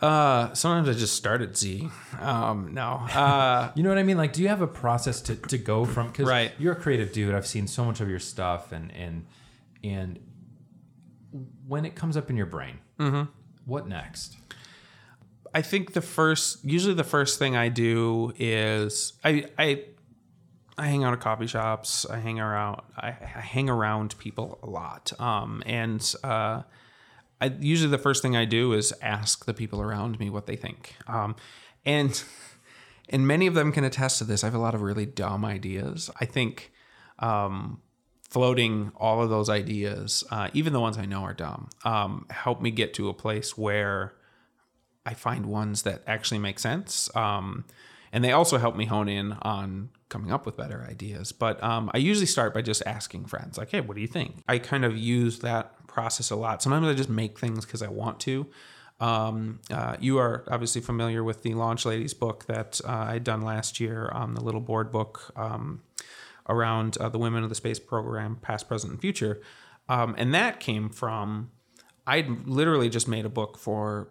Uh, 0.00 0.52
sometimes 0.54 0.88
I 0.88 0.98
just 0.98 1.14
start 1.14 1.42
at 1.42 1.56
Z. 1.56 1.88
Um, 2.20 2.72
no. 2.72 3.02
Uh, 3.12 3.70
You 3.76 3.82
know 3.82 3.90
what 3.90 3.98
I 3.98 4.02
mean? 4.02 4.16
Like, 4.16 4.32
do 4.32 4.40
you 4.42 4.48
have 4.48 4.62
a 4.62 4.66
process 4.66 5.20
to, 5.22 5.36
to 5.36 5.58
go 5.58 5.84
from? 5.84 6.06
Because 6.08 6.26
Right. 6.26 6.52
you're 6.58 6.72
a 6.72 6.76
creative 6.76 7.12
dude. 7.12 7.34
I've 7.34 7.46
seen 7.46 7.66
so 7.66 7.84
much 7.84 8.00
of 8.00 8.08
your 8.08 8.18
stuff, 8.18 8.72
and 8.72 8.90
and 8.92 9.26
and 9.84 10.18
when 11.66 11.84
it 11.84 11.94
comes 11.94 12.16
up 12.16 12.30
in 12.30 12.36
your 12.36 12.46
brain, 12.46 12.78
Mm-hmm. 12.98 13.30
what 13.64 13.86
next? 13.88 14.36
I 15.54 15.62
think 15.62 15.94
the 15.94 16.00
first, 16.02 16.64
usually 16.64 16.94
the 16.94 17.04
first 17.04 17.38
thing 17.38 17.56
I 17.56 17.68
do 17.68 18.32
is 18.38 19.14
I 19.24 19.46
I 19.58 19.84
I 20.78 20.86
hang 20.86 21.02
out 21.04 21.12
at 21.12 21.20
coffee 21.20 21.46
shops. 21.46 22.06
I 22.06 22.18
hang 22.18 22.38
around. 22.40 22.82
I, 22.96 23.08
I 23.08 23.40
hang 23.40 23.68
around 23.68 24.16
people 24.18 24.58
a 24.62 24.66
lot. 24.70 25.12
Um, 25.20 25.62
and 25.66 26.00
uh, 26.24 26.62
I 27.40 27.46
usually 27.58 27.90
the 27.90 27.98
first 27.98 28.22
thing 28.22 28.36
I 28.36 28.44
do 28.44 28.72
is 28.72 28.92
ask 29.02 29.44
the 29.44 29.52
people 29.54 29.80
around 29.82 30.18
me 30.20 30.30
what 30.30 30.46
they 30.46 30.56
think. 30.56 30.94
Um, 31.06 31.34
and 31.84 32.22
and 33.08 33.26
many 33.26 33.46
of 33.46 33.54
them 33.54 33.72
can 33.72 33.82
attest 33.84 34.18
to 34.18 34.24
this. 34.24 34.44
I 34.44 34.46
have 34.46 34.54
a 34.54 34.58
lot 34.58 34.74
of 34.74 34.82
really 34.82 35.06
dumb 35.06 35.44
ideas. 35.44 36.10
I 36.20 36.26
think 36.26 36.70
um, 37.18 37.80
floating 38.30 38.92
all 38.96 39.22
of 39.22 39.28
those 39.28 39.50
ideas, 39.50 40.24
uh, 40.30 40.48
even 40.54 40.72
the 40.72 40.80
ones 40.80 40.96
I 40.96 41.04
know 41.04 41.22
are 41.22 41.34
dumb, 41.34 41.68
um, 41.84 42.26
help 42.30 42.62
me 42.62 42.70
get 42.70 42.94
to 42.94 43.08
a 43.08 43.14
place 43.14 43.58
where 43.58 44.14
I 45.04 45.14
find 45.14 45.46
ones 45.46 45.82
that 45.82 46.02
actually 46.06 46.38
make 46.38 46.60
sense. 46.60 47.14
Um, 47.16 47.64
and 48.12 48.24
they 48.24 48.32
also 48.32 48.58
help 48.58 48.76
me 48.76 48.86
hone 48.86 49.08
in 49.08 49.32
on 49.42 49.90
coming 50.08 50.32
up 50.32 50.46
with 50.46 50.56
better 50.56 50.86
ideas. 50.88 51.32
But 51.32 51.62
um, 51.62 51.90
I 51.92 51.98
usually 51.98 52.26
start 52.26 52.54
by 52.54 52.62
just 52.62 52.82
asking 52.86 53.26
friends, 53.26 53.58
like, 53.58 53.70
hey, 53.70 53.80
what 53.80 53.96
do 53.96 54.00
you 54.00 54.08
think? 54.08 54.42
I 54.48 54.58
kind 54.58 54.84
of 54.84 54.96
use 54.96 55.40
that 55.40 55.86
process 55.88 56.30
a 56.30 56.36
lot. 56.36 56.62
Sometimes 56.62 56.86
I 56.86 56.94
just 56.94 57.08
make 57.10 57.38
things 57.38 57.64
because 57.64 57.82
I 57.82 57.88
want 57.88 58.20
to. 58.20 58.46
Um, 59.00 59.60
uh, 59.70 59.96
you 59.98 60.18
are 60.18 60.44
obviously 60.48 60.82
familiar 60.82 61.24
with 61.24 61.42
the 61.42 61.54
Launch 61.54 61.86
Ladies 61.86 62.12
book 62.14 62.44
that 62.46 62.80
uh, 62.84 63.06
I'd 63.08 63.24
done 63.24 63.42
last 63.42 63.80
year 63.80 64.08
on 64.12 64.34
the 64.34 64.42
little 64.42 64.60
board 64.60 64.92
book 64.92 65.32
um, 65.36 65.82
around 66.48 66.96
uh, 66.98 67.08
the 67.08 67.18
women 67.18 67.42
of 67.42 67.48
the 67.48 67.54
space 67.54 67.78
program, 67.78 68.36
past, 68.42 68.68
present, 68.68 68.92
and 68.92 69.00
future. 69.00 69.40
um, 69.88 70.14
and 70.18 70.34
that 70.34 70.60
came 70.60 70.88
from 70.88 71.50
I 72.06 72.26
literally 72.44 72.88
just 72.88 73.06
made 73.06 73.24
a 73.24 73.28
book 73.28 73.56
for 73.56 74.08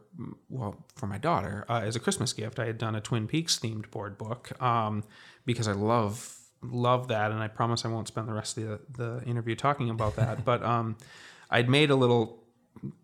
well 0.48 0.86
for 0.96 1.08
my 1.08 1.18
daughter 1.18 1.66
uh, 1.68 1.82
as 1.84 1.96
a 1.98 2.00
Christmas 2.00 2.32
gift. 2.32 2.58
I 2.58 2.66
had 2.66 2.78
done 2.78 2.96
a 2.96 3.02
Twin 3.02 3.28
Peaks 3.28 3.60
themed 3.60 3.92
board 3.92 4.18
book 4.18 4.52
um, 4.62 5.04
because 5.46 5.68
I 5.68 5.74
love 5.74 6.38
love 6.62 7.10
that, 7.10 7.32
and 7.32 7.42
I 7.42 7.50
promise 7.50 7.84
I 7.84 7.90
won't 7.90 8.08
spend 8.08 8.28
the 8.28 8.34
rest 8.34 8.58
of 8.58 8.64
the, 8.64 8.80
the 8.92 9.24
interview 9.26 9.56
talking 9.56 9.90
about 9.90 10.16
that. 10.16 10.46
but 10.52 10.64
um, 10.64 10.98
I'd 11.50 11.70
made 11.70 11.90
a 11.90 11.96
little 11.96 12.39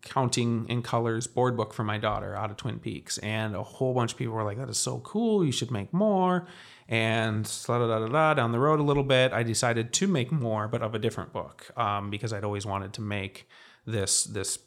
counting 0.02 0.66
in 0.68 0.82
colors 0.82 1.26
board 1.26 1.56
book 1.56 1.72
for 1.72 1.84
my 1.84 1.98
daughter 1.98 2.34
out 2.34 2.50
of 2.50 2.56
Twin 2.56 2.78
Peaks, 2.78 3.18
and 3.18 3.54
a 3.54 3.62
whole 3.62 3.94
bunch 3.94 4.12
of 4.12 4.18
people 4.18 4.34
were 4.34 4.44
like, 4.44 4.58
"That 4.58 4.68
is 4.68 4.78
so 4.78 5.00
cool! 5.00 5.44
You 5.44 5.52
should 5.52 5.70
make 5.70 5.92
more." 5.92 6.46
And 6.88 7.44
da 7.66 7.78
da 7.78 7.98
da 7.98 8.08
da 8.08 8.34
down 8.34 8.52
the 8.52 8.60
road 8.60 8.78
a 8.78 8.84
little 8.84 9.02
bit, 9.02 9.32
I 9.32 9.42
decided 9.42 9.92
to 9.94 10.06
make 10.06 10.30
more, 10.30 10.68
but 10.68 10.82
of 10.82 10.94
a 10.94 10.98
different 10.98 11.32
book 11.32 11.70
um, 11.76 12.10
because 12.10 12.32
I'd 12.32 12.44
always 12.44 12.64
wanted 12.64 12.92
to 12.94 13.00
make 13.00 13.48
this 13.86 14.24
this 14.24 14.58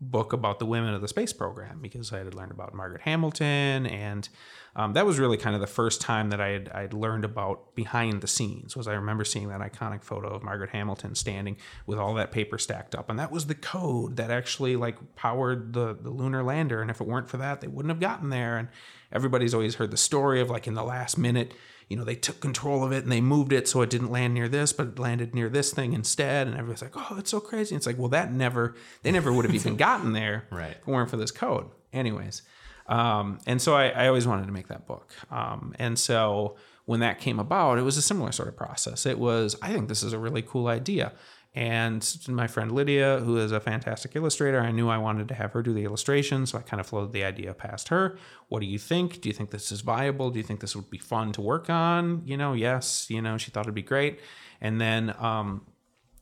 book 0.00 0.32
about 0.32 0.60
the 0.60 0.66
women 0.66 0.94
of 0.94 1.00
the 1.00 1.08
space 1.08 1.32
program 1.32 1.80
because 1.82 2.12
I 2.12 2.18
had 2.18 2.34
learned 2.34 2.52
about 2.52 2.72
Margaret 2.72 3.00
Hamilton 3.00 3.86
and 3.86 4.28
um, 4.76 4.92
that 4.92 5.04
was 5.04 5.18
really 5.18 5.36
kind 5.36 5.56
of 5.56 5.60
the 5.60 5.66
first 5.66 6.00
time 6.00 6.30
that 6.30 6.40
I 6.40 6.48
had 6.50 6.68
I'd 6.68 6.92
learned 6.94 7.24
about 7.24 7.74
behind 7.74 8.20
the 8.20 8.28
scenes 8.28 8.76
was 8.76 8.86
I 8.86 8.94
remember 8.94 9.24
seeing 9.24 9.48
that 9.48 9.60
iconic 9.60 10.04
photo 10.04 10.28
of 10.28 10.44
Margaret 10.44 10.70
Hamilton 10.70 11.16
standing 11.16 11.56
with 11.86 11.98
all 11.98 12.14
that 12.14 12.30
paper 12.30 12.58
stacked 12.58 12.94
up 12.94 13.10
and 13.10 13.18
that 13.18 13.32
was 13.32 13.46
the 13.46 13.56
code 13.56 14.16
that 14.18 14.30
actually 14.30 14.76
like 14.76 15.16
powered 15.16 15.72
the 15.72 15.96
the 16.00 16.10
lunar 16.10 16.44
lander 16.44 16.80
and 16.80 16.92
if 16.92 17.00
it 17.00 17.06
weren't 17.06 17.28
for 17.28 17.38
that 17.38 17.60
they 17.60 17.68
wouldn't 17.68 17.90
have 17.90 18.00
gotten 18.00 18.30
there 18.30 18.56
and 18.56 18.68
everybody's 19.10 19.52
always 19.52 19.74
heard 19.74 19.90
the 19.90 19.96
story 19.96 20.40
of 20.40 20.48
like 20.48 20.68
in 20.68 20.74
the 20.74 20.84
last 20.84 21.18
minute 21.18 21.54
you 21.88 21.96
know, 21.96 22.04
they 22.04 22.14
took 22.14 22.40
control 22.40 22.84
of 22.84 22.92
it 22.92 23.02
and 23.02 23.10
they 23.10 23.20
moved 23.20 23.52
it 23.52 23.66
so 23.66 23.80
it 23.80 23.90
didn't 23.90 24.10
land 24.10 24.34
near 24.34 24.48
this, 24.48 24.72
but 24.72 24.88
it 24.88 24.98
landed 24.98 25.34
near 25.34 25.48
this 25.48 25.72
thing 25.72 25.94
instead. 25.94 26.46
And 26.46 26.56
everybody's 26.56 26.82
like, 26.82 26.96
oh, 26.96 27.16
it's 27.18 27.30
so 27.30 27.40
crazy. 27.40 27.74
And 27.74 27.80
it's 27.80 27.86
like, 27.86 27.98
well, 27.98 28.08
that 28.08 28.32
never, 28.32 28.74
they 29.02 29.10
never 29.10 29.32
would 29.32 29.44
have 29.46 29.54
even 29.54 29.76
gotten 29.88 30.12
there 30.12 30.46
right. 30.50 30.72
if 30.72 30.76
it 30.78 30.86
weren't 30.86 31.10
for 31.10 31.16
this 31.16 31.30
code. 31.30 31.66
Anyways. 31.92 32.42
Um, 32.86 33.38
and 33.46 33.60
so 33.60 33.74
I, 33.74 33.88
I, 33.88 34.08
always 34.08 34.26
wanted 34.26 34.46
to 34.46 34.52
make 34.52 34.68
that 34.68 34.86
book. 34.86 35.12
Um, 35.30 35.74
and 35.78 35.98
so 35.98 36.56
when 36.86 37.00
that 37.00 37.20
came 37.20 37.38
about, 37.38 37.76
it 37.76 37.82
was 37.82 37.98
a 37.98 38.02
similar 38.02 38.32
sort 38.32 38.48
of 38.48 38.56
process. 38.56 39.04
It 39.04 39.18
was, 39.18 39.56
I 39.60 39.74
think 39.74 39.88
this 39.88 40.02
is 40.02 40.14
a 40.14 40.18
really 40.18 40.40
cool 40.40 40.68
idea. 40.68 41.12
And 41.58 42.08
my 42.28 42.46
friend 42.46 42.70
Lydia, 42.70 43.18
who 43.18 43.36
is 43.36 43.50
a 43.50 43.58
fantastic 43.58 44.14
illustrator, 44.14 44.60
I 44.60 44.70
knew 44.70 44.88
I 44.88 44.98
wanted 44.98 45.26
to 45.26 45.34
have 45.34 45.54
her 45.54 45.60
do 45.60 45.74
the 45.74 45.84
illustration, 45.84 46.46
So 46.46 46.56
I 46.56 46.62
kind 46.62 46.78
of 46.78 46.86
floated 46.86 47.10
the 47.10 47.24
idea 47.24 47.52
past 47.52 47.88
her. 47.88 48.16
What 48.48 48.60
do 48.60 48.66
you 48.66 48.78
think? 48.78 49.20
Do 49.20 49.28
you 49.28 49.32
think 49.32 49.50
this 49.50 49.72
is 49.72 49.80
viable? 49.80 50.30
Do 50.30 50.38
you 50.38 50.44
think 50.44 50.60
this 50.60 50.76
would 50.76 50.88
be 50.88 50.98
fun 50.98 51.32
to 51.32 51.40
work 51.40 51.68
on? 51.68 52.22
You 52.24 52.36
know, 52.36 52.52
yes, 52.52 53.10
you 53.10 53.20
know, 53.20 53.38
she 53.38 53.50
thought 53.50 53.62
it'd 53.62 53.74
be 53.74 53.82
great. 53.82 54.20
And 54.60 54.80
then 54.80 55.12
um, 55.18 55.66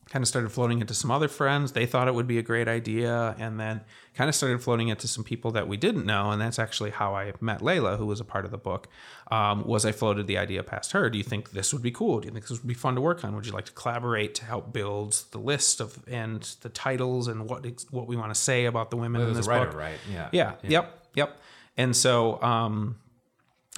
kind 0.08 0.22
of 0.22 0.28
started 0.28 0.50
floating 0.50 0.80
it 0.80 0.88
to 0.88 0.94
some 0.94 1.10
other 1.10 1.28
friends. 1.28 1.72
They 1.72 1.84
thought 1.84 2.06
it 2.06 2.14
would 2.14 2.28
be 2.28 2.38
a 2.38 2.42
great 2.42 2.68
idea. 2.68 3.34
And 3.38 3.58
then 3.58 3.80
kind 4.14 4.28
of 4.28 4.34
started 4.34 4.62
floating 4.62 4.88
it 4.88 4.98
to 5.00 5.08
some 5.08 5.24
people 5.24 5.50
that 5.52 5.68
we 5.68 5.76
didn't 5.76 6.06
know. 6.06 6.30
And 6.30 6.40
that's 6.40 6.58
actually 6.58 6.90
how 6.90 7.14
I 7.14 7.32
met 7.40 7.60
Layla, 7.60 7.98
who 7.98 8.06
was 8.06 8.20
a 8.20 8.24
part 8.24 8.44
of 8.44 8.50
the 8.50 8.58
book, 8.58 8.88
um, 9.30 9.64
was 9.66 9.84
I 9.84 9.92
floated 9.92 10.26
the 10.26 10.38
idea 10.38 10.62
past 10.62 10.92
her. 10.92 11.10
Do 11.10 11.18
you 11.18 11.24
think 11.24 11.50
this 11.50 11.72
would 11.72 11.82
be 11.82 11.90
cool? 11.90 12.20
Do 12.20 12.26
you 12.26 12.32
think 12.32 12.46
this 12.46 12.58
would 12.58 12.66
be 12.66 12.74
fun 12.74 12.94
to 12.94 13.00
work 13.00 13.24
on? 13.24 13.34
Would 13.34 13.46
you 13.46 13.52
like 13.52 13.66
to 13.66 13.72
collaborate 13.72 14.34
to 14.36 14.44
help 14.44 14.72
build 14.72 15.24
the 15.32 15.38
list 15.38 15.80
of 15.80 16.02
and 16.06 16.42
the 16.62 16.68
titles 16.68 17.28
and 17.28 17.48
what 17.48 17.66
what 17.90 18.06
we 18.06 18.16
want 18.16 18.32
to 18.32 18.40
say 18.40 18.64
about 18.66 18.90
the 18.90 18.96
women 18.96 19.20
well, 19.20 19.30
in 19.30 19.36
this 19.36 19.46
writer, 19.46 19.66
book? 19.66 19.76
Right. 19.76 19.98
Yeah. 20.10 20.28
yeah. 20.32 20.52
Yeah. 20.62 20.70
Yep. 20.70 21.08
Yep. 21.14 21.40
And 21.76 21.96
so, 21.96 22.40
um, 22.42 22.96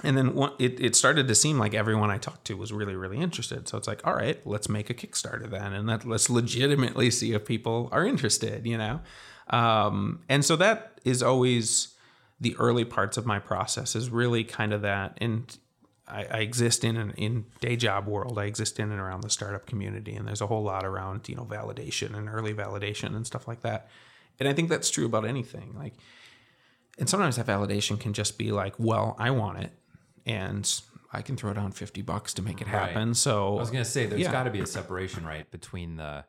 and 0.03 0.17
then 0.17 0.49
it, 0.59 0.79
it 0.79 0.95
started 0.95 1.27
to 1.27 1.35
seem 1.35 1.57
like 1.57 1.73
everyone 1.73 2.09
I 2.09 2.17
talked 2.17 2.45
to 2.45 2.55
was 2.55 2.71
really, 2.71 2.95
really 2.95 3.17
interested. 3.17 3.67
So 3.67 3.77
it's 3.77 3.87
like, 3.87 4.05
all 4.07 4.15
right, 4.15 4.39
let's 4.47 4.69
make 4.69 4.89
a 4.89 4.93
Kickstarter 4.93 5.49
then. 5.49 5.73
And 5.73 5.89
that, 5.89 6.05
let's 6.05 6.29
legitimately 6.29 7.11
see 7.11 7.33
if 7.33 7.45
people 7.45 7.89
are 7.91 8.05
interested, 8.05 8.65
you 8.65 8.77
know? 8.77 9.01
Um, 9.49 10.21
and 10.29 10.45
so 10.45 10.55
that 10.55 11.01
is 11.03 11.21
always 11.21 11.95
the 12.39 12.55
early 12.57 12.85
parts 12.85 13.17
of 13.17 13.25
my 13.25 13.39
process 13.39 13.95
is 13.95 14.09
really 14.09 14.45
kind 14.45 14.71
of 14.71 14.83
that. 14.83 15.17
And 15.19 15.57
I, 16.07 16.25
I 16.31 16.37
exist 16.39 16.85
in 16.85 16.95
an 16.95 17.11
in 17.17 17.45
day 17.59 17.75
job 17.75 18.07
world. 18.07 18.39
I 18.39 18.45
exist 18.45 18.79
in 18.79 18.91
and 18.91 19.01
around 19.01 19.21
the 19.21 19.29
startup 19.29 19.65
community. 19.65 20.15
And 20.15 20.25
there's 20.25 20.41
a 20.41 20.47
whole 20.47 20.63
lot 20.63 20.85
around, 20.85 21.27
you 21.27 21.35
know, 21.35 21.43
validation 21.43 22.15
and 22.15 22.29
early 22.29 22.53
validation 22.53 23.15
and 23.17 23.27
stuff 23.27 23.49
like 23.49 23.63
that. 23.63 23.89
And 24.39 24.47
I 24.47 24.53
think 24.53 24.69
that's 24.69 24.89
true 24.89 25.05
about 25.05 25.25
anything. 25.25 25.75
Like, 25.77 25.95
and 26.97 27.09
sometimes 27.09 27.35
that 27.35 27.47
validation 27.47 27.99
can 27.99 28.13
just 28.13 28.37
be 28.37 28.53
like, 28.53 28.75
well, 28.77 29.17
I 29.19 29.31
want 29.31 29.59
it 29.59 29.73
and 30.29 30.81
I 31.11 31.21
can 31.23 31.35
throw 31.35 31.53
down 31.53 31.71
50 31.71 32.01
bucks 32.03 32.33
to 32.35 32.41
make 32.41 32.61
it 32.61 32.67
happen. 32.67 33.07
Right. 33.09 33.15
So 33.17 33.57
I 33.57 33.59
was 33.59 33.71
going 33.71 33.83
to 33.83 33.89
say, 33.89 34.05
there's 34.05 34.21
yeah. 34.21 34.31
got 34.31 34.43
to 34.43 34.51
be 34.51 34.59
a 34.61 34.65
separation, 34.67 35.25
right? 35.25 35.49
Between 35.49 35.95
the, 35.95 36.23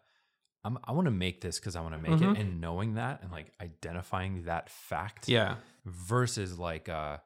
I'm, 0.64 0.78
i 0.84 0.92
want 0.92 1.04
to 1.06 1.10
make 1.10 1.40
this 1.40 1.58
because 1.60 1.76
I 1.76 1.80
want 1.82 1.94
to 1.94 2.00
make 2.00 2.18
Mm-hmm. 2.20 2.34
it 2.36 2.38
and 2.38 2.60
knowing 2.60 2.94
that 2.94 3.22
and 3.22 3.30
like 3.30 3.46
identifying 3.60 4.44
that 4.44 4.70
fact 4.70 5.28
yeah, 5.28 5.56
versus 5.84 6.58
like, 6.58 6.88
uh, 6.88 7.18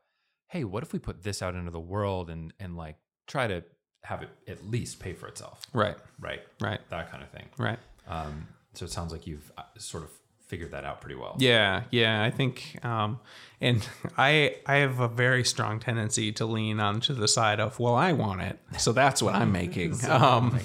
hey, 0.49 0.65
what 0.65 0.83
if 0.83 0.93
we 0.93 0.99
put 0.99 1.23
this 1.23 1.43
out 1.43 1.55
into 1.55 1.71
the 1.71 1.81
world 1.81 2.29
and, 2.31 2.53
and 2.61 2.77
like 2.77 2.97
try 3.27 3.47
to 3.47 3.63
have 4.03 4.23
it 4.23 4.31
at 4.49 4.69
least 4.69 4.99
pay 5.01 5.13
for 5.15 5.29
itself? 5.29 5.63
right, 5.73 5.97
Right. 6.21 6.41
right, 6.61 6.81
That 6.91 7.11
kind 7.11 7.23
of 7.23 7.31
thing. 7.31 7.47
right. 7.59 7.79
Um, 8.09 8.49
so 8.75 8.85
it 8.85 8.91
sounds 8.91 9.13
like 9.13 9.27
you've 9.27 9.51
uh, 9.57 9.63
sort 9.79 10.03
of 10.05 10.11
figured 10.47 10.73
that 10.73 10.85
out 10.85 11.01
pretty 11.01 11.17
well. 11.17 11.37
Yeah, 11.39 11.85
yeah. 11.91 12.23
I 12.23 12.31
think, 12.31 12.79
um, 12.85 13.21
and 13.61 13.87
I 14.19 14.57
I 14.67 14.77
have 14.77 15.01
a 15.01 15.09
very 15.09 15.45
strong 15.45 15.81
tendency 15.81 16.33
to 16.33 16.47
lean 16.47 16.81
onto 16.81 17.15
the 17.15 17.29
side 17.29 17.61
of, 17.61 17.79
well, 17.79 17.95
I 17.95 18.13
want 18.13 18.43
it, 18.43 18.59
so 18.79 18.93
that's 18.93 19.23
what 19.23 19.35
I'm 19.35 19.53
making. 19.53 20.05
um, 20.09 20.59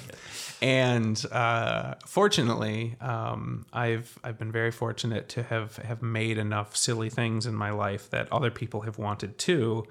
and 0.62 1.24
uh, 1.32 1.94
fortunately, 2.06 2.96
um, 3.00 3.66
I've 3.72 4.18
I've 4.22 4.38
been 4.38 4.52
very 4.52 4.70
fortunate 4.70 5.28
to 5.30 5.42
have 5.42 5.76
have 5.78 6.02
made 6.02 6.38
enough 6.38 6.76
silly 6.76 7.10
things 7.10 7.46
in 7.46 7.54
my 7.54 7.70
life 7.70 8.10
that 8.10 8.30
other 8.32 8.50
people 8.50 8.82
have 8.82 8.98
wanted 8.98 9.38
too. 9.38 9.84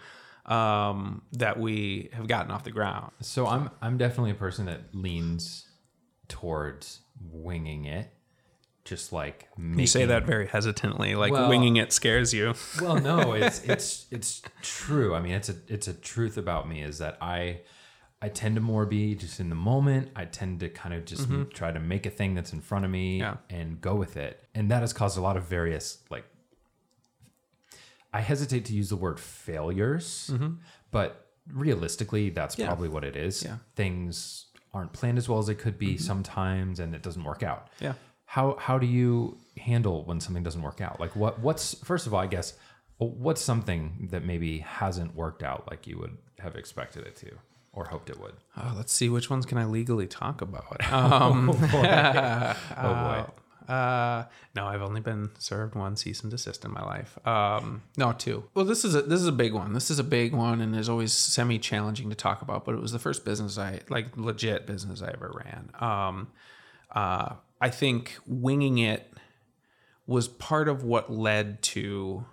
Um, 0.45 1.21
that 1.34 1.60
we 1.60 2.10
have 2.13 2.28
gotten 2.28 2.49
off 2.49 2.63
the 2.63 2.71
ground. 2.71 3.12
So 3.21 3.45
I'm 3.45 3.69
I'm 3.84 3.97
definitely 3.97 4.32
a 4.32 4.36
person 4.36 4.65
that 4.65 4.95
leans 4.95 5.67
towards 6.28 7.02
winging 7.21 7.86
it, 7.86 8.12
just 8.89 9.13
like 9.13 9.47
making, 9.56 9.80
You 9.80 9.88
say 9.88 10.06
that 10.06 10.25
very 10.25 10.47
hesitantly, 10.47 11.13
like 11.15 11.32
Well- 11.32 11.47
winging 11.47 11.78
it 11.78 11.93
scares 11.93 12.34
you. 12.34 12.56
Well, 12.82 12.99
no, 12.99 13.34
it's 13.45 13.63
it's 13.63 14.08
it's 14.10 14.41
true. 14.62 15.13
I 15.13 15.21
mean, 15.21 15.34
it's 15.34 15.49
a 15.49 15.56
it's 15.67 15.88
a 15.88 15.93
truth 15.93 16.38
about 16.38 16.67
me 16.67 16.82
is 16.82 16.97
that 16.97 17.17
I 17.21 17.62
I 18.21 18.30
tend 18.30 18.56
to 18.56 18.62
more 18.62 18.86
be 18.86 19.15
just 19.15 19.39
in 19.39 19.49
the 19.49 19.56
moment. 19.56 20.10
I 20.15 20.25
tend 20.25 20.60
to 20.62 20.69
kind 20.69 20.93
of 20.95 21.06
just 21.06 21.30
mm-hmm. 21.30 21.49
try 21.54 21.71
to 21.71 21.80
make 21.80 22.06
a 22.06 22.10
thing 22.10 22.34
that's 22.34 22.52
in 22.52 22.62
front 22.62 22.84
of 22.84 22.91
me 22.91 23.19
Yeah. 23.19 23.38
and 23.49 23.80
go 23.80 23.95
with 23.95 24.17
it, 24.17 24.43
and 24.56 24.71
that 24.71 24.82
has 24.82 24.91
caused 24.91 25.17
a 25.17 25.21
lot 25.21 25.38
of 25.38 25.43
various 25.43 25.99
like. 26.10 26.25
I 28.12 28.21
hesitate 28.21 28.65
to 28.65 28.73
use 28.73 28.89
the 28.89 28.95
word 28.95 29.19
failures, 29.19 30.32
mm-hmm. 30.34 30.56
but 30.89 31.28
realistically, 31.54 32.32
that's 32.32 32.58
Yeah. 32.58 32.65
probably 32.65 32.89
what 32.89 33.04
it 33.04 33.15
is. 33.15 33.43
Yeah. 33.43 33.58
Things 33.75 34.47
aren't 34.73 34.93
planned 34.93 35.19
as 35.19 35.30
well 35.30 35.38
as 35.39 35.45
they 35.47 35.56
could 35.56 35.78
be 35.78 35.93
mm-hmm. 35.93 36.04
sometimes, 36.04 36.80
and 36.80 36.95
it 36.95 37.04
doesn't 37.04 37.23
work 37.23 37.43
out 37.43 37.69
Yeah. 37.80 37.93
How 38.29 38.55
how 38.59 38.77
do 38.77 38.85
you 38.85 39.37
handle 39.57 40.03
when 40.05 40.19
something 40.21 40.43
doesn't 40.43 40.61
work 40.61 40.81
out 40.81 40.99
like 40.99 41.15
what 41.15 41.39
what's 41.39 41.73
first 41.83 42.05
of 42.05 42.13
all 42.13 42.19
i 42.19 42.27
guess 42.27 42.53
what's 42.97 43.41
something 43.41 44.07
that 44.11 44.23
maybe 44.23 44.59
hasn't 44.59 45.15
worked 45.15 45.41
out 45.41 45.67
like 45.69 45.87
you 45.87 45.97
would 45.97 46.15
have 46.37 46.55
expected 46.55 47.05
it 47.07 47.15
to 47.15 47.31
or 47.73 47.85
hoped 47.85 48.09
it 48.09 48.19
would 48.19 48.33
Oh, 48.55 48.73
let's 48.77 48.93
see 48.93 49.09
which 49.09 49.29
ones 49.29 49.45
can 49.45 49.57
I 49.57 49.65
legally 49.65 50.05
talk 50.07 50.41
about. 50.41 50.81
Um, 50.91 51.49
oh 51.67 52.55
boy 53.07 53.73
Uh, 53.73 54.25
no, 54.55 54.65
I've 54.65 54.81
only 54.81 54.99
been 55.01 55.29
served 55.37 55.75
one 55.75 55.95
cease 55.95 56.21
and 56.21 56.31
desist 56.31 56.65
in 56.65 56.71
my 56.71 56.81
life. 56.81 57.11
Um, 57.27 57.83
no, 57.97 58.11
two. 58.13 58.43
Well, 58.55 58.65
this 58.65 58.83
is 58.83 58.95
a 58.95 59.03
this 59.03 59.21
is 59.21 59.27
a 59.27 59.31
big 59.43 59.53
one. 59.53 59.73
This 59.73 59.91
is 59.91 59.99
a 59.99 60.03
big 60.03 60.33
one, 60.33 60.59
and 60.59 60.73
there's 60.73 60.89
always 60.89 61.13
semi 61.13 61.59
challenging 61.59 62.09
to 62.09 62.15
talk 62.15 62.41
about. 62.41 62.65
But 62.65 62.73
it 62.75 62.81
was 62.81 62.91
the 62.91 62.99
first 62.99 63.23
business 63.25 63.57
I 63.59 63.81
like 63.89 64.17
legit 64.17 64.65
business 64.65 65.01
I 65.03 65.09
ever 65.13 65.31
ran. 65.45 65.69
Um, 65.79 66.27
uh, 66.95 67.35
I 67.61 67.69
think 67.69 68.17
winging 68.25 68.77
it 68.77 69.13
was 70.07 70.27
part 70.27 70.67
of 70.67 70.83
what 70.83 71.11
led 71.11 71.61
to 71.61 72.25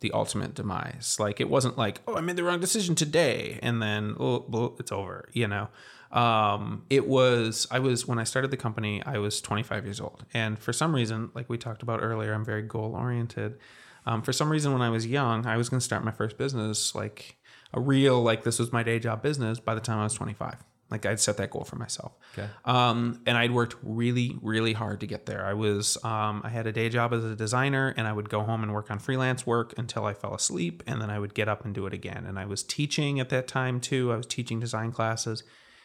the 0.00 0.12
ultimate 0.12 0.54
demise. 0.54 1.16
Like 1.18 1.40
it 1.40 1.48
wasn't 1.48 1.78
like, 1.78 2.00
oh, 2.06 2.16
I 2.16 2.20
made 2.20 2.36
the 2.36 2.44
wrong 2.44 2.60
decision 2.60 2.94
today, 2.94 3.58
and 3.62 3.82
then 3.82 4.14
oh, 4.18 4.76
it's 4.78 4.92
over. 4.92 5.28
You 5.32 5.48
know, 5.48 5.68
um, 6.12 6.84
it 6.90 7.06
was. 7.06 7.66
I 7.70 7.78
was 7.78 8.06
when 8.06 8.18
I 8.18 8.24
started 8.24 8.50
the 8.50 8.56
company. 8.56 9.02
I 9.04 9.18
was 9.18 9.40
25 9.40 9.84
years 9.84 10.00
old, 10.00 10.24
and 10.32 10.58
for 10.58 10.72
some 10.72 10.94
reason, 10.94 11.30
like 11.34 11.48
we 11.48 11.58
talked 11.58 11.82
about 11.82 12.02
earlier, 12.02 12.32
I'm 12.32 12.44
very 12.44 12.62
goal 12.62 12.94
oriented. 12.94 13.58
Um, 14.06 14.22
for 14.22 14.32
some 14.32 14.50
reason, 14.50 14.72
when 14.72 14.82
I 14.82 14.90
was 14.90 15.06
young, 15.06 15.46
I 15.46 15.56
was 15.56 15.68
going 15.68 15.80
to 15.80 15.84
start 15.84 16.04
my 16.04 16.12
first 16.12 16.38
business, 16.38 16.94
like 16.94 17.38
a 17.74 17.80
real, 17.80 18.22
like 18.22 18.44
this 18.44 18.60
was 18.60 18.72
my 18.72 18.84
day 18.84 19.00
job 19.00 19.20
business. 19.20 19.58
By 19.58 19.74
the 19.74 19.80
time 19.80 19.98
I 19.98 20.04
was 20.04 20.14
25, 20.14 20.62
like 20.90 21.04
I'd 21.04 21.18
set 21.18 21.36
that 21.38 21.50
goal 21.50 21.64
for 21.64 21.76
myself. 21.76 22.12
Okay. 22.32 22.48
Um, 22.64 23.20
and 23.26 23.36
I'd 23.36 23.50
worked 23.50 23.76
really, 23.82 24.36
really 24.40 24.72
hard 24.72 25.00
to 25.00 25.06
get 25.06 25.26
there. 25.26 25.44
I 25.44 25.52
was, 25.54 25.96
um, 26.04 26.42
I 26.44 26.48
had 26.48 26.66
a 26.66 26.72
day 26.72 26.88
job 26.88 27.12
as 27.12 27.24
a 27.24 27.34
designer, 27.34 27.92
and 27.96 28.06
I 28.06 28.12
would 28.12 28.28
go 28.28 28.42
home 28.42 28.62
and 28.62 28.72
work 28.72 28.90
on 28.90 28.98
freelance 28.98 29.44
work 29.44 29.74
until 29.76 30.04
I 30.04 30.14
fell 30.14 30.34
asleep, 30.34 30.82
and 30.86 31.00
then 31.00 31.10
I 31.10 31.18
would 31.18 31.34
get 31.34 31.48
up 31.48 31.64
and 31.64 31.74
do 31.74 31.86
it 31.86 31.92
again. 31.92 32.24
And 32.26 32.38
I 32.38 32.46
was 32.46 32.62
teaching 32.62 33.18
at 33.18 33.30
that 33.30 33.48
time 33.48 33.80
too. 33.80 34.12
I 34.12 34.16
was 34.16 34.26
teaching 34.26 34.60
design 34.60 34.92
classes, 34.92 35.42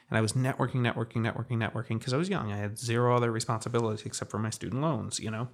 and 0.10 0.18
I 0.18 0.22
was 0.22 0.34
networking, 0.34 0.82
networking, 0.82 1.22
networking, 1.22 1.58
networking 1.58 1.98
because 1.98 2.14
I 2.14 2.18
was 2.18 2.30
young. 2.30 2.52
I 2.52 2.58
had 2.58 2.78
zero 2.78 3.16
other 3.16 3.32
responsibilities 3.32 4.06
except 4.06 4.30
for 4.30 4.40
my 4.40 4.52
student 4.52 4.82
loans, 4.82 5.20
you 5.20 5.32
know. 5.32 5.48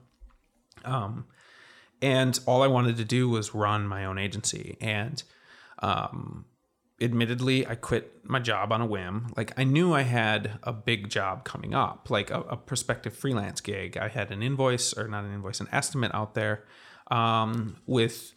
Um, 0.83 1.25
and 2.01 2.39
all 2.45 2.63
I 2.63 2.67
wanted 2.67 2.97
to 2.97 3.05
do 3.05 3.29
was 3.29 3.55
run 3.55 3.87
my 3.87 4.05
own 4.05 4.17
agency. 4.17 4.77
And 4.81 5.23
um, 5.79 6.45
admittedly, 6.99 7.65
I 7.67 7.75
quit 7.75 8.21
my 8.23 8.39
job 8.39 8.71
on 8.71 8.81
a 8.81 8.85
whim. 8.85 9.27
Like 9.35 9.57
I 9.57 9.63
knew 9.63 9.93
I 9.93 10.01
had 10.01 10.59
a 10.63 10.73
big 10.73 11.09
job 11.09 11.43
coming 11.43 11.73
up, 11.73 12.09
like 12.09 12.31
a, 12.31 12.41
a 12.41 12.57
prospective 12.57 13.15
freelance 13.15 13.61
gig. 13.61 13.97
I 13.97 14.07
had 14.07 14.31
an 14.31 14.41
invoice, 14.41 14.97
or 14.97 15.07
not 15.07 15.23
an 15.23 15.33
invoice, 15.33 15.59
an 15.59 15.67
estimate 15.71 16.13
out 16.13 16.33
there 16.33 16.63
um, 17.11 17.77
with. 17.85 18.33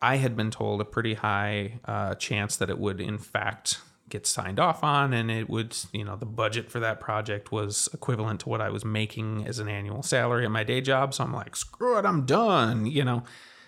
I 0.00 0.16
had 0.16 0.36
been 0.36 0.52
told 0.52 0.80
a 0.80 0.84
pretty 0.84 1.14
high 1.14 1.80
uh, 1.84 2.14
chance 2.14 2.56
that 2.58 2.70
it 2.70 2.78
would, 2.78 3.00
in 3.00 3.18
fact, 3.18 3.80
get 4.08 4.26
signed 4.26 4.58
off 4.58 4.82
on 4.82 5.12
and 5.12 5.30
it 5.30 5.48
would 5.50 5.76
you 5.92 6.04
know 6.04 6.16
the 6.16 6.26
budget 6.26 6.70
for 6.70 6.80
that 6.80 7.00
project 7.00 7.52
was 7.52 7.88
equivalent 7.92 8.40
to 8.40 8.48
what 8.48 8.60
i 8.60 8.70
was 8.70 8.84
making 8.84 9.46
as 9.46 9.58
an 9.58 9.68
annual 9.68 10.02
salary 10.02 10.44
at 10.44 10.50
my 10.50 10.64
day 10.64 10.80
job 10.80 11.12
so 11.12 11.24
i'm 11.24 11.32
like 11.32 11.54
screw 11.54 11.98
it 11.98 12.06
i'm 12.06 12.24
done 12.24 12.86
you 12.86 13.04
know 13.04 13.22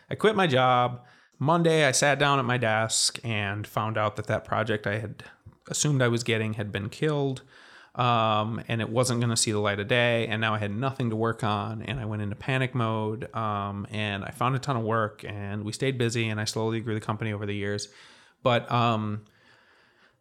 i 0.09 0.15
quit 0.15 0.35
my 0.35 0.47
job 0.47 1.05
monday 1.41 1.85
i 1.85 1.91
sat 1.91 2.19
down 2.19 2.39
at 2.39 2.45
my 2.45 2.57
desk 2.57 3.19
and 3.25 3.67
found 3.67 3.99
out 3.99 4.15
that 4.15 4.29
that 4.29 4.45
project 4.45 4.87
i 4.87 4.99
had 4.99 5.25
assumed 5.69 6.01
i 6.01 6.09
was 6.09 6.23
getting 6.23 6.55
had 6.55 6.71
been 6.71 6.89
killed 6.89 7.43
um, 7.97 8.63
and 8.69 8.81
it 8.81 8.89
wasn't 8.89 9.19
going 9.19 9.31
to 9.31 9.37
see 9.37 9.51
the 9.51 9.59
light 9.59 9.81
of 9.81 9.89
day 9.89 10.29
and 10.29 10.41
now 10.41 10.55
i 10.55 10.59
had 10.59 10.71
nothing 10.71 11.11
to 11.11 11.17
work 11.17 11.43
on 11.43 11.83
and 11.83 11.99
i 11.99 12.05
went 12.05 12.23
into 12.23 12.37
panic 12.37 12.73
mode 12.73 13.35
um, 13.35 13.85
and 13.91 14.25
i 14.25 14.31
found 14.31 14.55
a 14.55 14.61
ton 14.61 14.77
of 14.77 14.85
work 14.85 15.25
and 15.27 15.65
we 15.65 15.73
stayed 15.73 15.99
busy 15.99 16.29
and 16.29 16.41
i 16.41 16.45
slowly 16.45 16.79
grew 16.79 16.95
the 16.95 17.01
company 17.01 17.33
over 17.33 17.47
the 17.47 17.55
years. 17.55 17.89
But 18.43 18.71
um, 18.71 19.25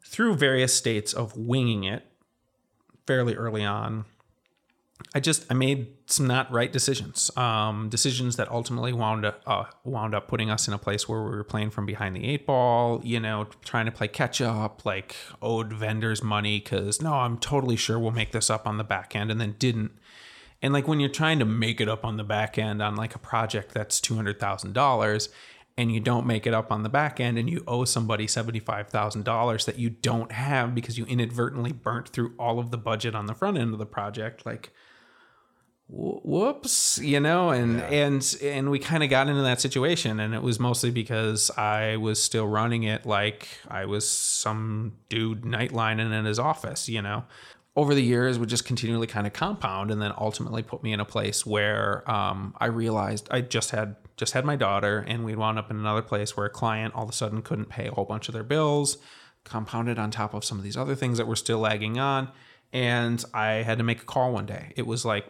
through 0.06 0.36
various 0.36 0.74
states 0.74 1.14
of 1.14 1.38
winging 1.38 1.84
it 1.84 2.06
fairly 3.06 3.36
early 3.36 3.64
on 3.64 4.06
i 5.16 5.20
just 5.20 5.46
i 5.50 5.54
made 5.54 5.88
some 6.06 6.28
not 6.28 6.52
right 6.52 6.72
decisions 6.72 7.32
um, 7.38 7.90
decisions 7.90 8.36
that 8.36 8.50
ultimately 8.50 8.92
wound 8.92 9.26
up 9.26 9.42
uh, 9.48 9.64
wound 9.84 10.14
up 10.14 10.28
putting 10.28 10.50
us 10.50 10.68
in 10.68 10.74
a 10.74 10.78
place 10.78 11.08
where 11.08 11.22
we 11.24 11.30
were 11.30 11.44
playing 11.44 11.70
from 11.70 11.86
behind 11.86 12.16
the 12.16 12.26
eight 12.26 12.46
ball 12.46 13.02
you 13.04 13.20
know 13.20 13.46
trying 13.64 13.86
to 13.86 13.92
play 13.92 14.08
catch 14.08 14.42
up 14.42 14.86
like 14.86 15.16
owed 15.42 15.72
vendors 15.74 16.24
money 16.24 16.60
because 16.60 17.02
no 17.02 17.14
i'm 17.14 17.38
totally 17.38 17.76
sure 17.76 17.98
we'll 17.98 18.12
make 18.12 18.32
this 18.32 18.50
up 18.50 18.68
on 18.68 18.78
the 18.78 18.84
back 18.84 19.16
end 19.16 19.32
and 19.32 19.40
then 19.40 19.56
didn't. 19.58 19.92
And 20.62 20.74
like 20.74 20.88
when 20.88 21.00
you're 21.00 21.10
trying 21.10 21.40
to 21.40 21.46
make 21.46 21.80
it 21.80 21.88
up 21.88 22.04
on 22.04 22.18
the 22.18 22.24
back 22.24 22.58
end 22.58 22.82
on 22.82 22.96
like 22.96 23.16
a 23.16 23.20
project 23.20 23.74
that's 23.74 24.02
$200000 24.02 25.30
and 25.78 25.92
you 25.94 26.02
don't 26.02 26.26
make 26.26 26.46
it 26.46 26.54
up 26.54 26.72
on 26.72 26.84
the 26.84 26.90
back 26.90 27.22
end 27.22 27.38
and 27.38 27.50
you 27.50 27.64
owe 27.66 27.86
somebody 27.86 28.28
$75,000 28.28 29.66
that 29.66 29.80
you 29.80 29.90
don't 29.90 30.34
have 30.34 30.76
because 30.76 30.98
you 30.98 31.06
inadvertently 31.06 31.72
burnt 31.72 32.10
through 32.10 32.34
all 32.38 32.60
of 32.60 32.72
the 32.72 32.78
budget 32.78 33.16
on 33.16 33.28
the 33.28 33.34
front 33.34 33.58
end 33.58 33.72
of 33.72 33.80
the 33.80 33.86
project 33.86 34.46
like 34.46 34.72
whoops 35.92 37.00
you 37.00 37.20
know 37.20 37.50
and 37.50 37.80
yeah. 37.80 37.88
and 37.88 38.38
and 38.44 38.70
we 38.70 38.78
kind 38.78 39.04
of 39.04 39.10
got 39.10 39.28
into 39.28 39.42
that 39.42 39.60
situation 39.60 40.20
and 40.20 40.36
it 40.36 40.44
was 40.44 40.60
mostly 40.60 40.92
because 40.92 41.50
I 41.58 41.98
was 41.98 42.22
still 42.22 42.48
running 42.48 42.84
it 42.84 43.08
like 43.08 43.48
I 43.68 43.86
was 43.86 44.08
some 44.08 44.94
dude 45.10 45.42
nightlining 45.42 46.14
in 46.14 46.26
his 46.26 46.38
office 46.38 46.88
you 46.88 47.02
know 47.02 47.24
over 47.76 47.96
the 47.96 48.04
years 48.04 48.38
would 48.38 48.50
just 48.50 48.66
continually 48.66 49.08
kind 49.08 49.26
of 49.26 49.34
compound 49.34 49.90
and 49.90 50.00
then 50.00 50.14
ultimately 50.18 50.62
put 50.62 50.84
me 50.84 50.94
in 50.94 51.00
a 51.00 51.06
place 51.06 51.46
where 51.46 52.10
um, 52.12 52.54
I 52.60 52.66
realized 52.66 53.28
I 53.32 53.42
just 53.42 53.72
had 53.72 53.96
just 54.16 54.34
had 54.34 54.46
my 54.46 54.56
daughter 54.56 55.04
and 55.08 55.26
we'd 55.26 55.38
wound 55.38 55.58
up 55.58 55.72
in 55.72 55.78
another 55.78 56.02
place 56.02 56.38
where 56.38 56.46
a 56.46 56.52
client 56.52 56.94
all 56.94 57.04
of 57.04 57.10
a 57.10 57.14
sudden 57.14 57.42
couldn't 57.42 57.70
pay 57.70 57.88
a 57.88 57.92
whole 57.92 58.06
bunch 58.06 58.28
of 58.28 58.34
their 58.34 58.44
bills 58.44 58.98
compounded 59.44 59.98
on 59.98 60.12
top 60.12 60.36
of 60.36 60.44
some 60.44 60.58
of 60.58 60.64
these 60.64 60.78
other 60.78 60.94
things 60.94 61.18
that 61.18 61.26
were 61.26 61.36
still 61.36 61.60
lagging 61.60 61.98
on 61.98 62.30
and 62.74 63.24
I 63.34 63.64
had 63.64 63.80
to 63.80 63.84
make 63.84 64.02
a 64.02 64.06
call 64.06 64.34
one 64.34 64.46
day 64.46 64.74
it 64.76 64.86
was 64.86 65.04
like 65.04 65.26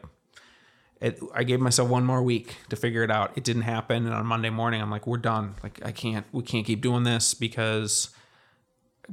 it, 1.02 1.20
I 1.34 1.44
gave 1.44 1.60
myself 1.60 1.90
one 1.90 2.06
more 2.06 2.22
week 2.22 2.58
to 2.70 2.76
figure 2.76 3.04
it 3.04 3.12
out. 3.12 3.32
It 3.38 3.44
didn't 3.44 3.62
happen, 3.64 4.06
and 4.06 4.14
on 4.14 4.26
Monday 4.26 4.50
morning, 4.50 4.82
I'm 4.82 4.92
like, 4.92 5.08
"We're 5.08 5.18
done. 5.18 5.56
Like, 5.64 5.80
I 5.84 5.92
can't. 5.92 6.26
We 6.32 6.44
can't 6.44 6.66
keep 6.66 6.82
doing 6.82 7.04
this 7.04 7.34
because 7.34 8.10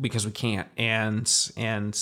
because 0.01 0.27
we 0.27 0.33
can't." 0.33 0.68
And 0.77 1.33
and 1.57 1.96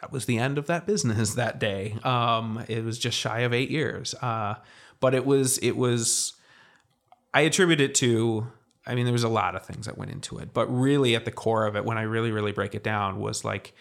that 0.00 0.12
was 0.12 0.26
the 0.26 0.38
end 0.38 0.58
of 0.58 0.66
that 0.66 0.86
business 0.86 1.34
that 1.34 1.58
day. 1.58 1.96
Um, 2.02 2.64
it 2.68 2.84
was 2.84 2.98
just 2.98 3.16
shy 3.16 3.40
of 3.40 3.52
eight 3.52 3.70
years. 3.70 4.14
Uh, 4.14 4.56
but 4.98 5.14
it 5.14 5.24
was, 5.24 5.58
it 5.58 5.76
was, 5.76 6.34
I 7.32 7.42
attribute 7.42 7.80
it 7.80 7.94
to, 7.96 8.46
I 8.86 8.94
mean, 8.94 9.04
there 9.04 9.12
was 9.12 9.24
a 9.24 9.28
lot 9.28 9.54
of 9.54 9.64
things 9.64 9.86
that 9.86 9.96
went 9.96 10.10
into 10.10 10.38
it, 10.38 10.52
but 10.52 10.66
really 10.66 11.14
at 11.16 11.24
the 11.24 11.30
core 11.30 11.66
of 11.66 11.76
it, 11.76 11.84
when 11.84 11.96
I 11.96 12.02
really, 12.02 12.32
really 12.32 12.52
break 12.52 12.74
it 12.74 12.82
down, 12.82 13.18
was 13.18 13.44
like 13.44 13.72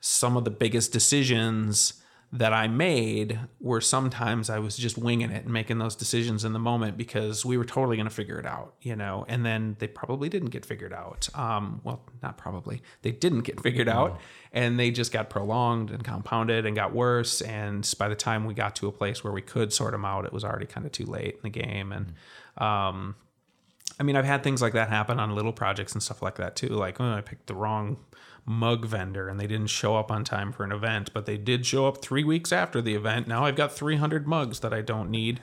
some 0.00 0.36
of 0.36 0.44
the 0.44 0.50
biggest 0.50 0.92
decisions 0.92 1.94
that 2.34 2.52
I 2.52 2.66
made 2.66 3.38
were 3.60 3.80
sometimes 3.80 4.50
I 4.50 4.58
was 4.58 4.76
just 4.76 4.98
winging 4.98 5.30
it 5.30 5.44
and 5.44 5.52
making 5.52 5.78
those 5.78 5.94
decisions 5.94 6.44
in 6.44 6.52
the 6.52 6.58
moment 6.58 6.96
because 6.96 7.44
we 7.44 7.56
were 7.56 7.64
totally 7.64 7.96
going 7.96 8.08
to 8.08 8.14
figure 8.14 8.40
it 8.40 8.44
out, 8.44 8.74
you 8.82 8.96
know, 8.96 9.24
and 9.28 9.46
then 9.46 9.76
they 9.78 9.86
probably 9.86 10.28
didn't 10.28 10.50
get 10.50 10.66
figured 10.66 10.92
out. 10.92 11.28
Um, 11.32 11.80
well, 11.84 12.02
not 12.24 12.36
probably, 12.36 12.82
they 13.02 13.12
didn't 13.12 13.42
get 13.42 13.60
figured 13.60 13.88
out 13.88 14.20
and 14.52 14.80
they 14.80 14.90
just 14.90 15.12
got 15.12 15.30
prolonged 15.30 15.92
and 15.92 16.02
compounded 16.02 16.66
and 16.66 16.74
got 16.74 16.92
worse. 16.92 17.40
And 17.40 17.88
by 18.00 18.08
the 18.08 18.16
time 18.16 18.46
we 18.46 18.52
got 18.52 18.74
to 18.76 18.88
a 18.88 18.92
place 18.92 19.22
where 19.22 19.32
we 19.32 19.42
could 19.42 19.72
sort 19.72 19.92
them 19.92 20.04
out, 20.04 20.24
it 20.24 20.32
was 20.32 20.42
already 20.42 20.66
kind 20.66 20.84
of 20.84 20.90
too 20.90 21.06
late 21.06 21.36
in 21.36 21.40
the 21.44 21.50
game. 21.50 21.92
And, 21.92 22.14
um, 22.58 23.14
I 24.00 24.02
mean, 24.02 24.16
I've 24.16 24.24
had 24.24 24.42
things 24.42 24.60
like 24.60 24.72
that 24.72 24.88
happen 24.88 25.20
on 25.20 25.36
little 25.36 25.52
projects 25.52 25.92
and 25.92 26.02
stuff 26.02 26.20
like 26.20 26.34
that 26.38 26.56
too. 26.56 26.70
Like, 26.70 27.00
oh, 27.00 27.12
I 27.12 27.20
picked 27.20 27.46
the 27.46 27.54
wrong 27.54 27.96
mug 28.46 28.84
vendor 28.84 29.28
and 29.28 29.40
they 29.40 29.46
didn't 29.46 29.68
show 29.68 29.96
up 29.96 30.10
on 30.10 30.24
time 30.24 30.52
for 30.52 30.64
an 30.64 30.72
event, 30.72 31.12
but 31.12 31.26
they 31.26 31.36
did 31.36 31.64
show 31.64 31.86
up 31.86 32.02
three 32.02 32.24
weeks 32.24 32.52
after 32.52 32.82
the 32.82 32.94
event. 32.94 33.26
Now 33.26 33.44
I've 33.44 33.56
got 33.56 33.72
300 33.72 34.26
mugs 34.26 34.60
that 34.60 34.72
I 34.72 34.82
don't 34.82 35.10
need. 35.10 35.40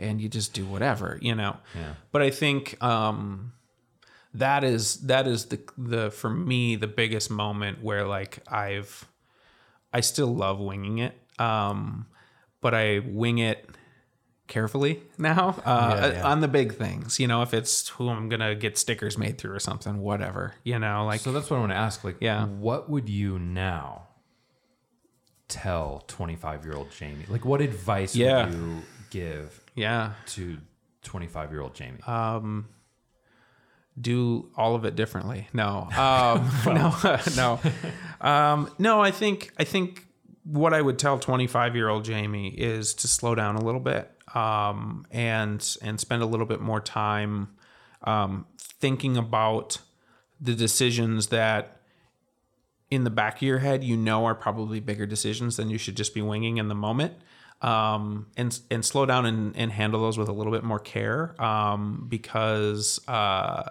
And 0.00 0.20
you 0.20 0.28
just 0.28 0.54
do 0.54 0.64
whatever, 0.64 1.18
you 1.20 1.34
know. 1.34 1.56
Yeah. 1.74 1.94
But 2.12 2.22
I 2.22 2.30
think 2.30 2.80
um, 2.80 3.52
that 4.34 4.62
is 4.62 4.96
that 5.06 5.26
is 5.26 5.46
the 5.46 5.60
the 5.76 6.10
for 6.12 6.30
me 6.30 6.76
the 6.76 6.86
biggest 6.86 7.32
moment 7.32 7.82
where 7.82 8.06
like 8.06 8.38
I've 8.48 9.08
I 9.92 10.00
still 10.00 10.32
love 10.32 10.60
winging 10.60 10.98
it, 10.98 11.14
um, 11.40 12.06
but 12.60 12.74
I 12.74 13.00
wing 13.04 13.38
it 13.38 13.68
carefully 14.48 15.02
now 15.18 15.54
uh, 15.64 15.98
yeah, 16.00 16.12
yeah. 16.12 16.26
on 16.26 16.40
the 16.40 16.48
big 16.48 16.74
things. 16.74 17.20
You 17.20 17.28
know, 17.28 17.42
if 17.42 17.54
it's 17.54 17.88
who 17.90 18.08
I'm 18.08 18.28
gonna 18.28 18.54
get 18.54 18.76
stickers 18.76 19.16
made 19.16 19.38
through 19.38 19.52
or 19.52 19.60
something, 19.60 20.00
whatever. 20.00 20.54
You 20.64 20.78
know, 20.78 21.04
like 21.06 21.20
so 21.20 21.30
that's 21.32 21.48
what 21.50 21.58
I 21.58 21.60
want 21.60 21.72
to 21.72 21.76
ask. 21.76 22.02
Like, 22.02 22.16
yeah, 22.20 22.46
what 22.46 22.90
would 22.90 23.08
you 23.08 23.38
now 23.38 24.08
tell 25.46 26.04
25 26.08 26.64
year 26.64 26.74
old 26.74 26.90
Jamie? 26.90 27.24
Like, 27.28 27.44
what 27.44 27.60
advice 27.60 28.16
yeah. 28.16 28.46
would 28.46 28.54
you 28.54 28.82
give? 29.10 29.60
Yeah, 29.74 30.14
to 30.28 30.58
25 31.02 31.52
year 31.52 31.60
old 31.60 31.74
Jamie. 31.74 32.02
Um, 32.06 32.68
do 34.00 34.50
all 34.56 34.74
of 34.74 34.84
it 34.84 34.96
differently. 34.96 35.48
No, 35.52 35.88
um, 35.96 36.50
no, 36.74 36.94
no, 37.36 37.60
um, 38.26 38.70
no. 38.78 39.00
I 39.00 39.10
think 39.10 39.52
I 39.58 39.64
think 39.64 40.06
what 40.44 40.72
I 40.72 40.80
would 40.80 40.98
tell 40.98 41.18
25 41.18 41.76
year 41.76 41.88
old 41.88 42.04
Jamie 42.04 42.48
is 42.48 42.94
to 42.94 43.08
slow 43.08 43.34
down 43.34 43.56
a 43.56 43.62
little 43.62 43.80
bit 43.80 44.10
um, 44.34 45.06
and 45.10 45.76
and 45.82 46.00
spend 46.00 46.22
a 46.22 46.26
little 46.26 46.46
bit 46.46 46.60
more 46.60 46.80
time 46.80 47.48
um, 48.02 48.46
thinking 48.58 49.16
about 49.16 49.78
the 50.40 50.54
decisions 50.54 51.28
that 51.28 51.80
in 52.90 53.04
the 53.04 53.10
back 53.10 53.36
of 53.36 53.42
your 53.42 53.58
head 53.58 53.84
you 53.84 53.96
know 53.96 54.24
are 54.24 54.34
probably 54.34 54.80
bigger 54.80 55.06
decisions 55.06 55.56
than 55.56 55.68
you 55.68 55.78
should 55.78 55.96
just 55.96 56.14
be 56.14 56.22
winging 56.22 56.58
in 56.58 56.68
the 56.68 56.74
moment. 56.74 57.14
Um, 57.60 58.28
and 58.36 58.58
and 58.70 58.84
slow 58.84 59.04
down 59.04 59.26
and, 59.26 59.56
and 59.56 59.72
handle 59.72 60.00
those 60.00 60.16
with 60.16 60.28
a 60.28 60.32
little 60.32 60.52
bit 60.52 60.62
more 60.62 60.78
care 60.78 61.34
um, 61.42 62.06
because 62.08 63.00
uh, 63.08 63.68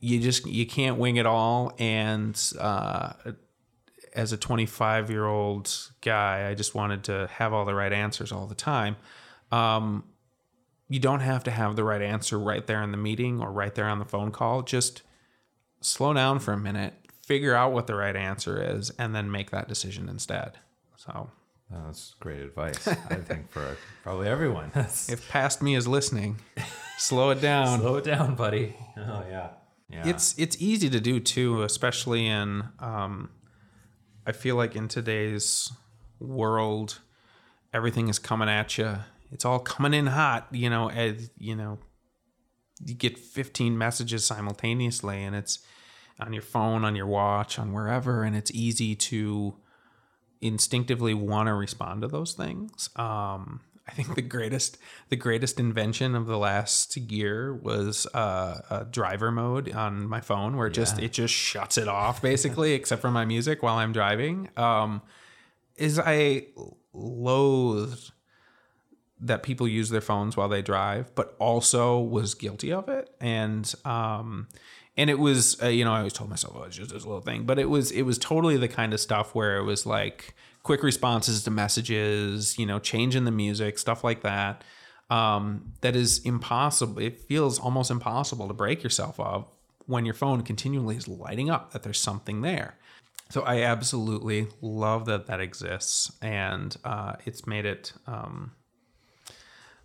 you 0.00 0.18
just 0.18 0.46
you 0.46 0.66
can't 0.66 0.98
wing 0.98 1.14
it 1.14 1.26
all. 1.26 1.74
And 1.78 2.36
uh, 2.58 3.12
as 4.16 4.32
a 4.32 4.36
25 4.36 5.10
year 5.10 5.26
old 5.26 5.70
guy 6.00 6.48
i 6.48 6.54
just 6.54 6.74
wanted 6.74 7.04
to 7.04 7.28
have 7.32 7.52
all 7.52 7.64
the 7.64 7.74
right 7.74 7.92
answers 7.92 8.32
all 8.32 8.46
the 8.46 8.54
time 8.54 8.96
um, 9.56 10.04
you 10.88 11.00
don't 11.00 11.20
have 11.20 11.44
to 11.44 11.50
have 11.50 11.76
the 11.76 11.84
right 11.84 12.02
answer 12.02 12.38
right 12.38 12.66
there 12.66 12.82
in 12.82 12.90
the 12.90 12.96
meeting 12.96 13.40
or 13.40 13.50
right 13.50 13.74
there 13.74 13.86
on 13.86 13.98
the 13.98 14.04
phone 14.04 14.30
call. 14.30 14.62
Just 14.62 15.02
slow 15.80 16.12
down 16.12 16.38
for 16.38 16.52
a 16.52 16.58
minute, 16.58 16.94
figure 17.24 17.54
out 17.54 17.72
what 17.72 17.86
the 17.86 17.94
right 17.94 18.14
answer 18.14 18.62
is, 18.62 18.90
and 18.98 19.14
then 19.14 19.30
make 19.30 19.50
that 19.50 19.68
decision 19.68 20.08
instead. 20.08 20.58
So 20.96 21.30
that's 21.70 22.14
great 22.20 22.40
advice. 22.40 22.86
I 22.86 23.16
think 23.16 23.50
for 23.50 23.76
probably 24.02 24.28
everyone. 24.28 24.70
if 24.74 25.28
past 25.28 25.62
me 25.62 25.74
is 25.74 25.88
listening, 25.88 26.40
slow 26.98 27.30
it 27.30 27.40
down. 27.40 27.80
slow 27.80 27.96
it 27.96 28.04
down, 28.04 28.36
buddy. 28.36 28.76
Oh 28.96 29.24
yeah. 29.28 29.50
Yeah. 29.88 30.08
It's 30.08 30.36
it's 30.38 30.56
easy 30.60 30.90
to 30.90 31.00
do 31.00 31.20
too, 31.20 31.62
especially 31.62 32.26
in 32.26 32.64
um, 32.78 33.30
I 34.26 34.32
feel 34.32 34.56
like 34.56 34.76
in 34.76 34.88
today's 34.88 35.72
world, 36.18 37.00
everything 37.72 38.08
is 38.08 38.18
coming 38.18 38.48
at 38.48 38.78
you 38.78 38.98
it's 39.30 39.44
all 39.44 39.58
coming 39.58 39.94
in 39.94 40.06
hot, 40.06 40.48
you 40.50 40.70
know, 40.70 40.90
as 40.90 41.30
you 41.38 41.54
know, 41.54 41.78
you 42.84 42.94
get 42.94 43.18
15 43.18 43.76
messages 43.76 44.24
simultaneously 44.24 45.22
and 45.22 45.34
it's 45.34 45.60
on 46.20 46.32
your 46.32 46.42
phone, 46.42 46.84
on 46.84 46.96
your 46.96 47.06
watch, 47.06 47.58
on 47.58 47.72
wherever, 47.72 48.22
and 48.22 48.36
it's 48.36 48.50
easy 48.52 48.94
to 48.94 49.56
instinctively 50.40 51.14
want 51.14 51.46
to 51.48 51.54
respond 51.54 52.02
to 52.02 52.08
those 52.08 52.32
things. 52.32 52.90
Um, 52.96 53.60
I 53.88 53.92
think 53.92 54.14
the 54.14 54.22
greatest 54.22 54.78
the 55.10 55.16
greatest 55.16 55.60
invention 55.60 56.16
of 56.16 56.26
the 56.26 56.38
last 56.38 56.96
year 56.96 57.54
was 57.54 58.06
uh, 58.14 58.60
a 58.68 58.84
driver 58.84 59.30
mode 59.30 59.72
on 59.72 60.08
my 60.08 60.20
phone, 60.20 60.56
where 60.56 60.66
it 60.66 60.72
just 60.72 60.98
it 60.98 61.12
just 61.12 61.32
shuts 61.32 61.78
it 61.78 61.86
off 61.86 62.20
basically, 62.20 62.72
except 62.74 63.00
for 63.00 63.10
my 63.10 63.24
music 63.24 63.62
while 63.62 63.76
I'm 63.76 63.92
driving. 63.92 64.48
Um, 64.56 65.02
is 65.76 66.00
I 66.00 66.48
loathed 66.92 68.12
that 69.20 69.42
people 69.42 69.66
use 69.66 69.90
their 69.90 70.00
phones 70.00 70.36
while 70.36 70.48
they 70.48 70.62
drive, 70.62 71.14
but 71.14 71.34
also 71.38 71.98
was 71.98 72.34
guilty 72.34 72.72
of 72.72 72.88
it, 72.88 73.10
and 73.20 73.74
um, 73.84 74.48
and 74.96 75.10
it 75.10 75.18
was 75.18 75.62
uh, 75.62 75.68
you 75.68 75.84
know 75.84 75.92
I 75.92 75.98
always 75.98 76.12
told 76.12 76.30
myself 76.30 76.54
oh 76.56 76.64
it's 76.64 76.76
just 76.76 76.92
this 76.92 77.04
little 77.04 77.20
thing, 77.20 77.44
but 77.44 77.58
it 77.58 77.70
was 77.70 77.90
it 77.90 78.02
was 78.02 78.18
totally 78.18 78.56
the 78.56 78.68
kind 78.68 78.92
of 78.92 79.00
stuff 79.00 79.34
where 79.34 79.56
it 79.56 79.64
was 79.64 79.86
like 79.86 80.34
quick 80.62 80.82
responses 80.82 81.44
to 81.44 81.50
messages, 81.50 82.58
you 82.58 82.66
know, 82.66 82.78
changing 82.78 83.24
the 83.24 83.30
music, 83.30 83.78
stuff 83.78 84.02
like 84.02 84.22
that. 84.22 84.64
Um, 85.08 85.72
that 85.82 85.94
is 85.94 86.18
impossible. 86.24 86.98
It 87.00 87.20
feels 87.20 87.60
almost 87.60 87.90
impossible 87.90 88.48
to 88.48 88.54
break 88.54 88.82
yourself 88.82 89.20
of 89.20 89.46
when 89.86 90.04
your 90.04 90.14
phone 90.14 90.42
continually 90.42 90.96
is 90.96 91.06
lighting 91.06 91.48
up 91.48 91.72
that 91.72 91.84
there's 91.84 92.00
something 92.00 92.42
there. 92.42 92.76
So 93.30 93.42
I 93.42 93.62
absolutely 93.62 94.48
love 94.60 95.06
that 95.06 95.26
that 95.26 95.40
exists, 95.40 96.12
and 96.20 96.76
uh, 96.84 97.14
it's 97.24 97.46
made 97.46 97.64
it 97.64 97.92
um, 98.06 98.52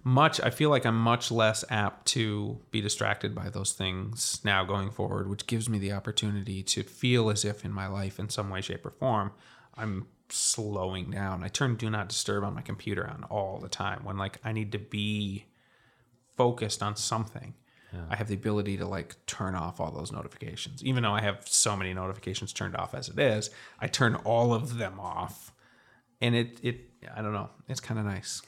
much. 0.04 0.40
I 0.42 0.50
feel 0.50 0.70
like 0.70 0.86
I'm 0.86 0.98
much 0.98 1.32
less 1.32 1.64
apt 1.70 2.08
to 2.08 2.60
be 2.72 2.82
distracted 2.82 3.36
by 3.36 3.50
those 3.50 3.74
things 3.74 4.42
now 4.44 4.64
going 4.64 4.90
forward, 4.90 5.30
which 5.30 5.48
gives 5.48 5.70
me 5.70 5.80
the 5.80 5.92
opportunity 5.92 6.64
to 6.64 6.84
feel 6.84 7.30
as 7.30 7.46
if 7.46 7.64
in 7.64 7.72
my 7.72 7.88
life, 7.88 8.20
in 8.20 8.30
some 8.30 8.50
way, 8.50 8.62
shape, 8.62 8.86
or 8.86 8.92
form, 8.92 9.32
I'm 9.76 10.08
slowing 10.30 11.12
down. 11.12 11.44
I 11.44 11.48
turn 11.48 11.76
do 11.76 11.90
not 11.90 12.10
disturb 12.10 12.44
on 12.44 12.56
my 12.56 12.62
computer 12.62 13.08
on 13.08 13.24
all 13.26 13.60
the 13.60 13.70
time 13.70 14.04
when 14.04 14.18
like 14.18 14.40
I 14.44 14.52
need 14.52 14.72
to 14.72 14.80
be 14.80 15.46
focused 16.36 16.82
on 16.82 16.96
something. 16.96 17.54
Yeah. 17.94 18.06
I 18.10 18.16
have 18.16 18.28
the 18.28 18.36
ability 18.36 18.78
to 18.78 18.88
like 18.88 19.16
turn 19.26 19.54
off 19.54 19.80
all 19.82 19.92
those 19.92 20.12
notifications. 20.12 20.84
Even 20.84 21.04
though 21.04 21.14
I 21.14 21.22
have 21.22 21.46
so 21.46 21.76
many 21.76 21.94
notifications 21.94 22.54
turned 22.54 22.76
off 22.76 22.96
as 22.96 23.10
it 23.10 23.20
is, 23.20 23.50
I 23.80 23.88
turn 23.88 24.16
all 24.16 24.54
of 24.54 24.78
them 24.78 25.00
off. 25.00 25.52
And 26.22 26.36
it 26.36 26.60
it 26.64 26.90
I 27.14 27.22
don't 27.22 27.34
know, 27.34 27.50
it's 27.68 27.82
kind 27.82 28.00
of 28.00 28.06
nice. 28.06 28.42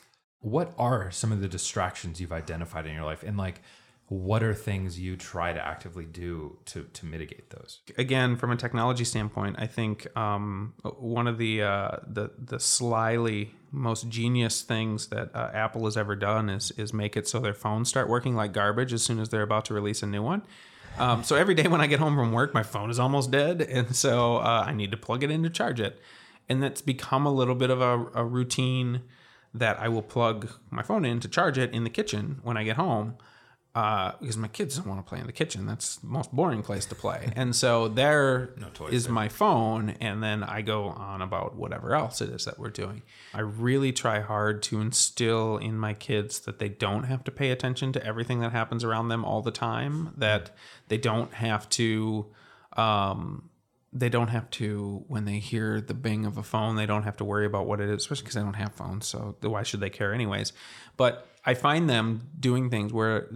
What 0.44 0.74
are 0.78 1.10
some 1.10 1.32
of 1.32 1.42
the 1.42 1.48
distractions 1.48 2.22
you've 2.22 2.32
identified 2.32 2.86
in 2.86 2.94
your 2.94 3.04
life? 3.04 3.24
And 3.24 3.38
like 3.38 3.62
what 4.10 4.44
are 4.44 4.54
things 4.54 5.00
you 5.00 5.16
try 5.16 5.54
to 5.54 5.66
actively 5.66 6.06
do 6.06 6.58
to 6.66 6.84
to 6.84 7.06
mitigate 7.06 7.50
those? 7.50 7.80
Again 7.98 8.36
from 8.36 8.52
a 8.52 8.56
technology 8.56 9.06
standpoint 9.06 9.56
i 9.58 9.66
think 9.66 10.06
um, 10.18 10.74
one 10.84 11.28
of 11.28 11.38
the 11.38 11.62
uh, 11.62 11.98
the 12.06 12.32
the 12.38 12.60
slyly 12.60 13.52
most 13.72 14.10
genius 14.10 14.62
things 14.62 15.08
that 15.08 15.34
uh, 15.34 15.50
apple 15.54 15.86
has 15.86 15.98
ever 15.98 16.16
done 16.16 16.50
is 16.50 16.72
is 16.72 16.94
make 16.94 17.18
it 17.18 17.28
so 17.28 17.40
their 17.40 17.54
phones 17.54 17.90
start 17.90 18.10
working 18.10 18.36
like 18.36 18.54
garbage 18.54 18.94
as 18.94 19.02
soon 19.02 19.20
as 19.20 19.30
they're 19.30 19.42
about 19.42 19.66
to 19.66 19.74
release 19.74 20.04
a 20.04 20.08
new 20.08 20.22
one. 20.22 20.44
Um, 21.00 21.24
so 21.24 21.36
every 21.36 21.56
day 21.56 21.68
when 21.74 21.82
i 21.82 21.88
get 21.88 22.00
home 22.00 22.16
from 22.16 22.34
work 22.34 22.54
my 22.54 22.64
phone 22.64 22.92
is 22.92 23.00
almost 23.00 23.32
dead 23.32 23.62
and 23.78 23.96
so 23.96 24.38
uh, 24.38 24.66
i 24.68 24.74
need 24.74 24.92
to 24.92 24.98
plug 24.98 25.24
it 25.24 25.32
in 25.32 25.44
to 25.44 25.50
charge 25.50 25.80
it 25.80 26.00
and 26.50 26.62
that's 26.62 26.82
become 26.82 27.26
a 27.26 27.32
little 27.32 27.56
bit 27.56 27.70
of 27.70 27.82
a, 27.82 28.06
a 28.14 28.26
routine 28.26 29.02
that 29.54 29.80
i 29.80 29.88
will 29.88 30.02
plug 30.02 30.50
my 30.70 30.82
phone 30.84 31.06
in 31.06 31.20
to 31.20 31.28
charge 31.28 31.58
it 31.58 31.74
in 31.74 31.84
the 31.84 31.90
kitchen 31.90 32.40
when 32.44 32.58
i 32.58 32.64
get 32.64 32.76
home 32.76 33.16
uh, 33.76 34.12
because 34.20 34.38
my 34.38 34.48
kids 34.48 34.76
don't 34.76 34.88
want 34.88 35.04
to 35.04 35.10
play 35.10 35.20
in 35.20 35.26
the 35.26 35.32
kitchen. 35.34 35.66
That's 35.66 35.96
the 35.96 36.06
most 36.06 36.32
boring 36.32 36.62
place 36.62 36.86
to 36.86 36.96
play. 36.96 37.32
And 37.44 37.56
so 37.56 37.88
there 37.88 38.54
no 38.58 38.88
is 38.88 39.06
there. 39.06 39.14
my 39.14 39.28
phone, 39.28 39.92
and 40.00 40.22
then 40.22 40.44
I 40.44 40.62
go 40.62 40.86
on 40.90 41.22
about 41.22 41.56
whatever 41.56 41.96
else 41.96 42.22
it 42.22 42.30
is 42.30 42.46
that 42.46 42.60
we're 42.60 42.70
doing. 42.70 43.02
I 43.34 43.40
really 43.42 43.92
try 43.92 44.20
hard 44.20 44.62
to 44.64 44.80
instill 44.80 45.58
in 45.58 45.78
my 45.78 45.94
kids 45.96 46.42
that 46.42 46.60
they 46.60 46.70
don't 46.70 47.06
have 47.06 47.24
to 47.24 47.32
pay 47.32 47.50
attention 47.50 47.92
to 47.94 48.06
everything 48.06 48.42
that 48.42 48.52
happens 48.52 48.84
around 48.84 49.08
them 49.08 49.26
all 49.26 49.42
the 49.42 49.52
time. 49.52 50.14
That 50.18 50.52
they 50.88 50.98
don't 50.98 51.34
have 51.34 51.68
to. 51.70 52.28
Um, 52.78 53.50
they 53.96 54.10
don't 54.10 54.30
have 54.30 54.50
to 54.50 55.04
when 55.08 55.26
they 55.26 55.40
hear 55.40 55.80
the 55.80 55.94
bing 55.94 56.26
of 56.26 56.38
a 56.38 56.44
phone 56.44 56.76
they 56.76 56.86
don't 56.86 57.04
have 57.04 57.16
to 57.18 57.24
worry 57.24 57.46
about 57.46 57.68
what 57.68 57.80
it 57.80 57.90
is 57.90 57.98
especially 57.98 58.24
because 58.24 58.36
they 58.36 58.42
don't 58.42 58.56
have 58.56 58.74
phones 58.74 59.08
so 59.08 59.36
why 59.42 59.64
should 59.64 59.80
they 59.80 59.90
care 59.90 60.14
anyways 60.14 60.52
but 60.98 61.28
I 61.46 61.54
find 61.56 61.90
them 61.90 62.30
doing 62.40 62.70
things 62.70 62.94
where 62.94 63.28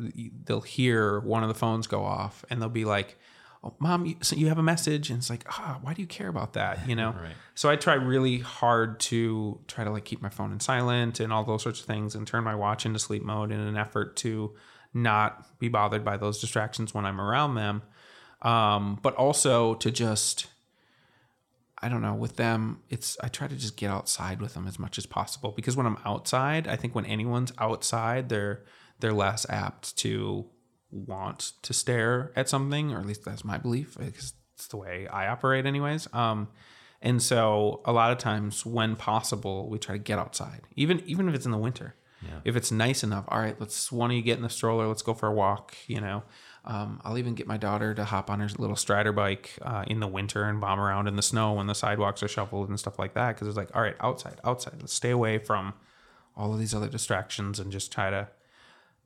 they'll 0.45 0.61
hear 0.61 1.19
one 1.19 1.43
of 1.43 1.49
the 1.49 1.55
phones 1.55 1.87
go 1.87 2.05
off 2.05 2.45
and 2.49 2.61
they'll 2.61 2.69
be 2.69 2.85
like, 2.85 3.17
oh, 3.63 3.73
mom, 3.79 4.05
you, 4.05 4.15
so 4.21 4.35
you 4.37 4.47
have 4.47 4.57
a 4.57 4.63
message. 4.63 5.09
And 5.09 5.19
it's 5.19 5.29
like, 5.29 5.43
ah, 5.49 5.75
oh, 5.75 5.79
why 5.81 5.93
do 5.93 6.01
you 6.01 6.07
care 6.07 6.29
about 6.29 6.53
that? 6.53 6.87
You 6.87 6.95
know? 6.95 7.09
right. 7.21 7.33
So 7.53 7.69
I 7.69 7.75
try 7.75 7.95
really 7.95 8.39
hard 8.39 8.99
to 9.01 9.59
try 9.67 9.83
to 9.83 9.89
like 9.89 10.05
keep 10.05 10.21
my 10.21 10.29
phone 10.29 10.53
in 10.53 10.61
silent 10.61 11.19
and 11.19 11.33
all 11.33 11.43
those 11.43 11.63
sorts 11.63 11.81
of 11.81 11.85
things 11.85 12.15
and 12.15 12.25
turn 12.25 12.45
my 12.45 12.55
watch 12.55 12.85
into 12.85 12.99
sleep 12.99 13.23
mode 13.23 13.51
in 13.51 13.59
an 13.59 13.75
effort 13.75 14.15
to 14.17 14.55
not 14.93 15.59
be 15.59 15.67
bothered 15.67 16.05
by 16.05 16.15
those 16.15 16.39
distractions 16.39 16.93
when 16.93 17.05
I'm 17.05 17.19
around 17.19 17.55
them. 17.55 17.81
Um, 18.41 18.99
but 19.01 19.15
also 19.15 19.75
to 19.75 19.91
just 19.91 20.47
I 21.79 21.89
don't 21.89 22.01
know, 22.01 22.15
with 22.15 22.37
them, 22.37 22.81
it's 22.89 23.17
I 23.21 23.27
try 23.27 23.47
to 23.47 23.55
just 23.55 23.77
get 23.77 23.91
outside 23.91 24.41
with 24.41 24.55
them 24.55 24.67
as 24.67 24.79
much 24.79 24.97
as 24.97 25.05
possible 25.05 25.51
because 25.51 25.77
when 25.77 25.85
I'm 25.85 25.99
outside, 26.05 26.67
I 26.67 26.75
think 26.75 26.95
when 26.95 27.05
anyone's 27.05 27.53
outside, 27.59 28.29
they're 28.29 28.63
they're 28.99 29.13
less 29.13 29.45
apt 29.49 29.95
to 29.97 30.47
want 30.89 31.53
to 31.61 31.73
stare 31.73 32.31
at 32.35 32.49
something, 32.49 32.93
or 32.93 32.99
at 32.99 33.05
least 33.05 33.25
that's 33.25 33.45
my 33.45 33.59
belief. 33.59 33.95
Because 33.97 34.33
it's 34.55 34.67
the 34.67 34.77
way 34.77 35.07
I 35.07 35.27
operate, 35.27 35.67
anyways. 35.67 36.11
Um, 36.13 36.47
and 36.99 37.21
so 37.21 37.81
a 37.85 37.91
lot 37.91 38.11
of 38.11 38.17
times, 38.17 38.65
when 38.65 38.95
possible, 38.95 39.69
we 39.69 39.77
try 39.77 39.97
to 39.97 40.03
get 40.03 40.17
outside, 40.17 40.61
even 40.75 41.03
even 41.05 41.29
if 41.29 41.35
it's 41.35 41.45
in 41.45 41.51
the 41.51 41.59
winter. 41.59 41.93
Yeah. 42.23 42.39
If 42.43 42.55
it's 42.55 42.71
nice 42.71 43.03
enough, 43.03 43.25
all 43.27 43.39
right, 43.39 43.59
let's 43.59 43.91
one 43.91 44.09
of 44.09 44.17
you 44.17 44.23
get 44.23 44.37
in 44.37 44.43
the 44.43 44.49
stroller, 44.49 44.87
let's 44.87 45.03
go 45.03 45.13
for 45.13 45.27
a 45.27 45.33
walk, 45.33 45.77
you 45.85 46.01
know. 46.01 46.23
Um, 46.67 47.01
I'll 47.05 47.17
even 47.17 47.33
get 47.33 47.47
my 47.47 47.55
daughter 47.55 47.93
to 47.93 48.03
hop 48.03 48.29
on 48.29 48.41
her 48.41 48.49
little 48.57 48.75
strider 48.75 49.13
bike 49.13 49.57
uh, 49.61 49.85
in 49.87 50.01
the 50.01 50.07
winter 50.07 50.43
and 50.43 50.59
bomb 50.59 50.79
around 50.79 51.07
in 51.07 51.15
the 51.15 51.21
snow 51.21 51.53
when 51.53 51.67
the 51.67 51.73
sidewalks 51.73 52.21
are 52.21 52.27
shoveled 52.27 52.67
and 52.67 52.77
stuff 52.77 52.99
like 52.99 53.13
that. 53.13 53.35
Because 53.35 53.47
it's 53.47 53.55
like, 53.55 53.73
all 53.73 53.81
right, 53.81 53.95
outside, 54.01 54.39
outside. 54.43 54.73
Let's 54.79 54.93
stay 54.93 55.11
away 55.11 55.37
from 55.37 55.73
all 56.35 56.53
of 56.53 56.59
these 56.59 56.75
other 56.75 56.89
distractions 56.89 57.57
and 57.57 57.71
just 57.71 57.91
try 57.91 58.09
to 58.09 58.27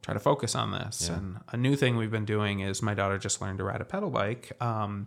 try 0.02 0.16
to 0.16 0.20
focus 0.20 0.56
on 0.56 0.72
this. 0.72 1.08
Yeah. 1.08 1.18
And 1.18 1.38
a 1.50 1.58
new 1.58 1.76
thing 1.76 1.98
we've 1.98 2.12
been 2.12 2.26
doing 2.26 2.62
is 2.62 2.82
my 2.82 2.96
daughter 2.96 3.20
just 3.20 3.42
learned 3.42 3.60
to 3.60 3.64
ride 3.64 3.82
a 3.82 3.86
pedal 3.86 4.10
bike, 4.10 4.52
um, 4.60 5.06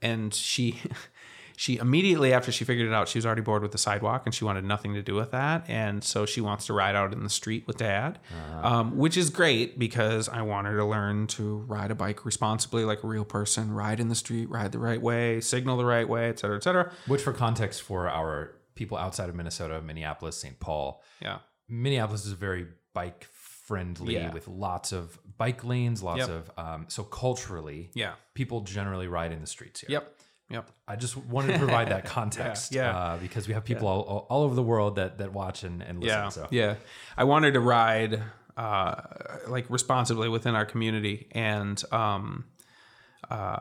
and 0.00 0.32
she 0.32 0.80
she 1.56 1.78
immediately 1.78 2.34
after 2.34 2.52
she 2.52 2.64
figured 2.64 2.86
it 2.86 2.92
out, 2.92 3.08
she 3.08 3.18
was 3.18 3.24
already 3.24 3.40
bored 3.40 3.62
with 3.62 3.72
the 3.72 3.78
sidewalk 3.78 4.22
and 4.26 4.34
she 4.34 4.44
wanted 4.44 4.64
nothing 4.64 4.92
to 4.92 5.02
do 5.02 5.14
with 5.14 5.30
that. 5.30 5.64
And 5.68 6.04
so 6.04 6.26
she 6.26 6.42
wants 6.42 6.66
to 6.66 6.74
ride 6.74 6.94
out 6.94 7.14
in 7.14 7.24
the 7.24 7.30
street 7.30 7.66
with 7.66 7.78
dad, 7.78 8.18
uh-huh. 8.30 8.68
um, 8.68 8.96
which 8.98 9.16
is 9.16 9.30
great 9.30 9.78
because 9.78 10.28
I 10.28 10.42
want 10.42 10.66
her 10.66 10.76
to 10.76 10.84
learn 10.84 11.26
to 11.28 11.58
ride 11.60 11.90
a 11.90 11.94
bike 11.94 12.26
responsibly, 12.26 12.84
like 12.84 13.02
a 13.02 13.06
real 13.06 13.24
person, 13.24 13.72
ride 13.72 14.00
in 14.00 14.08
the 14.08 14.14
street, 14.14 14.50
ride 14.50 14.72
the 14.72 14.78
right 14.78 15.00
way, 15.00 15.40
signal 15.40 15.78
the 15.78 15.86
right 15.86 16.08
way, 16.08 16.28
et 16.28 16.38
cetera, 16.38 16.56
et 16.56 16.62
cetera. 16.62 16.92
Which, 17.06 17.22
for 17.22 17.32
context, 17.32 17.82
for 17.82 18.08
our 18.08 18.52
people 18.74 18.98
outside 18.98 19.30
of 19.30 19.34
Minnesota, 19.34 19.80
Minneapolis, 19.80 20.36
St. 20.36 20.60
Paul, 20.60 21.02
yeah, 21.22 21.38
Minneapolis 21.68 22.26
is 22.26 22.32
very 22.32 22.66
bike 22.92 23.26
friendly 23.66 24.14
yeah. 24.14 24.32
with 24.32 24.46
lots 24.46 24.92
of 24.92 25.18
bike 25.38 25.64
lanes, 25.64 26.02
lots 26.02 26.20
yep. 26.20 26.28
of 26.28 26.50
um, 26.56 26.84
so 26.88 27.02
culturally, 27.02 27.90
yeah, 27.94 28.12
people 28.34 28.60
generally 28.60 29.08
ride 29.08 29.32
in 29.32 29.40
the 29.40 29.46
streets 29.46 29.80
here. 29.80 29.88
Yep. 29.90 30.15
Yep. 30.50 30.70
I 30.86 30.96
just 30.96 31.16
wanted 31.16 31.54
to 31.54 31.58
provide 31.58 31.90
that 31.90 32.04
context. 32.16 32.72
yeah. 32.72 32.92
yeah. 32.92 32.98
Uh, 32.98 33.16
because 33.18 33.48
we 33.48 33.54
have 33.54 33.64
people 33.64 33.88
yeah. 33.88 33.94
all, 33.94 34.26
all 34.30 34.42
over 34.44 34.54
the 34.54 34.62
world 34.62 34.96
that, 34.96 35.18
that 35.18 35.32
watch 35.32 35.64
and, 35.64 35.82
and 35.82 36.00
listen. 36.00 36.18
Yeah. 36.18 36.28
So. 36.28 36.48
Yeah. 36.50 36.74
I 37.16 37.24
wanted 37.24 37.54
to 37.54 37.60
ride 37.60 38.22
uh, 38.56 39.02
like 39.48 39.66
responsibly 39.68 40.28
within 40.28 40.54
our 40.54 40.64
community. 40.64 41.28
And 41.32 41.82
um, 41.92 42.44
uh, 43.28 43.60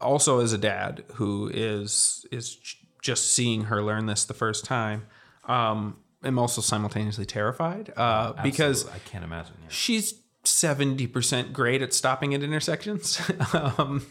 also 0.00 0.40
as 0.40 0.52
a 0.52 0.58
dad 0.58 1.04
who 1.14 1.48
is, 1.52 2.26
is 2.32 2.58
just 3.00 3.32
seeing 3.32 3.64
her 3.64 3.82
learn 3.82 4.06
this 4.06 4.24
the 4.24 4.34
first 4.34 4.64
time, 4.64 5.06
um, 5.44 5.98
I'm 6.24 6.38
also 6.38 6.60
simultaneously 6.60 7.26
terrified 7.26 7.92
uh, 7.96 8.32
because 8.42 8.88
I 8.88 8.98
can't 9.00 9.24
imagine. 9.24 9.54
Yeah. 9.60 9.68
She's 9.68 10.14
70% 10.44 11.52
great 11.52 11.80
at 11.80 11.92
stopping 11.94 12.34
at 12.34 12.42
intersections. 12.42 13.20
um, 13.52 14.06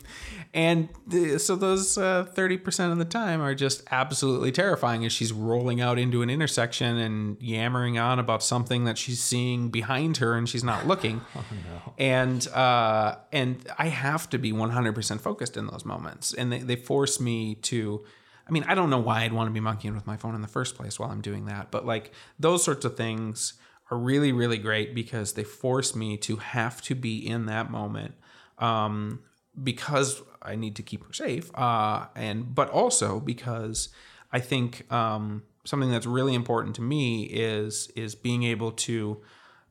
and 0.53 0.89
the, 1.07 1.37
so 1.39 1.55
those 1.55 1.97
uh, 1.97 2.25
30% 2.33 2.91
of 2.91 2.97
the 2.97 3.05
time 3.05 3.41
are 3.41 3.53
just 3.53 3.83
absolutely 3.91 4.51
terrifying 4.51 5.05
as 5.05 5.11
she's 5.11 5.31
rolling 5.31 5.79
out 5.79 5.99
into 5.99 6.21
an 6.21 6.29
intersection 6.29 6.97
and 6.97 7.41
yammering 7.41 7.97
on 7.97 8.19
about 8.19 8.43
something 8.43 8.85
that 8.85 8.97
she's 8.97 9.21
seeing 9.21 9.69
behind 9.69 10.17
her 10.17 10.35
and 10.35 10.49
she's 10.49 10.63
not 10.63 10.87
looking. 10.87 11.21
oh, 11.35 11.45
no. 11.51 11.93
And, 11.97 12.47
uh, 12.49 13.17
and 13.31 13.65
I 13.77 13.87
have 13.87 14.29
to 14.31 14.37
be 14.39 14.51
100% 14.51 15.21
focused 15.21 15.55
in 15.55 15.67
those 15.67 15.85
moments. 15.85 16.33
And 16.33 16.51
they, 16.51 16.59
they 16.59 16.75
force 16.75 17.19
me 17.19 17.55
to. 17.55 18.03
I 18.45 18.51
mean, 18.51 18.65
I 18.67 18.75
don't 18.75 18.89
know 18.89 18.99
why 18.99 19.21
I'd 19.21 19.31
want 19.31 19.47
to 19.47 19.53
be 19.53 19.61
monkeying 19.61 19.95
with 19.95 20.05
my 20.05 20.17
phone 20.17 20.35
in 20.35 20.41
the 20.41 20.49
first 20.49 20.75
place 20.75 20.99
while 20.99 21.09
I'm 21.09 21.21
doing 21.21 21.45
that, 21.45 21.71
but 21.71 21.85
like 21.85 22.11
those 22.37 22.61
sorts 22.61 22.83
of 22.83 22.97
things 22.97 23.53
are 23.93 23.97
really, 23.97 24.31
really 24.31 24.57
great 24.57 24.95
because 24.95 25.33
they 25.33 25.43
force 25.43 25.95
me 25.95 26.17
to 26.17 26.37
have 26.37 26.81
to 26.81 26.95
be 26.95 27.25
in 27.25 27.45
that 27.45 27.69
moment 27.69 28.15
um, 28.57 29.19
because 29.61 30.21
I 30.41 30.55
need 30.55 30.75
to 30.77 30.83
keep 30.83 31.05
her 31.05 31.13
safe. 31.13 31.51
Uh, 31.55 32.07
and 32.15 32.55
but 32.55 32.69
also 32.69 33.19
because 33.19 33.89
I 34.31 34.39
think 34.39 34.91
um, 34.91 35.43
something 35.63 35.91
that's 35.91 36.07
really 36.07 36.33
important 36.33 36.75
to 36.77 36.81
me 36.81 37.23
is 37.23 37.87
is 37.95 38.15
being 38.15 38.43
able 38.43 38.71
to 38.71 39.21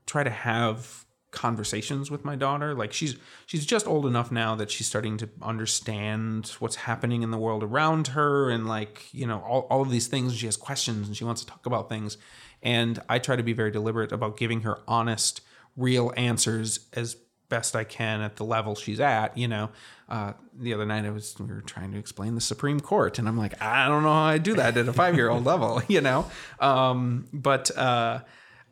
try 0.06 0.22
to 0.22 0.30
have 0.30 1.04
conversations 1.32 2.10
with 2.10 2.24
my 2.24 2.36
daughter. 2.36 2.74
Like 2.74 2.92
she's 2.92 3.16
she's 3.46 3.66
just 3.66 3.86
old 3.86 4.06
enough 4.06 4.30
now 4.30 4.54
that 4.54 4.70
she's 4.70 4.86
starting 4.86 5.16
to 5.16 5.28
understand 5.40 6.48
what's 6.60 6.76
happening 6.76 7.22
in 7.22 7.30
the 7.30 7.38
world 7.38 7.64
around 7.64 8.08
her 8.08 8.50
and 8.50 8.68
like 8.68 9.12
you 9.12 9.26
know 9.26 9.40
all, 9.40 9.66
all 9.70 9.82
of 9.82 9.90
these 9.90 10.06
things. 10.06 10.36
She 10.36 10.46
has 10.46 10.56
questions 10.56 11.08
and 11.08 11.16
she 11.16 11.24
wants 11.24 11.40
to 11.40 11.46
talk 11.46 11.66
about 11.66 11.88
things. 11.88 12.16
And 12.62 13.00
i 13.08 13.18
try 13.18 13.34
to 13.34 13.42
be 13.42 13.52
very 13.52 13.72
deliberate 13.72 14.12
about 14.12 14.36
giving 14.36 14.60
her 14.60 14.78
honest 14.86 15.40
real 15.76 16.12
answers 16.16 16.86
as 16.92 17.16
best 17.48 17.74
i 17.74 17.84
can 17.84 18.20
at 18.20 18.36
the 18.36 18.44
level 18.44 18.74
she's 18.74 19.00
at 19.00 19.36
you 19.36 19.48
know. 19.48 19.70
Uh, 20.08 20.34
the 20.58 20.74
other 20.74 20.84
night 20.84 21.04
i 21.06 21.10
was 21.10 21.34
we 21.40 21.46
were 21.46 21.62
trying 21.62 21.90
to 21.90 21.98
explain 21.98 22.34
the 22.34 22.40
supreme 22.40 22.78
court 22.78 23.18
and 23.18 23.26
i'm 23.26 23.36
like 23.38 23.60
i 23.62 23.88
don't 23.88 24.02
know 24.02 24.12
how 24.12 24.24
i 24.24 24.38
do 24.38 24.54
that 24.54 24.76
at 24.76 24.86
a 24.86 24.92
five 24.92 25.16
year 25.16 25.30
old 25.30 25.44
level 25.44 25.82
you 25.88 26.00
know? 26.00 26.30
Um, 26.60 27.26
but 27.32 27.76
uh, 27.76 28.20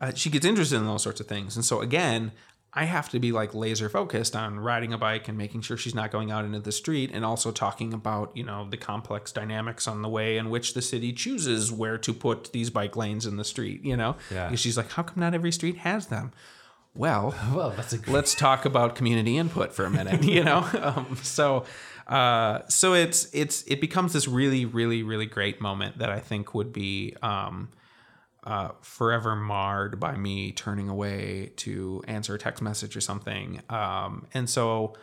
uh, 0.01 0.11
she 0.15 0.31
gets 0.31 0.45
interested 0.45 0.77
in 0.77 0.85
those 0.85 1.03
sorts 1.03 1.19
of 1.19 1.27
things. 1.27 1.55
And 1.55 1.63
so 1.63 1.79
again, 1.79 2.31
I 2.73 2.85
have 2.85 3.09
to 3.09 3.19
be 3.19 3.31
like 3.33 3.53
laser 3.53 3.89
focused 3.89 4.33
on 4.35 4.59
riding 4.59 4.93
a 4.93 4.97
bike 4.97 5.27
and 5.27 5.37
making 5.37 5.61
sure 5.61 5.75
she's 5.75 5.93
not 5.93 6.09
going 6.09 6.31
out 6.31 6.45
into 6.45 6.59
the 6.59 6.71
street 6.71 7.11
and 7.13 7.25
also 7.25 7.51
talking 7.51 7.93
about, 7.93 8.35
you 8.35 8.43
know, 8.45 8.65
the 8.69 8.77
complex 8.77 9.31
dynamics 9.33 9.87
on 9.89 10.01
the 10.01 10.07
way 10.07 10.37
in 10.37 10.49
which 10.49 10.73
the 10.73 10.81
city 10.81 11.11
chooses 11.11 11.69
where 11.69 11.97
to 11.97 12.13
put 12.13 12.53
these 12.53 12.69
bike 12.69 12.95
lanes 12.95 13.25
in 13.25 13.35
the 13.35 13.43
street, 13.43 13.83
you 13.83 13.97
know? 13.97 14.15
Yeah. 14.31 14.45
Because 14.45 14.61
she's 14.61 14.77
like, 14.77 14.89
how 14.91 15.03
come 15.03 15.19
not 15.19 15.33
every 15.33 15.51
street 15.51 15.77
has 15.79 16.07
them? 16.07 16.31
Well, 16.95 17.35
Well, 17.53 17.71
that's 17.71 17.91
a 17.93 17.97
great. 17.97 18.13
let's 18.13 18.35
talk 18.35 18.63
about 18.63 18.95
community 18.95 19.37
input 19.37 19.73
for 19.73 19.85
a 19.85 19.89
minute 19.89 20.23
you 20.37 20.43
know 20.43 20.65
um, 20.81 21.17
so 21.21 21.65
uh, 22.07 22.59
so 22.67 22.93
it's 22.93 23.27
it's 23.33 23.63
it 23.67 23.79
becomes 23.81 24.11
this 24.13 24.27
really 24.27 24.65
really 24.65 25.01
really 25.03 25.25
great 25.25 25.61
moment 25.61 25.99
that 25.99 26.09
i 26.09 26.19
think 26.19 26.53
would 26.53 26.73
be 26.73 27.15
um, 27.21 27.69
uh, 28.43 28.69
forever 28.81 29.35
marred 29.35 29.99
by 29.99 30.15
me 30.15 30.51
turning 30.51 30.89
away 30.89 31.51
to 31.57 32.03
answer 32.07 32.35
a 32.35 32.39
text 32.39 32.61
message 32.61 32.95
or 32.95 33.01
something. 33.01 33.61
Um, 33.69 34.27
and 34.33 34.49
so 34.49 34.95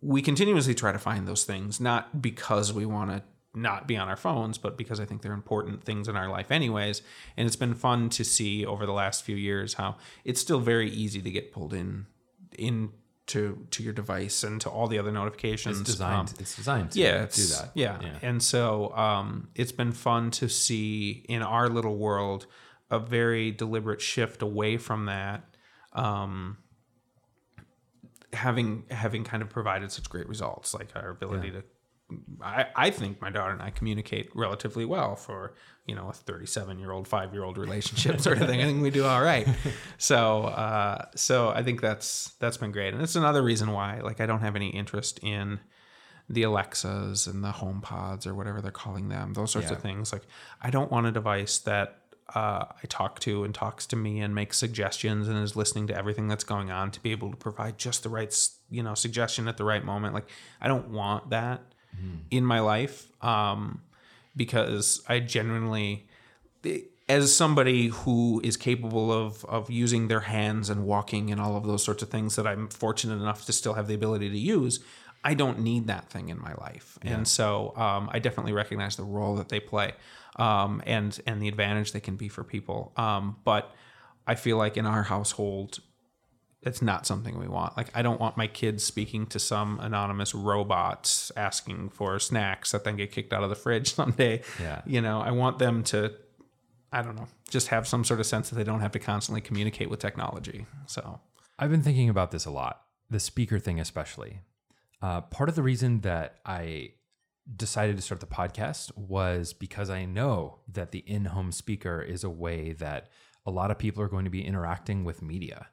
we 0.00 0.22
continuously 0.22 0.74
try 0.74 0.90
to 0.92 0.98
find 0.98 1.28
those 1.28 1.44
things 1.44 1.80
not 1.80 2.20
because 2.20 2.72
we 2.72 2.86
want 2.86 3.10
to 3.10 3.22
not 3.54 3.86
be 3.86 3.96
on 3.98 4.08
our 4.08 4.16
phones 4.16 4.56
but 4.56 4.78
because 4.78 4.98
i 4.98 5.04
think 5.04 5.20
they're 5.20 5.34
important 5.34 5.84
things 5.84 6.08
in 6.08 6.16
our 6.16 6.28
life 6.28 6.50
anyways. 6.50 7.02
And 7.36 7.46
it's 7.46 7.56
been 7.56 7.74
fun 7.74 8.08
to 8.10 8.24
see 8.24 8.64
over 8.64 8.86
the 8.86 8.92
last 8.92 9.24
few 9.24 9.36
years 9.36 9.74
how 9.74 9.96
it's 10.24 10.40
still 10.40 10.60
very 10.60 10.90
easy 10.90 11.20
to 11.20 11.30
get 11.30 11.52
pulled 11.52 11.74
in 11.74 12.06
in 12.58 12.90
to 13.28 13.66
to 13.70 13.82
your 13.82 13.92
device 13.92 14.42
and 14.42 14.60
to 14.60 14.68
all 14.68 14.88
the 14.88 14.98
other 14.98 15.12
notifications 15.12 15.80
it's 15.80 15.90
designed. 15.90 16.28
Um, 16.30 16.34
it's 16.38 16.56
designed 16.56 16.90
to 16.92 17.00
yeah, 17.00 17.26
do 17.32 17.46
that. 17.46 17.70
Yeah. 17.74 17.98
and 18.20 18.42
so 18.42 18.94
um, 18.96 19.48
it's 19.54 19.72
been 19.72 19.92
fun 19.92 20.30
to 20.32 20.48
see 20.48 21.24
in 21.28 21.42
our 21.42 21.68
little 21.68 21.96
world 21.96 22.46
a 22.90 22.98
very 22.98 23.50
deliberate 23.50 24.00
shift 24.00 24.42
away 24.42 24.76
from 24.76 25.06
that, 25.06 25.44
um, 25.94 26.58
having 28.32 28.84
having 28.90 29.24
kind 29.24 29.42
of 29.42 29.48
provided 29.48 29.90
such 29.90 30.08
great 30.10 30.28
results, 30.28 30.74
like 30.74 30.90
our 30.94 31.10
ability 31.10 31.50
to. 31.52 31.64
I, 32.42 32.66
I 32.76 32.90
think 32.90 33.20
my 33.20 33.30
daughter 33.30 33.52
and 33.52 33.62
I 33.62 33.70
communicate 33.70 34.30
relatively 34.34 34.84
well 34.84 35.16
for 35.16 35.54
you 35.86 35.94
know 35.94 36.08
a 36.08 36.12
37 36.12 36.78
year 36.78 36.92
old 36.92 37.08
five 37.08 37.32
year 37.32 37.44
old 37.44 37.58
relationship 37.58 38.20
sort 38.20 38.40
of 38.40 38.48
thing. 38.48 38.60
I 38.60 38.64
think 38.64 38.82
we 38.82 38.90
do 38.90 39.04
all 39.04 39.22
right. 39.22 39.48
So 39.98 40.44
uh, 40.44 41.06
so 41.14 41.50
I 41.50 41.62
think 41.62 41.80
that's 41.80 42.30
that's 42.40 42.56
been 42.56 42.72
great, 42.72 42.92
and 42.92 43.02
it's 43.02 43.16
another 43.16 43.42
reason 43.42 43.70
why 43.70 44.00
like 44.00 44.20
I 44.20 44.26
don't 44.26 44.40
have 44.40 44.56
any 44.56 44.68
interest 44.68 45.20
in 45.22 45.60
the 46.28 46.42
Alexas 46.42 47.26
and 47.26 47.44
the 47.44 47.52
HomePods 47.52 48.26
or 48.26 48.34
whatever 48.34 48.60
they're 48.60 48.70
calling 48.70 49.08
them, 49.08 49.34
those 49.34 49.52
sorts 49.52 49.70
of 49.70 49.80
things. 49.82 50.12
Like, 50.12 50.22
I 50.60 50.70
don't 50.70 50.90
want 50.90 51.06
a 51.06 51.12
device 51.12 51.58
that 51.60 51.98
uh, 52.34 52.64
I 52.70 52.86
talk 52.88 53.20
to 53.20 53.44
and 53.44 53.54
talks 53.54 53.86
to 53.88 53.96
me 53.96 54.20
and 54.20 54.34
makes 54.34 54.56
suggestions 54.56 55.28
and 55.28 55.36
is 55.38 55.56
listening 55.56 55.88
to 55.88 55.96
everything 55.96 56.28
that's 56.28 56.44
going 56.44 56.70
on 56.70 56.90
to 56.92 57.00
be 57.00 57.10
able 57.10 57.30
to 57.30 57.36
provide 57.36 57.76
just 57.76 58.02
the 58.02 58.08
right, 58.08 58.34
you 58.70 58.82
know, 58.82 58.94
suggestion 58.94 59.48
at 59.48 59.58
the 59.58 59.64
right 59.64 59.84
moment. 59.84 60.14
Like, 60.14 60.28
I 60.60 60.68
don't 60.68 60.88
want 60.88 61.30
that 61.30 61.71
in 62.30 62.44
my 62.44 62.60
life 62.60 63.08
um, 63.22 63.82
because 64.36 65.02
I 65.08 65.20
genuinely 65.20 66.06
as 67.08 67.34
somebody 67.34 67.88
who 67.88 68.40
is 68.44 68.56
capable 68.56 69.12
of 69.12 69.44
of 69.44 69.70
using 69.70 70.08
their 70.08 70.20
hands 70.20 70.70
and 70.70 70.84
walking 70.84 71.30
and 71.30 71.40
all 71.40 71.56
of 71.56 71.64
those 71.64 71.82
sorts 71.82 72.02
of 72.02 72.08
things 72.08 72.36
that 72.36 72.46
I'm 72.46 72.68
fortunate 72.68 73.16
enough 73.16 73.44
to 73.46 73.52
still 73.52 73.74
have 73.74 73.86
the 73.86 73.94
ability 73.94 74.30
to 74.30 74.38
use, 74.38 74.80
I 75.24 75.34
don't 75.34 75.60
need 75.60 75.86
that 75.88 76.08
thing 76.08 76.28
in 76.28 76.40
my 76.40 76.54
life. 76.54 76.98
And 77.02 77.28
so 77.28 77.74
um, 77.76 78.08
I 78.12 78.18
definitely 78.18 78.52
recognize 78.52 78.96
the 78.96 79.04
role 79.04 79.36
that 79.36 79.48
they 79.48 79.60
play 79.60 79.92
um, 80.36 80.82
and 80.86 81.18
and 81.26 81.42
the 81.42 81.48
advantage 81.48 81.92
they 81.92 82.00
can 82.00 82.16
be 82.16 82.28
for 82.28 82.44
people. 82.44 82.92
Um, 82.96 83.36
but 83.44 83.72
I 84.26 84.34
feel 84.34 84.56
like 84.56 84.76
in 84.76 84.86
our 84.86 85.02
household, 85.02 85.80
it's 86.62 86.80
not 86.80 87.06
something 87.06 87.38
we 87.38 87.48
want. 87.48 87.76
Like 87.76 87.88
I 87.94 88.02
don't 88.02 88.20
want 88.20 88.36
my 88.36 88.46
kids 88.46 88.84
speaking 88.84 89.26
to 89.26 89.38
some 89.38 89.80
anonymous 89.80 90.34
robot 90.34 91.30
asking 91.36 91.90
for 91.90 92.18
snacks 92.18 92.72
that 92.72 92.84
then 92.84 92.96
get 92.96 93.10
kicked 93.10 93.32
out 93.32 93.42
of 93.42 93.50
the 93.50 93.56
fridge 93.56 93.94
someday. 93.94 94.42
Yeah. 94.60 94.82
You 94.86 95.00
know, 95.00 95.20
I 95.20 95.32
want 95.32 95.58
them 95.58 95.82
to 95.84 96.14
I 96.92 97.02
don't 97.02 97.16
know, 97.16 97.28
just 97.48 97.68
have 97.68 97.88
some 97.88 98.04
sort 98.04 98.20
of 98.20 98.26
sense 98.26 98.50
that 98.50 98.56
they 98.56 98.64
don't 98.64 98.80
have 98.80 98.92
to 98.92 98.98
constantly 98.98 99.40
communicate 99.40 99.88
with 99.88 99.98
technology. 99.98 100.66
So, 100.86 101.20
I've 101.58 101.70
been 101.70 101.82
thinking 101.82 102.10
about 102.10 102.32
this 102.32 102.44
a 102.44 102.50
lot, 102.50 102.82
the 103.08 103.18
speaker 103.18 103.58
thing 103.58 103.80
especially. 103.80 104.40
Uh, 105.00 105.22
part 105.22 105.48
of 105.48 105.54
the 105.54 105.62
reason 105.62 106.02
that 106.02 106.36
I 106.44 106.90
decided 107.56 107.96
to 107.96 108.02
start 108.02 108.20
the 108.20 108.26
podcast 108.26 108.96
was 108.96 109.52
because 109.52 109.90
I 109.90 110.04
know 110.04 110.58
that 110.68 110.92
the 110.92 111.00
in 111.00 111.26
home 111.26 111.50
speaker 111.50 112.00
is 112.02 112.24
a 112.24 112.30
way 112.30 112.72
that 112.72 113.08
a 113.46 113.50
lot 113.50 113.70
of 113.70 113.78
people 113.78 114.02
are 114.02 114.08
going 114.08 114.24
to 114.24 114.30
be 114.30 114.44
interacting 114.44 115.04
with 115.04 115.22
media. 115.22 115.68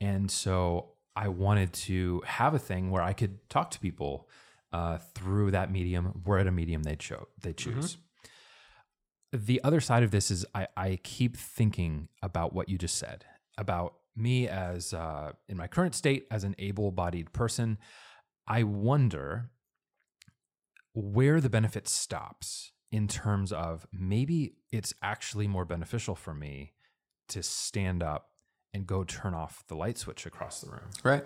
And 0.00 0.30
so 0.30 0.90
I 1.16 1.28
wanted 1.28 1.72
to 1.72 2.22
have 2.26 2.54
a 2.54 2.58
thing 2.58 2.90
where 2.90 3.02
I 3.02 3.12
could 3.12 3.48
talk 3.48 3.70
to 3.72 3.78
people 3.78 4.28
uh, 4.72 4.98
through 5.14 5.52
that 5.52 5.70
medium, 5.70 6.22
where 6.24 6.40
at 6.40 6.46
a 6.48 6.50
medium 6.50 6.82
they 6.82 6.96
cho- 6.96 7.28
they 7.40 7.52
choose. 7.52 7.96
The 9.32 9.60
other 9.62 9.80
side 9.80 10.02
of 10.02 10.10
this 10.10 10.30
is 10.30 10.44
I, 10.54 10.66
I 10.76 10.98
keep 11.02 11.36
thinking 11.36 12.08
about 12.22 12.52
what 12.52 12.68
you 12.68 12.78
just 12.78 12.96
said 12.98 13.24
about 13.56 13.94
me 14.16 14.48
as 14.48 14.92
uh, 14.92 15.32
in 15.48 15.56
my 15.56 15.66
current 15.68 15.94
state 15.94 16.26
as 16.30 16.44
an 16.44 16.54
able-bodied 16.58 17.32
person. 17.32 17.78
I 18.46 18.62
wonder 18.64 19.50
where 20.92 21.40
the 21.40 21.50
benefit 21.50 21.88
stops 21.88 22.72
in 22.92 23.08
terms 23.08 23.52
of 23.52 23.86
maybe 23.92 24.54
it's 24.70 24.94
actually 25.02 25.48
more 25.48 25.64
beneficial 25.64 26.14
for 26.14 26.32
me 26.34 26.72
to 27.28 27.42
stand 27.42 28.02
up 28.02 28.30
and 28.72 28.86
go 28.86 29.04
turn 29.04 29.34
off 29.34 29.64
the 29.68 29.76
light 29.76 29.98
switch 29.98 30.26
across 30.26 30.60
the 30.60 30.70
room. 30.70 30.90
right. 31.02 31.24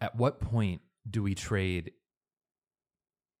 At 0.00 0.14
what 0.16 0.40
point 0.40 0.80
do 1.10 1.22
we 1.22 1.34
trade? 1.34 1.92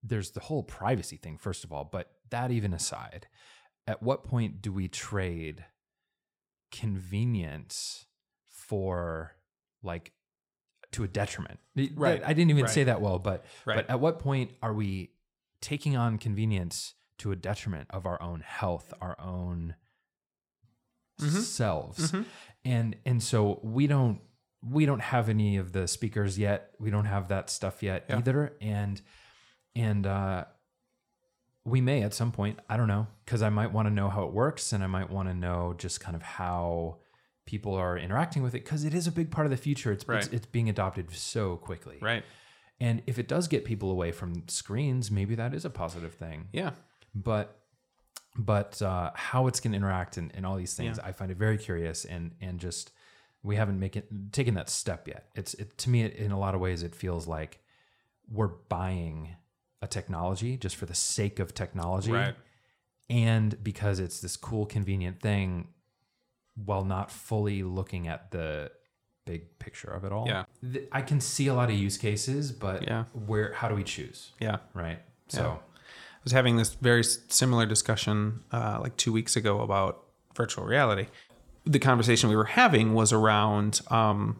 There's 0.02 0.30
the 0.32 0.40
whole 0.40 0.62
privacy 0.62 1.16
thing, 1.16 1.38
first 1.38 1.64
of 1.64 1.72
all, 1.72 1.84
but 1.84 2.10
that 2.30 2.50
even 2.50 2.72
aside, 2.72 3.26
at 3.86 4.02
what 4.02 4.24
point 4.24 4.60
do 4.62 4.72
we 4.72 4.88
trade 4.88 5.64
convenience 6.70 8.06
for 8.46 9.36
like 9.82 10.12
to 10.92 11.04
a 11.04 11.08
detriment? 11.08 11.58
Right. 11.94 12.22
I 12.24 12.32
didn't 12.32 12.50
even 12.50 12.64
Right. 12.64 12.72
say 12.72 12.84
that 12.84 13.00
well, 13.00 13.18
but 13.18 13.44
Right. 13.64 13.76
but 13.76 13.90
at 13.90 14.00
what 14.00 14.18
point 14.18 14.52
are 14.62 14.72
we 14.72 15.12
taking 15.60 15.96
on 15.96 16.18
convenience 16.18 16.94
to 17.18 17.32
a 17.32 17.36
detriment 17.36 17.88
of 17.90 18.06
our 18.06 18.20
own 18.22 18.40
health, 18.40 18.92
our 19.00 19.18
own 19.20 19.74
Mhm. 21.20 21.40
selves? 21.42 22.12
Mhm. 22.12 22.24
And 22.64 22.96
and 23.04 23.22
so 23.22 23.60
we 23.62 23.86
don't 23.86 24.20
we 24.62 24.86
don't 24.86 25.00
have 25.00 25.28
any 25.28 25.56
of 25.56 25.72
the 25.72 25.86
speakers 25.86 26.38
yet. 26.38 26.72
We 26.80 26.90
don't 26.90 27.04
have 27.04 27.28
that 27.28 27.48
stuff 27.50 27.82
yet 27.82 28.04
Yeah. 28.08 28.18
either. 28.18 28.56
And 28.60 29.00
and 29.76 30.06
uh 30.06 30.44
we 31.64 31.80
may 31.80 32.02
at 32.02 32.14
some 32.14 32.32
point, 32.32 32.58
I 32.68 32.76
don't 32.76 32.88
know, 32.88 33.06
because 33.24 33.42
I 33.42 33.50
might 33.50 33.72
want 33.72 33.86
to 33.88 33.94
know 33.94 34.08
how 34.08 34.24
it 34.24 34.32
works 34.32 34.72
and 34.72 34.82
I 34.82 34.86
might 34.86 35.10
want 35.10 35.28
to 35.28 35.34
know 35.34 35.74
just 35.76 36.00
kind 36.00 36.16
of 36.16 36.22
how 36.22 36.98
people 37.46 37.74
are 37.74 37.96
interacting 37.98 38.42
with 38.42 38.54
it 38.54 38.64
because 38.64 38.84
it 38.84 38.94
is 38.94 39.06
a 39.06 39.12
big 39.12 39.30
part 39.30 39.46
of 39.46 39.50
the 39.50 39.56
future. 39.56 39.92
It's, 39.92 40.04
it's 40.08 40.28
it's 40.28 40.46
being 40.46 40.68
adopted 40.68 41.10
so 41.12 41.56
quickly. 41.56 41.98
Right. 42.00 42.24
And 42.80 43.02
if 43.06 43.18
it 43.18 43.26
does 43.28 43.48
get 43.48 43.64
people 43.64 43.90
away 43.90 44.12
from 44.12 44.46
screens, 44.48 45.10
maybe 45.10 45.34
that 45.34 45.52
is 45.54 45.64
a 45.64 45.70
positive 45.70 46.14
thing. 46.14 46.48
Yeah. 46.52 46.70
But 47.14 47.60
but 48.38 48.80
uh, 48.80 49.10
how 49.14 49.48
it's 49.48 49.58
going 49.60 49.72
to 49.72 49.76
interact 49.76 50.16
and, 50.16 50.30
and 50.34 50.46
all 50.46 50.56
these 50.56 50.74
things, 50.74 50.98
I 51.00 51.10
find 51.12 51.30
it 51.30 51.36
very 51.36 51.58
curious 51.58 52.04
and 52.04 52.32
and 52.40 52.58
just 52.60 52.92
we 53.42 53.56
haven't 53.56 53.78
make 53.78 53.96
it, 53.96 54.08
taken 54.32 54.54
that 54.54 54.68
step 54.68 55.06
yet. 55.08 55.26
It's 55.34 55.54
it, 55.54 55.76
to 55.78 55.90
me 55.90 56.02
it, 56.02 56.14
in 56.14 56.32
a 56.32 56.38
lot 56.38 56.54
of 56.54 56.60
ways 56.60 56.82
it 56.82 56.94
feels 56.94 57.26
like 57.26 57.60
we're 58.30 58.48
buying 58.68 59.36
a 59.82 59.86
technology 59.86 60.56
just 60.56 60.76
for 60.76 60.86
the 60.86 60.94
sake 60.94 61.38
of 61.38 61.54
technology, 61.54 62.12
Right. 62.12 62.34
and 63.10 63.62
because 63.62 63.98
it's 64.00 64.20
this 64.20 64.36
cool 64.36 64.66
convenient 64.66 65.20
thing, 65.20 65.68
while 66.54 66.84
not 66.84 67.10
fully 67.10 67.62
looking 67.62 68.08
at 68.08 68.30
the 68.30 68.70
big 69.24 69.58
picture 69.58 69.90
of 69.90 70.04
it 70.04 70.12
all. 70.12 70.26
Yeah. 70.26 70.44
I 70.90 71.02
can 71.02 71.20
see 71.20 71.46
a 71.48 71.54
lot 71.54 71.70
of 71.70 71.76
use 71.76 71.96
cases, 71.98 72.50
but 72.50 72.82
Yeah. 72.84 73.04
where 73.12 73.52
how 73.52 73.68
do 73.68 73.74
we 73.74 73.84
choose? 73.84 74.32
Yeah. 74.40 74.58
Right. 74.74 75.00
So 75.28 75.42
Yeah. 75.42 75.56
Was 76.28 76.34
having 76.34 76.58
this 76.58 76.74
very 76.74 77.02
similar 77.04 77.64
discussion 77.64 78.40
uh, 78.52 78.80
like 78.82 78.98
two 78.98 79.14
weeks 79.14 79.34
ago 79.34 79.62
about 79.62 80.04
virtual 80.34 80.66
reality. 80.66 81.06
The 81.64 81.78
conversation 81.78 82.28
we 82.28 82.36
were 82.36 82.44
having 82.44 82.92
was 82.92 83.14
around 83.14 83.80
um, 83.90 84.38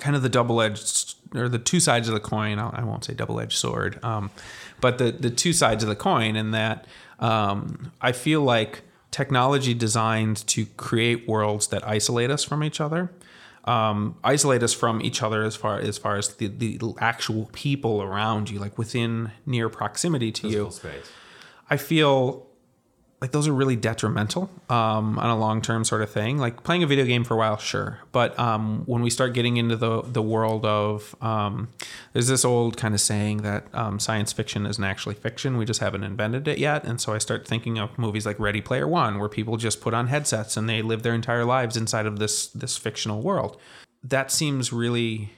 kind 0.00 0.16
of 0.16 0.22
the 0.22 0.28
double 0.28 0.60
edged 0.60 1.14
or 1.36 1.48
the 1.48 1.60
two 1.60 1.78
sides 1.78 2.08
of 2.08 2.14
the 2.14 2.20
coin. 2.20 2.58
I 2.58 2.80
I 2.80 2.82
won't 2.82 3.04
say 3.04 3.14
double 3.14 3.38
edged 3.38 3.56
sword, 3.56 4.02
um, 4.02 4.32
but 4.80 4.98
the 4.98 5.12
the 5.12 5.30
two 5.30 5.52
sides 5.52 5.84
of 5.84 5.88
the 5.88 5.94
coin. 5.94 6.34
In 6.34 6.50
that, 6.50 6.84
um, 7.20 7.92
I 8.00 8.10
feel 8.10 8.42
like 8.42 8.82
technology 9.12 9.74
designed 9.74 10.44
to 10.48 10.66
create 10.66 11.28
worlds 11.28 11.68
that 11.68 11.86
isolate 11.86 12.32
us 12.32 12.42
from 12.42 12.64
each 12.64 12.80
other. 12.80 13.12
Um, 13.68 14.16
isolate 14.24 14.62
us 14.62 14.72
from 14.72 15.02
each 15.02 15.22
other 15.22 15.42
as 15.44 15.54
far 15.54 15.78
as 15.78 15.98
far 15.98 16.16
as 16.16 16.34
the, 16.36 16.48
the 16.48 16.94
actual 17.00 17.50
people 17.52 18.02
around 18.02 18.48
you, 18.48 18.58
like 18.58 18.78
within 18.78 19.32
near 19.44 19.68
proximity 19.68 20.32
to 20.32 20.48
you. 20.48 20.70
space. 20.70 21.10
I 21.68 21.76
feel 21.76 22.47
like 23.20 23.32
those 23.32 23.48
are 23.48 23.52
really 23.52 23.74
detrimental 23.74 24.48
um, 24.68 25.18
on 25.18 25.28
a 25.28 25.36
long 25.36 25.60
term 25.60 25.84
sort 25.84 26.02
of 26.02 26.10
thing. 26.10 26.38
Like 26.38 26.62
playing 26.62 26.84
a 26.84 26.86
video 26.86 27.04
game 27.04 27.24
for 27.24 27.34
a 27.34 27.36
while, 27.36 27.56
sure, 27.56 27.98
but 28.12 28.38
um, 28.38 28.82
when 28.86 29.02
we 29.02 29.10
start 29.10 29.34
getting 29.34 29.56
into 29.56 29.76
the 29.76 30.02
the 30.02 30.22
world 30.22 30.64
of 30.64 31.16
um, 31.20 31.68
there's 32.12 32.28
this 32.28 32.44
old 32.44 32.76
kind 32.76 32.94
of 32.94 33.00
saying 33.00 33.38
that 33.38 33.66
um, 33.74 33.98
science 33.98 34.32
fiction 34.32 34.66
isn't 34.66 34.82
actually 34.82 35.16
fiction. 35.16 35.56
We 35.56 35.64
just 35.64 35.80
haven't 35.80 36.04
invented 36.04 36.46
it 36.46 36.58
yet, 36.58 36.84
and 36.84 37.00
so 37.00 37.12
I 37.12 37.18
start 37.18 37.46
thinking 37.46 37.78
of 37.78 37.98
movies 37.98 38.24
like 38.24 38.38
Ready 38.38 38.60
Player 38.60 38.86
One, 38.86 39.18
where 39.18 39.28
people 39.28 39.56
just 39.56 39.80
put 39.80 39.94
on 39.94 40.06
headsets 40.06 40.56
and 40.56 40.68
they 40.68 40.80
live 40.80 41.02
their 41.02 41.14
entire 41.14 41.44
lives 41.44 41.76
inside 41.76 42.06
of 42.06 42.18
this 42.20 42.46
this 42.46 42.76
fictional 42.76 43.20
world. 43.20 43.56
That 44.04 44.30
seems 44.30 44.72
really 44.72 45.32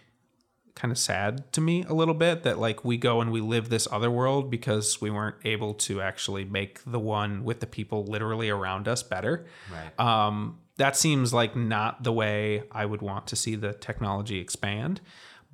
kind 0.74 0.92
of 0.92 0.98
sad 0.98 1.52
to 1.52 1.60
me 1.60 1.84
a 1.88 1.92
little 1.92 2.14
bit 2.14 2.42
that 2.42 2.58
like 2.58 2.84
we 2.84 2.96
go 2.96 3.20
and 3.20 3.30
we 3.30 3.40
live 3.40 3.68
this 3.68 3.88
other 3.90 4.10
world 4.10 4.50
because 4.50 5.00
we 5.00 5.10
weren't 5.10 5.36
able 5.44 5.74
to 5.74 6.00
actually 6.00 6.44
make 6.44 6.80
the 6.84 6.98
one 6.98 7.44
with 7.44 7.60
the 7.60 7.66
people 7.66 8.04
literally 8.04 8.48
around 8.48 8.88
us 8.88 9.02
better. 9.02 9.46
Right. 9.72 9.98
Um, 10.00 10.58
that 10.76 10.96
seems 10.96 11.34
like 11.34 11.54
not 11.54 12.04
the 12.04 12.12
way 12.12 12.64
I 12.72 12.86
would 12.86 13.02
want 13.02 13.26
to 13.28 13.36
see 13.36 13.54
the 13.54 13.74
technology 13.74 14.38
expand. 14.38 15.00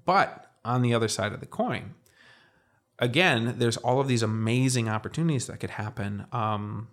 But 0.05 0.51
on 0.65 0.83
the 0.83 0.95
other 0.95 1.09
side 1.09 1.33
of 1.33 1.41
the 1.41 1.47
coin, 1.47 1.95
again, 2.99 3.55
there's 3.59 3.77
all 3.79 4.01
of 4.01 4.09
these 4.09 4.23
amazing 4.23 4.89
opportunities 4.89 5.47
that 5.49 5.59
could 5.59 5.71
happen. 5.71 6.27
Um, 6.31 6.89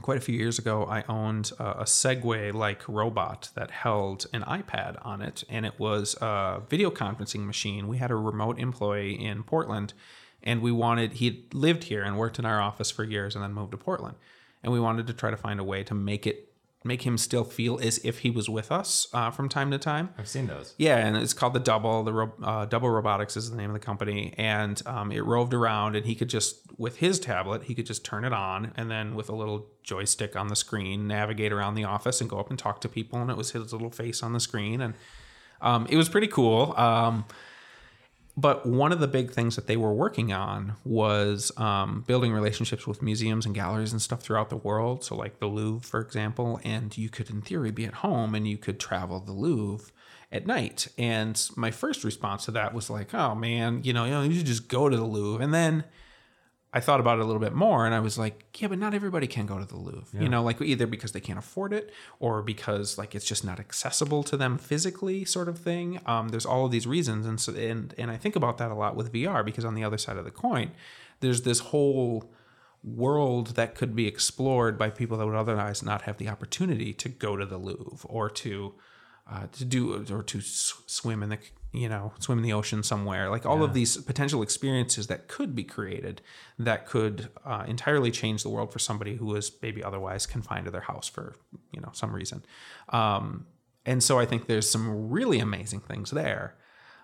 quite 0.00 0.18
a 0.18 0.20
few 0.20 0.34
years 0.34 0.58
ago, 0.58 0.86
I 0.88 1.04
owned 1.08 1.52
a, 1.58 1.84
Segway 1.84 2.52
like 2.52 2.88
robot 2.88 3.50
that 3.54 3.70
held 3.70 4.26
an 4.32 4.42
iPad 4.42 4.96
on 5.04 5.22
it, 5.22 5.44
and 5.48 5.64
it 5.64 5.78
was 5.78 6.16
a 6.20 6.62
video 6.68 6.90
conferencing 6.90 7.46
machine. 7.46 7.88
We 7.88 7.98
had 7.98 8.10
a 8.10 8.16
remote 8.16 8.58
employee 8.58 9.22
in 9.22 9.42
Portland, 9.42 9.94
and 10.42 10.62
we 10.62 10.72
wanted, 10.72 11.14
he 11.14 11.46
lived 11.52 11.84
here 11.84 12.02
and 12.02 12.16
worked 12.16 12.38
in 12.38 12.44
our 12.44 12.60
office 12.60 12.90
for 12.90 13.04
years 13.04 13.34
and 13.34 13.44
then 13.44 13.52
moved 13.52 13.72
to 13.72 13.76
Portland. 13.76 14.16
And 14.62 14.72
we 14.72 14.80
wanted 14.80 15.06
to 15.06 15.12
try 15.12 15.30
to 15.30 15.36
find 15.36 15.58
a 15.58 15.64
way 15.64 15.82
to 15.84 15.94
make 15.94 16.26
it, 16.26 16.49
make 16.82 17.02
him 17.02 17.18
still 17.18 17.44
feel 17.44 17.78
as 17.80 17.98
if 18.04 18.20
he 18.20 18.30
was 18.30 18.48
with 18.48 18.72
us 18.72 19.06
uh, 19.12 19.30
from 19.30 19.48
time 19.48 19.70
to 19.70 19.78
time. 19.78 20.10
I've 20.16 20.28
seen 20.28 20.46
those. 20.46 20.74
Yeah, 20.78 20.96
and 20.96 21.16
it's 21.16 21.34
called 21.34 21.52
the 21.52 21.60
Double. 21.60 22.02
The 22.02 22.12
ro- 22.12 22.32
uh, 22.42 22.64
Double 22.64 22.88
Robotics 22.88 23.36
is 23.36 23.50
the 23.50 23.56
name 23.56 23.70
of 23.70 23.74
the 23.74 23.84
company, 23.84 24.32
and 24.38 24.80
um, 24.86 25.12
it 25.12 25.24
roved 25.24 25.52
around, 25.52 25.94
and 25.96 26.06
he 26.06 26.14
could 26.14 26.28
just 26.30 26.60
with 26.78 26.96
his 26.96 27.20
tablet, 27.20 27.64
he 27.64 27.74
could 27.74 27.86
just 27.86 28.04
turn 28.04 28.24
it 28.24 28.32
on, 28.32 28.72
and 28.76 28.90
then 28.90 29.14
with 29.14 29.28
a 29.28 29.34
little 29.34 29.66
joystick 29.82 30.36
on 30.36 30.48
the 30.48 30.56
screen, 30.56 31.06
navigate 31.06 31.52
around 31.52 31.74
the 31.74 31.84
office 31.84 32.20
and 32.20 32.30
go 32.30 32.38
up 32.38 32.48
and 32.48 32.58
talk 32.58 32.80
to 32.80 32.88
people, 32.88 33.20
and 33.20 33.30
it 33.30 33.36
was 33.36 33.50
his 33.50 33.72
little 33.72 33.90
face 33.90 34.22
on 34.22 34.32
the 34.32 34.40
screen, 34.40 34.80
and 34.80 34.94
um, 35.60 35.86
it 35.90 35.96
was 35.96 36.08
pretty 36.08 36.28
cool. 36.28 36.74
Um, 36.78 37.26
but 38.40 38.64
one 38.64 38.92
of 38.92 39.00
the 39.00 39.08
big 39.08 39.30
things 39.32 39.56
that 39.56 39.66
they 39.66 39.76
were 39.76 39.92
working 39.92 40.32
on 40.32 40.76
was 40.84 41.52
um, 41.58 42.04
building 42.06 42.32
relationships 42.32 42.86
with 42.86 43.02
museums 43.02 43.44
and 43.44 43.54
galleries 43.54 43.92
and 43.92 44.00
stuff 44.00 44.22
throughout 44.22 44.48
the 44.48 44.56
world. 44.56 45.04
So, 45.04 45.14
like 45.14 45.38
the 45.40 45.46
Louvre, 45.46 45.86
for 45.86 46.00
example, 46.00 46.60
and 46.64 46.96
you 46.96 47.08
could, 47.08 47.28
in 47.28 47.42
theory, 47.42 47.70
be 47.70 47.84
at 47.84 47.94
home 47.94 48.34
and 48.34 48.48
you 48.48 48.56
could 48.56 48.80
travel 48.80 49.20
the 49.20 49.32
Louvre 49.32 49.90
at 50.32 50.46
night. 50.46 50.88
And 50.96 51.40
my 51.56 51.70
first 51.70 52.02
response 52.04 52.46
to 52.46 52.52
that 52.52 52.72
was 52.72 52.88
like, 52.88 53.12
"Oh 53.12 53.34
man, 53.34 53.82
you 53.82 53.92
know, 53.92 54.04
you 54.04 54.12
know, 54.12 54.22
you 54.22 54.34
should 54.34 54.46
just 54.46 54.68
go 54.68 54.88
to 54.88 54.96
the 54.96 55.04
Louvre." 55.04 55.44
And 55.44 55.52
then 55.52 55.84
I 56.72 56.78
thought 56.78 57.00
about 57.00 57.18
it 57.18 57.22
a 57.22 57.24
little 57.24 57.40
bit 57.40 57.52
more 57.52 57.84
and 57.84 57.94
I 57.94 58.00
was 58.00 58.16
like, 58.16 58.44
yeah, 58.58 58.68
but 58.68 58.78
not 58.78 58.94
everybody 58.94 59.26
can 59.26 59.46
go 59.46 59.58
to 59.58 59.64
the 59.64 59.76
Louvre. 59.76 60.20
You 60.22 60.28
know, 60.28 60.42
like 60.42 60.60
either 60.60 60.86
because 60.86 61.12
they 61.12 61.20
can't 61.20 61.38
afford 61.38 61.72
it 61.72 61.92
or 62.20 62.42
because 62.42 62.96
like 62.96 63.14
it's 63.14 63.24
just 63.24 63.44
not 63.44 63.58
accessible 63.58 64.22
to 64.24 64.36
them 64.36 64.56
physically, 64.56 65.24
sort 65.24 65.48
of 65.48 65.58
thing. 65.58 66.00
Um, 66.06 66.28
there's 66.28 66.46
all 66.46 66.66
of 66.66 66.70
these 66.70 66.86
reasons. 66.86 67.26
And 67.26 67.40
so 67.40 67.54
and 67.54 67.92
and 67.98 68.10
I 68.10 68.16
think 68.16 68.36
about 68.36 68.58
that 68.58 68.70
a 68.70 68.74
lot 68.74 68.94
with 68.94 69.12
VR 69.12 69.44
because 69.44 69.64
on 69.64 69.74
the 69.74 69.82
other 69.82 69.98
side 69.98 70.16
of 70.16 70.24
the 70.24 70.30
coin, 70.30 70.70
there's 71.18 71.42
this 71.42 71.58
whole 71.58 72.30
world 72.82 73.48
that 73.56 73.74
could 73.74 73.94
be 73.94 74.06
explored 74.06 74.78
by 74.78 74.90
people 74.90 75.18
that 75.18 75.26
would 75.26 75.34
otherwise 75.34 75.82
not 75.82 76.02
have 76.02 76.18
the 76.18 76.28
opportunity 76.28 76.92
to 76.94 77.08
go 77.08 77.36
to 77.36 77.44
the 77.44 77.58
Louvre 77.58 78.08
or 78.08 78.30
to 78.30 78.74
uh, 79.30 79.46
to 79.52 79.64
do 79.64 80.04
or 80.10 80.22
to 80.22 80.40
swim 80.40 81.22
in 81.22 81.28
the 81.28 81.38
you 81.72 81.88
know 81.88 82.12
swim 82.18 82.38
in 82.38 82.44
the 82.44 82.52
ocean 82.52 82.82
somewhere. 82.82 83.30
Like 83.30 83.46
all 83.46 83.62
of 83.62 83.74
these 83.74 83.96
potential 83.96 84.42
experiences 84.42 85.06
that 85.06 85.28
could 85.28 85.54
be 85.54 85.64
created 85.64 86.20
that 86.58 86.86
could 86.86 87.28
uh, 87.44 87.64
entirely 87.66 88.10
change 88.10 88.42
the 88.42 88.48
world 88.48 88.72
for 88.72 88.78
somebody 88.78 89.16
who 89.16 89.34
is 89.36 89.52
maybe 89.62 89.82
otherwise 89.82 90.26
confined 90.26 90.64
to 90.64 90.70
their 90.70 90.80
house 90.82 91.08
for 91.08 91.34
you 91.72 91.80
know 91.80 91.90
some 91.92 92.14
reason. 92.14 92.44
Um, 92.88 93.46
and 93.86 94.02
so 94.02 94.18
i 94.18 94.26
think 94.26 94.46
there's 94.46 94.68
some 94.68 95.10
really 95.10 95.38
amazing 95.38 95.80
things 95.80 96.10
there 96.10 96.54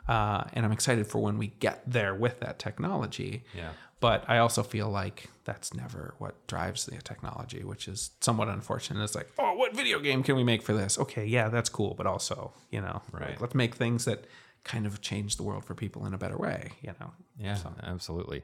uh, 0.08 0.44
and 0.52 0.64
i'm 0.64 0.72
excited 0.72 1.06
for 1.06 1.18
when 1.22 1.38
we 1.38 1.48
get 1.48 1.82
there 1.86 2.14
with 2.14 2.40
that 2.40 2.58
technology 2.58 3.44
Yeah. 3.54 3.70
but 4.00 4.24
I 4.28 4.38
also 4.38 4.62
feel 4.62 4.88
like 4.90 5.30
that's 5.44 5.72
never 5.72 6.14
what 6.18 6.34
drives 6.46 6.84
the 6.86 6.96
technology, 6.98 7.62
which 7.64 7.88
is 7.88 8.10
somewhat 8.20 8.48
unfortunate. 8.48 9.02
It's 9.02 9.14
like, 9.14 9.30
oh, 9.38 9.54
what 9.54 9.74
video 9.74 9.98
game 10.00 10.22
can 10.22 10.36
we 10.36 10.44
make 10.44 10.62
for 10.62 10.74
this? 10.74 10.98
Okay, 10.98 11.24
yeah, 11.24 11.48
that's 11.48 11.70
cool, 11.70 11.94
but 11.94 12.06
also, 12.06 12.52
you 12.70 12.80
know, 12.82 13.00
Right. 13.10 13.30
like, 13.30 13.40
let's 13.40 13.54
make 13.54 13.74
things 13.74 14.04
that 14.04 14.26
kind 14.64 14.84
of 14.86 15.00
change 15.00 15.36
the 15.36 15.44
world 15.44 15.64
for 15.64 15.74
people 15.74 16.04
in 16.04 16.12
a 16.14 16.18
better 16.18 16.36
way, 16.36 16.72
you 16.82 16.92
know? 17.00 17.12
Yeah, 17.38 17.56
absolutely. 17.82 18.42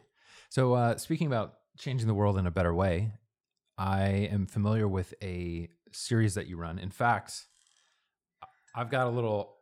So, 0.48 0.72
uh, 0.74 0.96
speaking 0.96 1.26
about 1.26 1.48
changing 1.76 2.06
the 2.08 2.14
world 2.14 2.38
in 2.38 2.46
a 2.46 2.50
better 2.52 2.72
way, 2.74 3.12
I 3.76 4.04
am 4.32 4.46
familiar 4.46 4.88
with 4.88 5.12
a 5.22 5.68
series 5.92 6.34
that 6.34 6.46
you 6.46 6.56
run. 6.56 6.78
In 6.78 6.90
fact, 6.90 7.44
I've 8.74 8.90
got 8.90 9.06
a 9.06 9.10
little, 9.10 9.56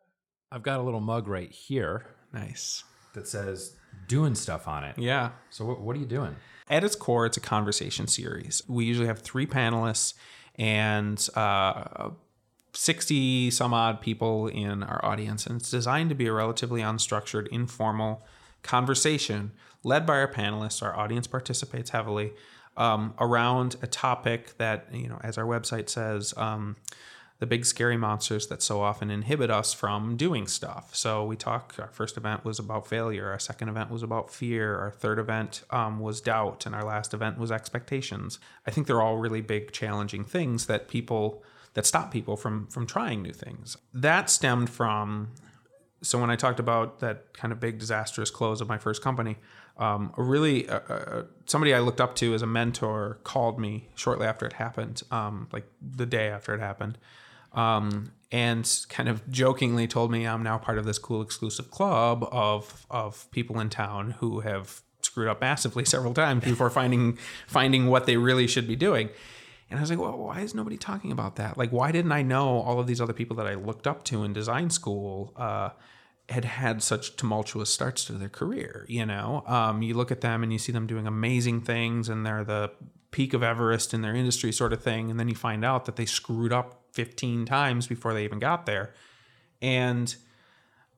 I've 0.52 0.62
got 0.62 0.80
a 0.80 0.82
little 0.82 1.00
mug 1.00 1.28
right 1.28 1.50
here 1.50 2.06
Nice. 2.32 2.84
that 3.14 3.28
says 3.28 3.76
"doing 4.08 4.34
stuff" 4.34 4.66
on 4.66 4.84
it. 4.84 4.98
Yeah. 4.98 5.30
So, 5.50 5.64
what, 5.64 5.80
what 5.80 5.96
are 5.96 5.98
you 5.98 6.06
doing? 6.06 6.36
At 6.68 6.84
its 6.84 6.94
core, 6.96 7.26
it's 7.26 7.36
a 7.36 7.40
conversation 7.40 8.06
series. 8.06 8.62
We 8.68 8.84
usually 8.84 9.08
have 9.08 9.20
three 9.20 9.46
panelists 9.46 10.14
and 10.56 11.28
uh, 11.34 12.10
60 12.72 13.50
some 13.50 13.74
odd 13.74 14.00
people 14.00 14.46
in 14.46 14.82
our 14.82 15.04
audience. 15.04 15.46
And 15.46 15.60
it's 15.60 15.70
designed 15.70 16.10
to 16.10 16.14
be 16.14 16.26
a 16.26 16.32
relatively 16.32 16.80
unstructured, 16.80 17.48
informal 17.48 18.22
conversation 18.62 19.52
led 19.82 20.06
by 20.06 20.18
our 20.18 20.30
panelists. 20.32 20.82
Our 20.82 20.96
audience 20.96 21.26
participates 21.26 21.90
heavily 21.90 22.32
um, 22.76 23.14
around 23.18 23.76
a 23.82 23.86
topic 23.86 24.56
that, 24.58 24.86
you 24.92 25.08
know, 25.08 25.18
as 25.24 25.38
our 25.38 25.44
website 25.44 25.88
says, 25.88 26.34
um, 26.36 26.76
the 27.40 27.46
big 27.46 27.64
scary 27.64 27.96
monsters 27.96 28.46
that 28.48 28.62
so 28.62 28.82
often 28.82 29.10
inhibit 29.10 29.50
us 29.50 29.72
from 29.72 30.16
doing 30.16 30.46
stuff. 30.46 30.94
So 30.94 31.24
we 31.24 31.36
talk. 31.36 31.74
Our 31.78 31.88
first 31.88 32.16
event 32.16 32.44
was 32.44 32.58
about 32.58 32.86
failure. 32.86 33.30
Our 33.30 33.38
second 33.38 33.70
event 33.70 33.90
was 33.90 34.02
about 34.02 34.30
fear. 34.30 34.78
Our 34.78 34.90
third 34.90 35.18
event 35.18 35.62
um, 35.70 36.00
was 36.00 36.20
doubt, 36.20 36.66
and 36.66 36.74
our 36.74 36.84
last 36.84 37.14
event 37.14 37.38
was 37.38 37.50
expectations. 37.50 38.38
I 38.66 38.70
think 38.70 38.86
they're 38.86 39.00
all 39.00 39.16
really 39.16 39.40
big, 39.40 39.72
challenging 39.72 40.22
things 40.22 40.66
that 40.66 40.86
people 40.86 41.42
that 41.74 41.86
stop 41.86 42.12
people 42.12 42.36
from 42.36 42.66
from 42.68 42.86
trying 42.86 43.22
new 43.22 43.32
things. 43.32 43.76
That 43.94 44.28
stemmed 44.28 44.70
from 44.70 45.32
so 46.02 46.18
when 46.18 46.30
I 46.30 46.36
talked 46.36 46.60
about 46.60 47.00
that 47.00 47.32
kind 47.34 47.52
of 47.52 47.60
big 47.60 47.78
disastrous 47.78 48.30
close 48.30 48.60
of 48.60 48.68
my 48.68 48.78
first 48.78 49.02
company, 49.02 49.36
um, 49.76 50.12
a 50.16 50.22
really 50.22 50.68
uh, 50.68 50.80
uh, 50.88 51.22
somebody 51.46 51.74
I 51.74 51.80
looked 51.80 52.00
up 52.00 52.14
to 52.16 52.34
as 52.34 52.42
a 52.42 52.46
mentor 52.46 53.18
called 53.24 53.58
me 53.58 53.88
shortly 53.94 54.26
after 54.26 54.46
it 54.46 54.54
happened, 54.54 55.02
um, 55.10 55.48
like 55.52 55.64
the 55.80 56.06
day 56.06 56.28
after 56.28 56.54
it 56.54 56.60
happened, 56.60 56.98
um, 57.52 58.12
and 58.32 58.86
kind 58.88 59.08
of 59.08 59.28
jokingly 59.30 59.86
told 59.86 60.10
me 60.10 60.26
I'm 60.26 60.42
now 60.42 60.58
part 60.58 60.78
of 60.78 60.84
this 60.84 60.98
cool 60.98 61.22
exclusive 61.22 61.70
club 61.70 62.28
of 62.30 62.86
of 62.90 63.30
people 63.30 63.58
in 63.60 63.70
town 63.70 64.12
who 64.20 64.40
have 64.40 64.82
screwed 65.02 65.28
up 65.28 65.40
massively 65.40 65.84
several 65.94 66.14
times 66.14 66.44
before 66.44 66.70
finding 66.70 67.18
finding 67.46 67.86
what 67.86 68.06
they 68.06 68.16
really 68.16 68.46
should 68.46 68.68
be 68.68 68.76
doing. 68.76 69.10
And 69.68 69.78
I 69.78 69.82
was 69.82 69.90
like, 69.90 70.00
well, 70.00 70.18
why 70.18 70.40
is 70.40 70.52
nobody 70.52 70.76
talking 70.76 71.12
about 71.12 71.36
that? 71.36 71.56
Like, 71.56 71.70
why 71.70 71.92
didn't 71.92 72.10
I 72.10 72.22
know 72.22 72.60
all 72.60 72.80
of 72.80 72.88
these 72.88 73.00
other 73.00 73.12
people 73.12 73.36
that 73.36 73.46
I 73.46 73.54
looked 73.54 73.86
up 73.86 74.02
to 74.04 74.24
in 74.24 74.32
design 74.32 74.68
school 74.68 75.32
uh, 75.36 75.70
had 76.28 76.44
had 76.44 76.82
such 76.82 77.14
tumultuous 77.14 77.72
starts 77.72 78.04
to 78.06 78.14
their 78.14 78.28
career? 78.28 78.84
You 78.88 79.06
know, 79.06 79.44
um, 79.46 79.82
you 79.82 79.94
look 79.94 80.10
at 80.10 80.22
them 80.22 80.42
and 80.42 80.52
you 80.52 80.58
see 80.58 80.72
them 80.72 80.88
doing 80.88 81.06
amazing 81.06 81.60
things 81.60 82.08
and 82.08 82.26
they're 82.26 82.44
the 82.44 82.72
peak 83.12 83.32
of 83.32 83.44
Everest 83.44 83.94
in 83.94 84.02
their 84.02 84.14
industry, 84.14 84.50
sort 84.50 84.72
of 84.72 84.82
thing. 84.82 85.08
And 85.08 85.20
then 85.20 85.28
you 85.28 85.36
find 85.36 85.64
out 85.64 85.84
that 85.84 85.94
they 85.94 86.06
screwed 86.06 86.52
up 86.52 86.79
15 86.92 87.46
times 87.46 87.86
before 87.86 88.14
they 88.14 88.24
even 88.24 88.38
got 88.38 88.66
there. 88.66 88.92
And 89.62 90.14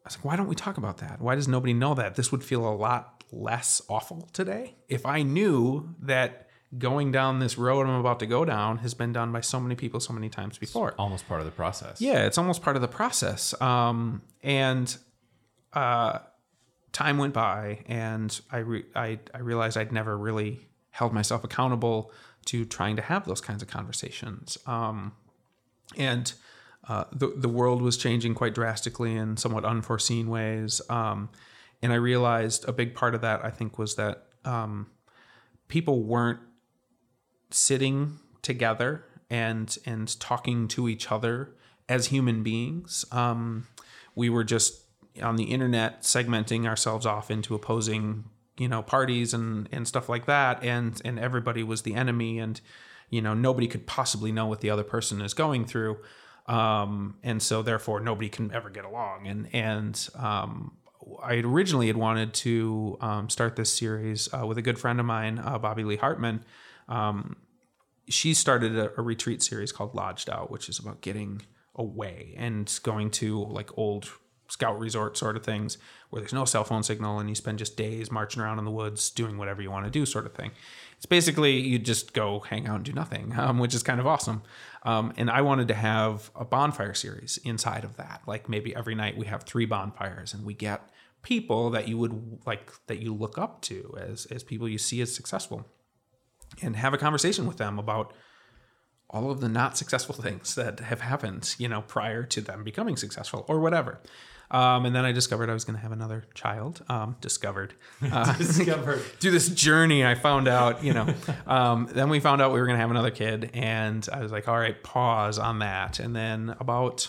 I 0.05 0.09
was 0.09 0.17
like, 0.17 0.25
why 0.25 0.37
don't 0.37 0.49
we 0.49 0.55
talk 0.55 0.79
about 0.79 0.99
that? 0.99 1.21
Why 1.21 1.35
does 1.35 1.49
nobody 1.49 1.73
know 1.75 1.95
that? 1.95 2.17
This 2.17 2.33
would 2.33 2.45
feel 2.45 2.67
a 2.67 2.75
lot 2.75 3.25
less 3.31 3.81
awful 3.89 4.29
today 4.33 4.75
if 4.89 5.07
I 5.07 5.23
knew 5.23 5.95
that 6.01 6.49
going 6.79 7.13
down 7.13 7.39
this 7.39 7.59
road 7.59 7.87
I'm 7.87 8.01
about 8.01 8.19
to 8.21 8.27
go 8.27 8.45
down 8.45 8.79
has 8.79 8.95
been 8.95 9.13
done 9.13 9.31
by 9.33 9.41
so 9.41 9.61
many 9.61 9.75
people 9.75 10.01
so 10.01 10.13
many 10.13 10.29
times 10.29 10.59
before. 10.59 10.95
Almost 10.99 11.29
part 11.29 11.41
of 11.41 11.47
the 11.47 11.53
process. 11.53 12.01
Yeah, 12.01 12.25
it's 12.27 12.39
almost 12.39 12.63
part 12.63 12.77
of 12.77 12.83
the 12.83 12.89
process. 12.89 13.61
Um, 13.61 14.23
and 14.43 14.95
uh, 15.73 16.21
time 16.93 17.19
went 17.19 17.35
by, 17.35 17.81
and 17.87 18.39
I, 18.51 18.59
re- 18.59 18.85
I 18.95 19.19
I 19.35 19.39
realized 19.39 19.77
I'd 19.77 19.93
never 19.93 20.17
really 20.17 20.67
held 20.91 21.13
myself 21.13 21.45
accountable 21.45 22.13
to 22.47 22.65
trying 22.65 22.97
to 22.97 23.03
have 23.03 23.27
those 23.27 23.41
kinds 23.41 23.63
of 23.63 23.69
conversations. 23.69 24.59
Um, 24.67 25.13
and 25.97 26.33
uh, 26.89 27.05
the 27.13 27.33
the 27.37 27.49
world 27.49 27.83
was 27.83 27.97
changing 27.97 28.35
quite 28.35 28.55
drastically 28.55 29.15
in 29.15 29.37
somewhat 29.37 29.65
unforeseen 29.65 30.29
ways. 30.29 30.81
Um, 30.91 31.29
and 31.81 31.93
I 31.93 31.97
realized 31.97 32.69
a 32.69 32.73
big 32.73 32.95
part 32.95 33.15
of 33.15 33.21
that 33.21 33.45
I 33.45 33.51
think 33.51 33.79
was 33.79 33.97
that 33.97 34.27
um, 34.45 34.89
people 35.69 36.03
weren't 36.03 36.41
sitting 37.51 38.19
together 38.43 39.05
and 39.31 39.77
and 39.87 40.19
talking 40.21 40.69
to 40.69 40.89
each 40.89 41.11
other 41.11 41.55
as 41.89 42.07
human 42.07 42.43
beings. 42.43 43.05
Um, 43.13 43.67
we 44.15 44.29
were 44.29 44.45
just 44.45 44.83
on 45.23 45.37
the 45.37 45.45
internet 45.45 46.03
segmenting 46.03 46.67
ourselves 46.67 47.07
off 47.07 47.31
into 47.31 47.55
opposing 47.55 48.25
you 48.59 48.69
know 48.69 48.83
parties 48.83 49.35
and 49.35 49.69
and 49.73 49.87
stuff 49.87 50.09
like 50.09 50.27
that 50.27 50.63
and 50.63 51.01
and 51.05 51.19
everybody 51.19 51.63
was 51.63 51.83
the 51.83 51.95
enemy 51.95 52.39
and 52.39 52.61
you 53.13 53.23
know 53.23 53.35
nobody 53.35 53.69
could 53.69 53.87
possibly 53.87 54.33
know 54.33 54.47
what 54.47 54.61
the 54.61 54.71
other 54.71 54.83
person 54.83 55.21
is 55.21 55.35
going 55.35 55.65
through 55.65 55.99
um, 56.47 57.15
and 57.23 57.41
so 57.41 57.63
therefore 57.63 58.01
nobody 58.01 58.29
can 58.29 58.53
ever 58.53 58.69
get 58.71 58.85
along 58.85 59.29
and 59.29 59.49
and 59.55 60.09
um, 60.17 60.73
I 61.23 61.35
originally 61.37 61.89
had 61.89 61.97
wanted 61.97 62.33
to 62.35 62.97
um, 63.01 63.29
start 63.29 63.57
this 63.57 63.73
series 63.73 64.33
uh, 64.33 64.47
with 64.47 64.59
a 64.59 64.63
good 64.63 64.79
friend 64.79 65.01
of 65.01 65.07
mine, 65.07 65.39
uh, 65.39 65.59
Bobby 65.59 65.85
Lee 65.85 65.97
Hartman. 65.97 66.45
Um, 66.89 67.37
she 68.09 68.35
started 68.35 68.77
a, 68.77 68.93
a, 68.99 69.03
retreat 69.03 69.43
series 69.43 69.73
called 69.73 69.95
Lodged 69.95 70.31
Out, 70.31 70.51
which 70.51 70.69
is 70.69 70.79
about 70.79 71.01
getting 71.01 71.43
away 71.75 72.35
and 72.37 72.79
going 72.83 73.11
to 73.11 73.45
like 73.45 73.77
old 73.77 74.09
scout 74.53 74.79
resort 74.79 75.17
sort 75.17 75.35
of 75.35 75.43
things 75.43 75.79
where 76.11 76.21
there's 76.21 76.35
no 76.35 76.45
cell 76.45 76.63
phone 76.63 76.83
signal 76.83 77.19
and 77.19 77.29
you 77.31 77.35
spend 77.35 77.59
just 77.59 77.75
days 77.75 78.11
marching 78.11 78.43
around 78.43 78.59
in 78.59 78.67
the 78.67 78.71
woods 78.71 79.09
doing 79.09 79.39
whatever 79.39 79.63
you 79.63 79.71
want 79.71 79.87
to 79.87 79.91
do, 79.91 80.05
sort 80.05 80.27
of 80.27 80.35
thing. 80.35 80.51
It's 80.99 81.07
basically 81.07 81.59
you 81.59 81.79
just 81.79 82.13
go 82.13 82.41
hang 82.41 82.67
out 82.67 82.77
and 82.77 82.85
do 82.85 82.93
nothing, 82.93 83.33
um, 83.39 83.59
which 83.59 83.75
is 83.75 83.83
kind 83.83 83.99
of 83.99 84.07
awesome. 84.07 84.43
Um, 84.83 85.15
and 85.17 85.31
I 85.31 85.41
wanted 85.41 85.69
to 85.69 85.75
have 85.75 86.31
a 86.37 86.45
bonfire 86.45 86.93
series 86.93 87.39
inside 87.45 87.83
of 87.83 87.97
that. 87.97 88.21
Like 88.27 88.47
maybe 88.47 88.77
every 88.77 88.95
night 88.95 89.17
we 89.17 89.25
have 89.27 89.45
three 89.45 89.65
bonfires 89.65 90.35
and 90.35 90.45
we 90.45 90.53
get 90.53 90.91
people 91.23 91.71
that 91.71 91.89
you 91.89 91.97
would 91.97 92.41
like 92.45 92.71
that 92.89 92.99
you 92.99 93.15
look 93.15 93.39
up 93.39 93.63
to 93.63 93.97
as 93.99 94.27
as 94.27 94.43
people 94.43 94.69
you 94.69 94.77
see 94.77 95.01
as 95.01 95.15
successful 95.15 95.65
and 96.61 96.77
have 96.77 96.93
a 96.93 96.99
conversation 96.99 97.47
with 97.47 97.57
them 97.57 97.79
about 97.79 98.13
all 99.13 99.31
of 99.31 99.41
the 99.41 99.49
not 99.49 99.77
successful 99.77 100.15
things 100.23 100.55
that 100.55 100.81
have 100.81 101.01
happened, 101.01 101.55
you 101.59 101.69
know, 101.69 101.83
prior 101.83 102.25
to 102.25 102.41
them 102.41 102.65
becoming 102.65 102.97
successful 102.97 103.45
or 103.49 103.61
whatever. 103.61 104.01
Um, 104.51 104.85
and 104.85 104.95
then 104.95 105.07
I 105.07 105.13
discovered 105.13 105.49
I 105.49 105.55
was 105.55 105.65
going 105.65 105.77
to 105.77 105.83
have 105.83 105.93
another 105.93 106.25
child. 106.35 106.85
Um, 106.89 107.17
discovered, 107.23 107.73
uh, 108.03 108.35
discovered 108.39 109.01
through 109.01 109.31
this 109.31 109.49
journey. 109.49 110.05
I 110.05 110.15
found 110.15 110.47
out, 110.47 110.85
you 110.85 110.93
know. 110.93 111.15
Um, 111.47 111.89
then 111.91 112.11
we 112.11 112.21
found 112.21 112.43
out 112.43 112.53
we 112.53 112.61
were 112.61 112.67
going 112.67 112.77
to 112.77 112.81
have 112.81 112.91
another 112.91 113.11
kid, 113.11 113.51
and 113.55 114.07
I 114.13 114.21
was 114.21 114.31
like, 114.31 114.49
"All 114.49 114.59
right, 114.59 114.81
pause 114.83 115.39
on 115.39 115.61
that." 115.61 115.99
And 115.99 116.15
then 116.15 116.55
about, 116.61 117.09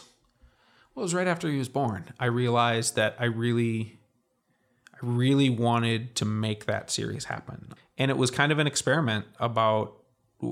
well, 0.96 1.02
it 1.02 1.06
was 1.06 1.14
right 1.14 1.28
after 1.28 1.50
he 1.50 1.58
was 1.58 1.68
born. 1.68 2.06
I 2.18 2.28
realized 2.28 2.96
that 2.96 3.18
I 3.20 3.26
really 3.26 4.00
I 4.94 5.06
really 5.06 5.50
wanted 5.50 6.16
to 6.16 6.26
make 6.26 6.66
that 6.66 6.90
series 6.90 7.26
happen. 7.26 7.74
And 7.98 8.10
it 8.10 8.18
was 8.18 8.32
kind 8.32 8.54
of 8.54 8.60
an 8.60 8.68
experiment 8.68 9.26
about 9.38 9.98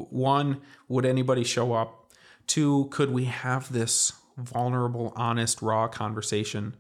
one, 0.10 0.62
would 0.88 1.06
anybody 1.06 1.44
show 1.44 1.74
up? 1.74 2.12
Two, 2.48 2.88
could 2.92 3.12
we 3.12 3.26
have 3.26 3.72
this 3.72 4.14
vulnerable, 4.38 5.14
honest, 5.16 5.62
raw 5.62 5.88
conversation 5.88 6.76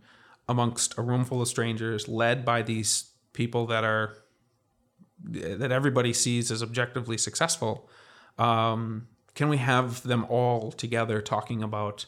amongst 0.49 0.97
a 0.97 1.01
room 1.01 1.24
full 1.24 1.41
of 1.41 1.47
strangers 1.47 2.07
led 2.07 2.43
by 2.43 2.62
these 2.62 3.12
people 3.34 3.66
that 3.68 3.84
are 3.84 4.18
that 5.24 5.72
everybody 5.72 6.14
sees 6.14 6.51
as 6.51 6.64
objectively 6.64 7.18
successful 7.18 7.88
um, 8.39 9.07
can 9.36 9.49
we 9.49 9.57
have 9.57 10.01
them 10.03 10.26
all 10.26 10.72
together 10.72 11.22
talking 11.22 11.62
about 11.62 12.05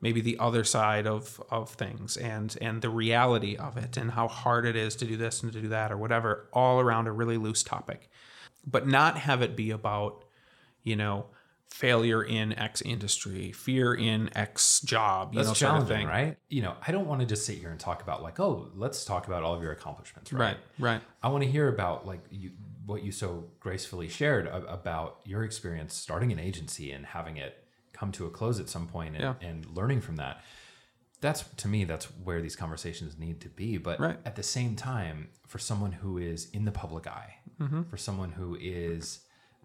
maybe 0.00 0.20
the 0.20 0.38
other 0.38 0.64
side 0.64 1.06
of 1.06 1.42
of 1.50 1.70
things 1.70 2.16
and 2.16 2.56
and 2.60 2.80
the 2.80 2.88
reality 2.88 3.56
of 3.56 3.76
it 3.76 3.96
and 3.96 4.12
how 4.12 4.28
hard 4.28 4.64
it 4.64 4.76
is 4.76 4.94
to 4.96 5.04
do 5.04 5.16
this 5.16 5.42
and 5.42 5.52
to 5.52 5.60
do 5.60 5.68
that 5.68 5.90
or 5.90 5.96
whatever 5.96 6.48
all 6.52 6.80
around 6.80 7.06
a 7.06 7.12
really 7.12 7.36
loose 7.36 7.62
topic 7.62 8.08
but 8.66 8.86
not 8.86 9.18
have 9.18 9.42
it 9.42 9.56
be 9.56 9.70
about 9.70 10.21
you 10.82 10.96
know 10.96 11.26
failure 11.68 12.22
in 12.22 12.52
x 12.58 12.82
industry 12.82 13.50
fear 13.50 13.94
in 13.94 14.28
x 14.36 14.80
job 14.82 15.32
you 15.32 15.38
That's 15.38 15.48
know 15.48 15.54
sort 15.54 15.82
of 15.82 15.88
thing 15.88 16.06
right 16.06 16.36
you 16.50 16.60
know 16.60 16.74
i 16.86 16.92
don't 16.92 17.06
want 17.06 17.22
to 17.22 17.26
just 17.26 17.46
sit 17.46 17.56
here 17.56 17.70
and 17.70 17.80
talk 17.80 18.02
about 18.02 18.22
like 18.22 18.38
oh 18.38 18.68
let's 18.74 19.06
talk 19.06 19.26
about 19.26 19.42
all 19.42 19.54
of 19.54 19.62
your 19.62 19.72
accomplishments 19.72 20.32
right 20.32 20.40
right, 20.40 20.56
right. 20.78 21.00
i 21.22 21.28
want 21.28 21.44
to 21.44 21.50
hear 21.50 21.68
about 21.68 22.06
like 22.06 22.20
you 22.30 22.50
what 22.84 23.02
you 23.02 23.10
so 23.10 23.44
gracefully 23.58 24.08
shared 24.08 24.46
about 24.48 25.20
your 25.24 25.44
experience 25.44 25.94
starting 25.94 26.30
an 26.30 26.38
agency 26.38 26.90
and 26.92 27.06
having 27.06 27.38
it 27.38 27.64
come 27.92 28.12
to 28.12 28.26
a 28.26 28.30
close 28.30 28.60
at 28.60 28.68
some 28.68 28.86
point 28.86 29.14
and, 29.14 29.22
yeah. 29.22 29.34
and 29.40 29.64
learning 29.74 30.00
from 30.00 30.16
that 30.16 30.42
that's 31.22 31.44
to 31.56 31.68
me 31.68 31.84
that's 31.84 32.06
where 32.24 32.42
these 32.42 32.56
conversations 32.56 33.18
need 33.18 33.40
to 33.40 33.48
be 33.48 33.78
but 33.78 33.98
right. 33.98 34.18
at 34.26 34.36
the 34.36 34.42
same 34.42 34.76
time 34.76 35.28
for 35.46 35.58
someone 35.58 35.92
who 35.92 36.18
is 36.18 36.50
in 36.50 36.66
the 36.66 36.72
public 36.72 37.06
eye 37.06 37.36
mm-hmm. 37.58 37.82
for 37.84 37.96
someone 37.96 38.32
who 38.32 38.58
is 38.60 39.20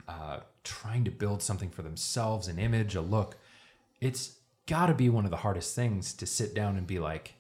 uh, 0.08 0.40
trying 0.64 1.04
to 1.04 1.12
build 1.12 1.42
something 1.42 1.70
for 1.70 1.82
themselves 1.82 2.48
an 2.48 2.60
image 2.60 2.96
a 2.96 3.02
look 3.02 3.38
it's 4.02 4.38
got 4.66 4.88
to 4.88 4.94
be 4.94 5.10
one 5.10 5.26
of 5.26 5.32
the 5.32 5.38
hardest 5.38 5.76
things 5.76 6.14
to 6.14 6.26
sit 6.26 6.54
down 6.54 6.78
and 6.78 6.88
be 6.88 7.00
like 7.00 7.34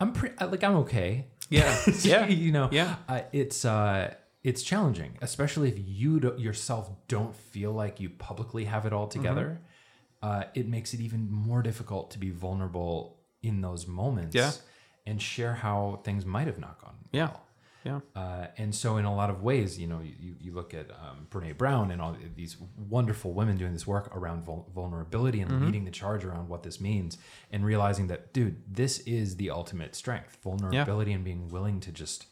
i'm 0.00 0.12
pretty 0.12 0.34
like 0.44 0.62
i'm 0.64 0.76
okay 0.76 1.26
yeah 1.48 1.78
yeah 2.02 2.26
you 2.28 2.52
know 2.52 2.68
yeah 2.72 2.96
uh, 3.08 3.20
it's 3.32 3.64
uh 3.64 4.12
it's 4.46 4.62
challenging, 4.62 5.18
especially 5.22 5.68
if 5.70 5.74
you 5.84 6.20
do, 6.20 6.32
yourself 6.38 6.88
don't 7.08 7.34
feel 7.34 7.72
like 7.72 7.98
you 7.98 8.08
publicly 8.08 8.66
have 8.66 8.86
it 8.86 8.92
all 8.92 9.08
together. 9.08 9.60
Mm-hmm. 10.22 10.40
Uh, 10.40 10.44
it 10.54 10.68
makes 10.68 10.94
it 10.94 11.00
even 11.00 11.28
more 11.28 11.62
difficult 11.62 12.12
to 12.12 12.18
be 12.20 12.30
vulnerable 12.30 13.18
in 13.42 13.60
those 13.60 13.88
moments 13.88 14.36
yeah. 14.36 14.52
and 15.04 15.20
share 15.20 15.54
how 15.54 16.00
things 16.04 16.24
might 16.24 16.46
have 16.46 16.60
not 16.60 16.80
gone 16.80 16.94
yeah. 17.10 17.26
well. 17.26 17.42
Yeah. 17.86 18.00
Uh, 18.14 18.48
and 18.58 18.74
so, 18.74 18.96
in 18.96 19.04
a 19.04 19.14
lot 19.14 19.30
of 19.30 19.42
ways, 19.42 19.78
you 19.78 19.86
know, 19.86 20.00
you, 20.00 20.34
you 20.40 20.52
look 20.52 20.74
at 20.74 20.90
um, 20.90 21.26
Brene 21.30 21.56
Brown 21.56 21.90
and 21.90 22.02
all 22.02 22.16
these 22.34 22.56
wonderful 22.76 23.32
women 23.32 23.56
doing 23.56 23.72
this 23.72 23.86
work 23.86 24.14
around 24.14 24.44
vul- 24.44 24.68
vulnerability 24.74 25.40
and 25.40 25.50
mm-hmm. 25.50 25.64
leading 25.66 25.84
the 25.84 25.90
charge 25.90 26.24
around 26.24 26.48
what 26.48 26.62
this 26.64 26.80
means 26.80 27.16
and 27.52 27.64
realizing 27.64 28.08
that, 28.08 28.32
dude, 28.32 28.60
this 28.68 28.98
is 29.00 29.36
the 29.36 29.50
ultimate 29.50 29.94
strength 29.94 30.38
vulnerability 30.42 31.12
yeah. 31.12 31.16
and 31.16 31.24
being 31.24 31.48
willing 31.48 31.80
to 31.80 31.92
just 31.92 32.26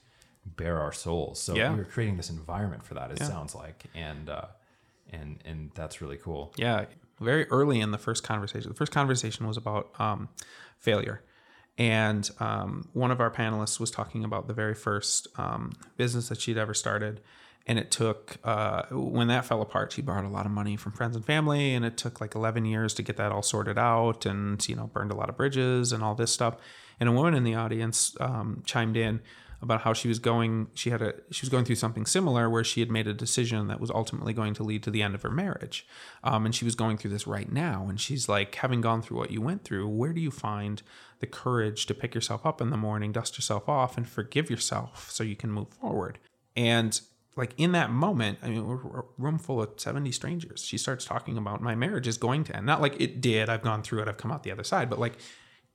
bare 0.45 0.81
our 0.81 0.93
souls. 0.93 1.41
So 1.41 1.55
yeah. 1.55 1.71
we 1.71 1.79
were 1.79 1.85
creating 1.85 2.17
this 2.17 2.31
environment 2.31 2.85
for 2.85 2.95
that. 2.95 3.11
It 3.11 3.19
yeah. 3.21 3.29
sounds 3.29 3.55
like, 3.55 3.85
and 3.95 4.29
uh, 4.29 4.47
and 5.11 5.39
and 5.45 5.71
that's 5.75 6.01
really 6.01 6.17
cool. 6.17 6.53
Yeah, 6.57 6.87
very 7.21 7.47
early 7.49 7.81
in 7.81 7.91
the 7.91 7.99
first 7.99 8.23
conversation. 8.23 8.69
The 8.69 8.77
first 8.77 8.93
conversation 8.93 9.47
was 9.47 9.57
about 9.57 9.99
um, 9.99 10.29
failure, 10.79 11.23
and 11.77 12.31
um, 12.39 12.89
one 12.93 13.11
of 13.11 13.20
our 13.20 13.31
panelists 13.31 13.81
was 13.81 13.91
talking 13.91 14.25
about 14.25 14.47
the 14.47 14.55
very 14.55 14.75
first 14.75 15.27
um, 15.37 15.72
business 15.97 16.29
that 16.29 16.41
she'd 16.41 16.59
ever 16.59 16.75
started. 16.75 17.20
And 17.66 17.79
it 17.79 17.91
took, 17.91 18.37
uh, 18.45 18.83
when 18.91 19.29
that 19.29 19.47
fell 19.47 19.62
apart, 19.62 19.93
she 19.93 20.03
borrowed 20.03 20.27
a 20.27 20.29
lot 20.29 20.45
of 20.45 20.53
money 20.53 20.77
from 20.77 20.93
friends 20.93 21.16
and 21.16 21.25
family. 21.25 21.75
And 21.75 21.85
it 21.85 21.97
took 21.97 22.20
like 22.20 22.35
11 22.35 22.66
years 22.66 22.93
to 22.95 23.03
get 23.03 23.16
that 23.16 23.33
all 23.33 23.43
sorted 23.43 23.79
out 23.79 24.27
and, 24.27 24.66
you 24.68 24.77
know, 24.77 24.89
burned 24.89 25.11
a 25.11 25.16
lot 25.16 25.31
of 25.31 25.37
bridges 25.37 25.91
and 25.91 26.03
all 26.03 26.14
this 26.14 26.31
stuff. 26.31 26.57
And 27.01 27.09
a 27.09 27.12
woman 27.12 27.35
in 27.35 27.43
the 27.43 27.55
audience 27.55 28.14
um, 28.20 28.62
chimed 28.66 28.97
in 28.97 29.20
about 29.64 29.81
how 29.81 29.93
she 29.93 30.09
was 30.09 30.18
going 30.18 30.68
she 30.75 30.91
had 30.91 31.01
a 31.01 31.14
she 31.31 31.43
was 31.43 31.49
going 31.49 31.64
through 31.64 31.75
something 31.75 32.05
similar 32.05 32.49
where 32.51 32.62
she 32.62 32.81
had 32.81 32.91
made 32.91 33.09
a 33.09 33.14
decision 33.14 33.66
that 33.66 33.81
was 33.81 33.91
ultimately 33.91 34.33
going 34.33 34.53
to 34.53 34.62
lead 34.62 34.83
to 34.83 34.91
the 34.91 35.03
end 35.03 35.14
of 35.14 35.22
her 35.22 35.31
marriage 35.31 35.87
um, 36.22 36.45
and 36.45 36.55
she 36.55 36.64
was 36.64 36.75
going 36.75 36.97
through 36.97 37.11
this 37.11 37.27
right 37.27 37.51
now 37.51 37.87
and 37.89 38.01
she's 38.01 38.29
like 38.29 38.55
having 38.57 38.81
gone 38.81 39.01
through 39.01 39.16
what 39.16 39.31
you 39.31 39.41
went 39.41 39.64
through 39.64 39.89
where 39.89 40.12
do 40.12 40.20
you 40.20 40.31
find 40.31 40.83
the 41.25 41.31
courage 41.31 41.87
to 41.87 41.95
pick 41.95 42.14
yourself 42.14 42.45
up 42.45 42.61
in 42.61 42.70
the 42.70 42.77
morning 42.77 43.12
dust 43.12 43.39
yourself 43.39 43.68
off 43.68 43.97
and 43.97 44.07
forgive 44.07 44.51
yourself 44.51 45.11
so 45.11 45.25
you 45.25 45.37
can 45.37 45.51
move 45.51 45.68
forward. 45.68 46.18
And 46.57 47.01
like 47.37 47.53
in 47.57 47.72
that 47.72 47.91
moment 47.91 48.39
i 48.45 48.49
mean 48.49 48.64
we're 48.64 49.01
a 49.01 49.05
room 49.18 49.39
full 49.39 49.62
of 49.62 49.70
70 49.77 50.12
strangers. 50.12 50.64
She 50.64 50.79
starts 50.79 51.05
talking 51.05 51.37
about 51.37 51.61
my 51.61 51.75
marriage 51.75 52.07
is 52.07 52.16
going 52.16 52.45
to 52.45 52.57
end. 52.57 52.66
Not 52.66 52.81
like 52.81 53.01
it 53.01 53.20
did 53.20 53.49
i've 53.49 53.62
gone 53.62 53.83
through 53.83 54.03
it 54.03 54.09
i've 54.09 54.18
come 54.18 54.31
out 54.31 54.43
the 54.43 54.53
other 54.53 54.64
side 54.64 54.89
but 54.89 54.99
like 54.99 55.14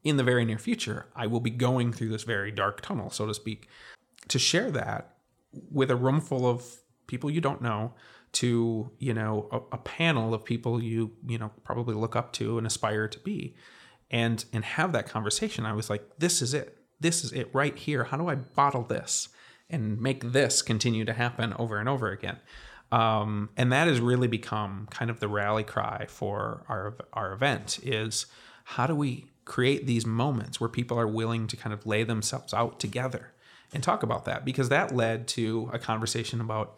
in 0.03 0.17
the 0.17 0.23
very 0.23 0.45
near 0.45 0.57
future, 0.57 1.07
I 1.15 1.27
will 1.27 1.39
be 1.39 1.49
going 1.49 1.91
through 1.91 2.09
this 2.09 2.23
very 2.23 2.51
dark 2.51 2.81
tunnel, 2.81 3.09
so 3.09 3.25
to 3.25 3.33
speak. 3.33 3.67
To 4.29 4.39
share 4.39 4.71
that 4.71 5.15
with 5.71 5.91
a 5.91 5.95
room 5.95 6.21
full 6.21 6.47
of 6.47 6.65
people 7.07 7.29
you 7.29 7.41
don't 7.41 7.61
know, 7.61 7.93
to 8.31 8.91
you 8.99 9.13
know 9.13 9.49
a, 9.51 9.75
a 9.75 9.77
panel 9.77 10.33
of 10.33 10.45
people 10.45 10.81
you 10.81 11.11
you 11.27 11.37
know 11.37 11.51
probably 11.63 11.95
look 11.95 12.15
up 12.15 12.31
to 12.33 12.57
and 12.57 12.67
aspire 12.67 13.07
to 13.07 13.19
be, 13.19 13.55
and 14.11 14.45
and 14.53 14.63
have 14.63 14.91
that 14.93 15.07
conversation. 15.07 15.65
I 15.65 15.73
was 15.73 15.89
like, 15.89 16.03
this 16.17 16.41
is 16.41 16.53
it. 16.53 16.77
This 16.99 17.23
is 17.23 17.31
it 17.31 17.49
right 17.53 17.77
here. 17.77 18.05
How 18.05 18.17
do 18.17 18.27
I 18.27 18.35
bottle 18.35 18.83
this 18.83 19.29
and 19.69 20.01
make 20.01 20.31
this 20.31 20.61
continue 20.61 21.05
to 21.05 21.13
happen 21.13 21.53
over 21.57 21.77
and 21.77 21.87
over 21.87 22.11
again? 22.11 22.37
Um, 22.91 23.49
and 23.55 23.71
that 23.71 23.87
has 23.87 24.01
really 24.01 24.27
become 24.27 24.87
kind 24.89 25.11
of 25.11 25.19
the 25.19 25.27
rally 25.27 25.63
cry 25.63 26.07
for 26.07 26.63
our 26.67 26.95
our 27.13 27.33
event 27.33 27.79
is 27.83 28.25
how 28.63 28.87
do 28.87 28.95
we 28.95 29.25
create 29.45 29.85
these 29.85 30.05
moments 30.05 30.59
where 30.59 30.69
people 30.69 30.99
are 30.99 31.07
willing 31.07 31.47
to 31.47 31.55
kind 31.55 31.73
of 31.73 31.85
lay 31.85 32.03
themselves 32.03 32.53
out 32.53 32.79
together 32.79 33.31
and 33.73 33.83
talk 33.83 34.03
about 34.03 34.25
that 34.25 34.45
because 34.45 34.69
that 34.69 34.95
led 34.95 35.27
to 35.27 35.69
a 35.73 35.79
conversation 35.79 36.41
about 36.41 36.77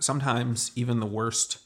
sometimes 0.00 0.70
even 0.74 1.00
the 1.00 1.06
worst 1.06 1.58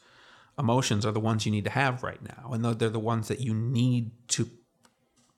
emotions 0.58 1.04
are 1.04 1.12
the 1.12 1.20
ones 1.20 1.44
you 1.44 1.52
need 1.52 1.64
to 1.64 1.70
have 1.70 2.02
right 2.02 2.22
now 2.22 2.50
and 2.52 2.64
they're 2.64 2.88
the 2.88 2.98
ones 2.98 3.28
that 3.28 3.40
you 3.40 3.54
need 3.54 4.10
to 4.28 4.48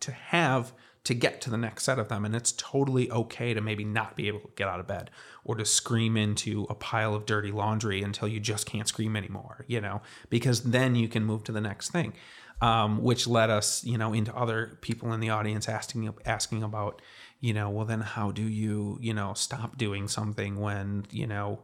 to 0.01 0.13
have 0.13 0.73
to 1.05 1.15
get 1.15 1.41
to 1.41 1.51
the 1.51 1.57
next 1.57 1.85
set 1.85 1.99
of 1.99 2.09
them 2.09 2.25
and 2.25 2.37
it's 2.37 2.53
totally 2.53 3.11
okay 3.11 3.55
to 3.55 3.61
maybe 3.61 3.85
not 3.85 4.15
be 4.15 4.29
able 4.29 4.41
to 4.41 4.49
get 4.57 4.69
out 4.69 4.79
of 4.79 4.87
bed 4.87 5.11
or 5.45 5.55
to 5.57 5.65
scream 5.65 6.17
into 6.17 6.67
a 6.69 6.75
pile 6.75 7.15
of 7.15 7.27
dirty 7.27 7.51
laundry 7.51 8.03
until 8.03 8.29
you 8.29 8.39
just 8.39 8.67
can't 8.67 8.87
scream 8.89 9.17
anymore 9.17 9.65
you 9.67 9.81
know 9.81 10.01
because 10.29 10.63
then 10.65 10.95
you 10.95 11.09
can 11.09 11.25
move 11.25 11.43
to 11.43 11.53
the 11.53 11.61
next 11.61 11.91
thing 11.91 12.13
um, 12.61 13.03
which 13.03 13.27
led 13.27 13.51
us 13.51 13.83
you 13.85 13.99
know 13.99 14.13
into 14.13 14.35
other 14.37 14.79
people 14.81 15.13
in 15.13 15.21
the 15.21 15.31
audience 15.31 15.69
asking 15.69 16.13
asking 16.25 16.63
about 16.63 17.01
you 17.41 17.55
know 17.55 17.71
well 17.71 17.87
then 17.87 18.01
how 18.01 18.31
do 18.31 18.43
you 18.43 18.99
you 19.01 19.15
know 19.15 19.33
stop 19.35 19.79
doing 19.79 20.09
something 20.09 20.61
when 20.61 21.07
you 21.11 21.27
know 21.27 21.61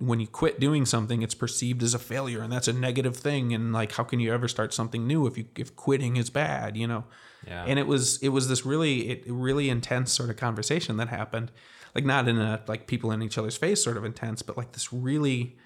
when 0.00 0.20
you 0.20 0.26
quit 0.28 0.60
doing 0.60 0.86
something 0.86 1.22
it's 1.22 1.34
perceived 1.34 1.82
as 1.82 1.92
a 1.94 1.98
failure 1.98 2.40
and 2.40 2.52
that's 2.52 2.68
a 2.68 2.72
negative 2.72 3.16
thing 3.16 3.52
and 3.52 3.72
like 3.72 3.92
how 3.92 4.04
can 4.04 4.20
you 4.20 4.32
ever 4.32 4.46
start 4.46 4.72
something 4.72 5.06
new 5.06 5.26
if 5.26 5.36
you 5.36 5.44
if 5.56 5.74
quitting 5.74 6.16
is 6.16 6.30
bad 6.30 6.76
you 6.76 6.86
know 6.86 7.02
Yeah. 7.46 7.64
and 7.64 7.78
it 7.80 7.86
was 7.86 8.18
it 8.22 8.28
was 8.28 8.48
this 8.48 8.64
really 8.64 9.08
it 9.10 9.24
really 9.26 9.68
intense 9.68 10.12
sort 10.12 10.30
of 10.30 10.36
conversation 10.36 10.98
that 10.98 11.08
happened 11.08 11.50
like 11.96 12.04
not 12.04 12.28
in 12.28 12.38
a 12.38 12.62
like 12.68 12.86
people 12.86 13.10
in 13.10 13.22
each 13.22 13.38
other's 13.38 13.56
face 13.56 13.82
sort 13.82 13.96
of 13.96 14.04
intense 14.04 14.40
but 14.42 14.56
like 14.56 14.72
this 14.72 14.92
really 14.92 15.56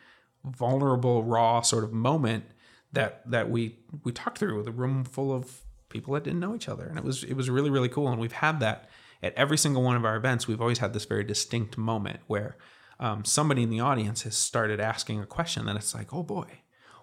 vulnerable 0.44 1.22
raw 1.24 1.60
sort 1.60 1.84
of 1.84 1.92
moment 1.92 2.44
that 2.92 3.28
that 3.30 3.50
we 3.50 3.78
we 4.04 4.12
talked 4.12 4.38
through 4.38 4.56
with 4.56 4.66
a 4.66 4.72
room 4.72 5.04
full 5.04 5.32
of 5.32 5.62
people 5.88 6.14
that 6.14 6.24
didn't 6.24 6.40
know 6.40 6.54
each 6.54 6.68
other 6.68 6.86
and 6.86 6.98
it 6.98 7.04
was 7.04 7.22
it 7.24 7.34
was 7.34 7.48
really 7.50 7.70
really 7.70 7.88
cool 7.88 8.08
and 8.08 8.20
we've 8.20 8.32
had 8.32 8.60
that 8.60 8.88
at 9.22 9.32
every 9.34 9.56
single 9.58 9.82
one 9.82 9.94
of 9.96 10.04
our 10.04 10.16
events 10.16 10.48
we've 10.48 10.60
always 10.60 10.78
had 10.78 10.92
this 10.92 11.04
very 11.04 11.22
distinct 11.24 11.76
moment 11.78 12.20
where 12.26 12.56
um, 13.04 13.24
somebody 13.24 13.62
in 13.62 13.70
the 13.70 13.80
audience 13.80 14.22
has 14.22 14.36
started 14.36 14.78
asking 14.80 15.20
a 15.20 15.26
question 15.26 15.66
that 15.66 15.76
it's 15.76 15.94
like 15.94 16.12
oh 16.12 16.22
boy 16.22 16.46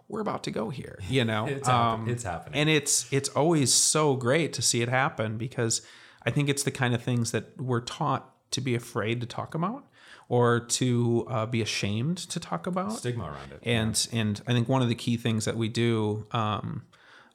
we're 0.08 0.22
about 0.22 0.44
to 0.44 0.52
go 0.52 0.70
here 0.70 0.98
you 1.10 1.24
know 1.26 1.46
It's 1.46 1.68
happen- 1.68 2.10
it's 2.10 2.24
happening. 2.24 2.60
and 2.60 2.70
it's 2.70 3.12
it's 3.12 3.30
always 3.30 3.74
so 3.74 4.16
great 4.16 4.54
to 4.54 4.62
see 4.62 4.82
it 4.82 4.90
happen 4.90 5.38
because 5.38 5.82
i 6.24 6.30
think 6.32 6.50
it's 6.50 6.64
the 6.64 6.72
kind 6.72 6.94
of 6.96 7.02
things 7.04 7.32
that 7.32 7.46
we're 7.70 7.82
taught 7.82 8.24
to 8.52 8.62
be 8.62 8.74
afraid 8.76 9.20
to 9.22 9.28
talk 9.28 9.54
about 9.56 9.84
or 10.28 10.60
to 10.60 11.26
uh, 11.30 11.46
be 11.48 11.60
ashamed 11.62 12.18
to 12.18 12.40
talk 12.40 12.68
about 12.68 12.94
Stigma 12.94 13.24
around 13.26 13.52
it. 13.52 13.60
and 13.64 14.08
and 14.12 14.42
I 14.48 14.52
think 14.54 14.70
one 14.70 14.82
of 14.84 14.88
the 14.90 14.96
key 15.06 15.18
things 15.18 15.46
that 15.46 15.58
we 15.58 15.68
do 15.70 16.28
um, 16.32 16.84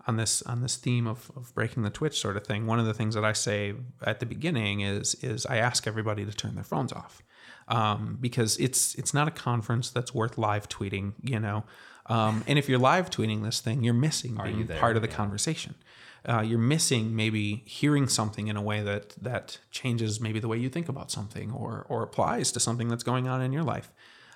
on 0.07 0.17
this 0.17 0.43
on 0.43 0.61
this 0.63 0.77
theme 0.77 1.07
of, 1.09 1.31
of 1.37 1.53
breaking 1.55 1.83
the 1.83 1.91
twitch 1.91 2.17
sort 2.21 2.37
of 2.37 2.47
thing, 2.47 2.67
one 2.67 2.79
of 2.79 2.87
the 2.87 2.95
things 2.95 3.15
that 3.17 3.25
I 3.25 3.33
say 3.33 3.75
at 4.05 4.21
the 4.21 4.27
beginning 4.27 4.81
is 4.83 5.15
is 5.17 5.45
I 5.47 5.57
ask 5.57 5.87
everybody 5.89 6.25
to 6.25 6.33
turn 6.33 6.55
their 6.55 6.63
phones 6.65 6.93
off 6.93 7.21
um, 7.69 8.19
because 8.21 8.57
it's 8.59 8.95
it's 8.97 9.15
not 9.15 9.29
a 9.29 9.31
conference 9.31 9.91
that's 9.91 10.15
worth 10.15 10.39
live 10.39 10.69
tweeting, 10.69 11.13
you 11.23 11.41
know. 11.41 11.65
Um, 12.07 12.45
and 12.47 12.59
if 12.59 12.69
you're 12.69 12.79
live 12.79 13.11
tweeting 13.11 13.43
this 13.43 13.61
thing, 13.61 13.83
you're 13.83 13.95
missing 13.95 14.39
being 14.43 14.59
you 14.59 14.65
there? 14.65 14.79
part 14.79 14.97
of 14.97 15.03
the 15.03 15.09
conversation. 15.09 15.75
Uh, 16.27 16.41
you're 16.41 16.59
missing 16.59 17.15
maybe 17.15 17.63
hearing 17.67 18.09
something 18.09 18.49
in 18.49 18.57
a 18.57 18.63
way 18.63 18.83
that 18.83 19.11
that 19.21 19.59
changes 19.71 20.21
maybe 20.21 20.39
the 20.39 20.49
way 20.49 20.57
you 20.57 20.69
think 20.69 20.89
about 20.89 21.11
something 21.11 21.51
or 21.53 21.87
or 21.89 22.03
applies 22.03 22.53
to 22.53 22.61
something 22.61 22.89
that's 22.89 23.03
going 23.03 23.29
on 23.29 23.41
in 23.41 23.53
your 23.53 23.63
life. 23.63 23.93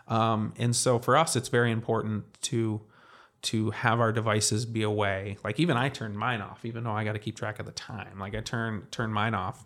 Um, 0.06 0.54
and 0.58 0.74
so 0.74 0.98
for 0.98 1.16
us, 1.16 1.36
it's 1.36 1.48
very 1.48 1.70
important 1.70 2.24
to 2.42 2.82
to 3.40 3.70
have 3.70 4.00
our 4.00 4.12
devices 4.12 4.66
be 4.66 4.82
away. 4.82 5.38
Like 5.44 5.60
even 5.60 5.76
I 5.76 5.88
turned 5.90 6.18
mine 6.18 6.40
off, 6.40 6.64
even 6.64 6.84
though 6.84 6.92
I 6.92 7.04
got 7.04 7.12
to 7.12 7.18
keep 7.18 7.36
track 7.36 7.58
of 7.58 7.66
the 7.66 7.72
time. 7.72 8.18
Like 8.18 8.34
I 8.34 8.40
turn 8.40 8.86
turn 8.90 9.12
mine 9.12 9.34
off 9.34 9.64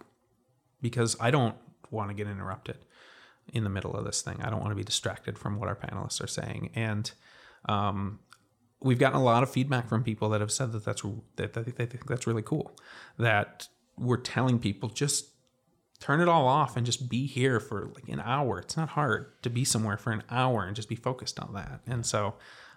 because 0.80 1.16
I 1.20 1.30
don't 1.30 1.56
want 1.90 2.10
to 2.10 2.14
get 2.14 2.26
interrupted 2.26 2.76
in 3.52 3.64
the 3.64 3.70
middle 3.70 3.94
of 3.94 4.04
this 4.04 4.22
thing. 4.22 4.40
I 4.42 4.50
don't 4.50 4.60
want 4.60 4.70
to 4.70 4.76
be 4.76 4.84
distracted 4.84 5.38
from 5.38 5.58
what 5.58 5.68
our 5.68 5.76
panelists 5.76 6.22
are 6.22 6.28
saying. 6.28 6.70
And 6.74 7.10
um, 7.68 8.20
we've 8.80 8.98
gotten 8.98 9.18
a 9.18 9.22
lot 9.22 9.42
of 9.42 9.50
feedback 9.50 9.88
from 9.88 10.02
people 10.02 10.28
that 10.30 10.40
have 10.40 10.52
said 10.52 10.72
that 10.72 10.84
that's 10.84 11.02
that, 11.36 11.52
that 11.52 11.76
they 11.76 11.86
think 11.86 12.06
that's 12.06 12.26
really 12.26 12.42
cool. 12.42 12.76
That 13.18 13.68
we're 13.96 14.18
telling 14.18 14.58
people 14.58 14.88
just 14.88 15.30
turn 16.00 16.20
it 16.20 16.28
all 16.28 16.48
off 16.48 16.76
and 16.76 16.84
just 16.84 17.08
be 17.08 17.26
here 17.26 17.60
for 17.60 17.90
like 17.94 18.08
an 18.08 18.20
hour. 18.20 18.58
It's 18.58 18.76
not 18.76 18.90
hard 18.90 19.40
to 19.42 19.50
be 19.50 19.64
somewhere 19.64 19.96
for 19.96 20.12
an 20.12 20.22
hour 20.30 20.64
and 20.64 20.74
just 20.74 20.88
be 20.88 20.96
focused 20.96 21.38
on 21.38 21.52
that. 21.54 21.80
And 21.86 22.04
so 22.04 22.34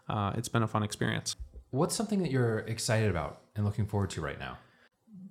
uh, 0.07 0.33
it's 0.35 0.49
been 0.49 0.61
a 0.61 0.67
fun 0.67 0.83
experience. 0.83 1.35
What's 1.71 1.95
something 1.95 2.21
that 2.21 2.31
you're 2.31 2.59
excited 2.59 3.09
about 3.09 3.41
and 3.55 3.65
looking 3.65 3.87
forward 3.87 4.11
to 4.11 4.21
right 4.21 4.39
now? 4.39 4.57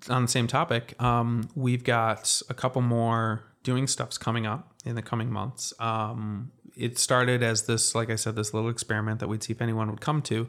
on 0.09 0.23
the 0.23 0.29
same 0.29 0.47
topic, 0.47 1.01
um, 1.03 1.49
we've 1.55 1.85
got 1.85 2.41
a 2.49 2.55
couple 2.55 2.83
more 2.83 3.45
doing 3.65 3.87
stuffs 3.89 4.17
coming 4.17 4.47
up 4.47 4.75
in 4.85 4.95
the 4.95 5.03
coming 5.03 5.33
months. 5.33 5.73
Um, 5.81 6.53
it 6.77 6.99
started 6.99 7.43
as 7.43 7.67
this, 7.67 7.95
like 7.95 8.11
I 8.11 8.15
said, 8.15 8.37
this 8.37 8.55
little 8.55 8.71
experiment 8.71 9.19
that 9.21 9.29
we'd 9.29 9.43
see 9.43 9.53
if 9.53 9.61
anyone 9.61 9.91
would 9.91 10.01
come 10.01 10.23
to. 10.23 10.49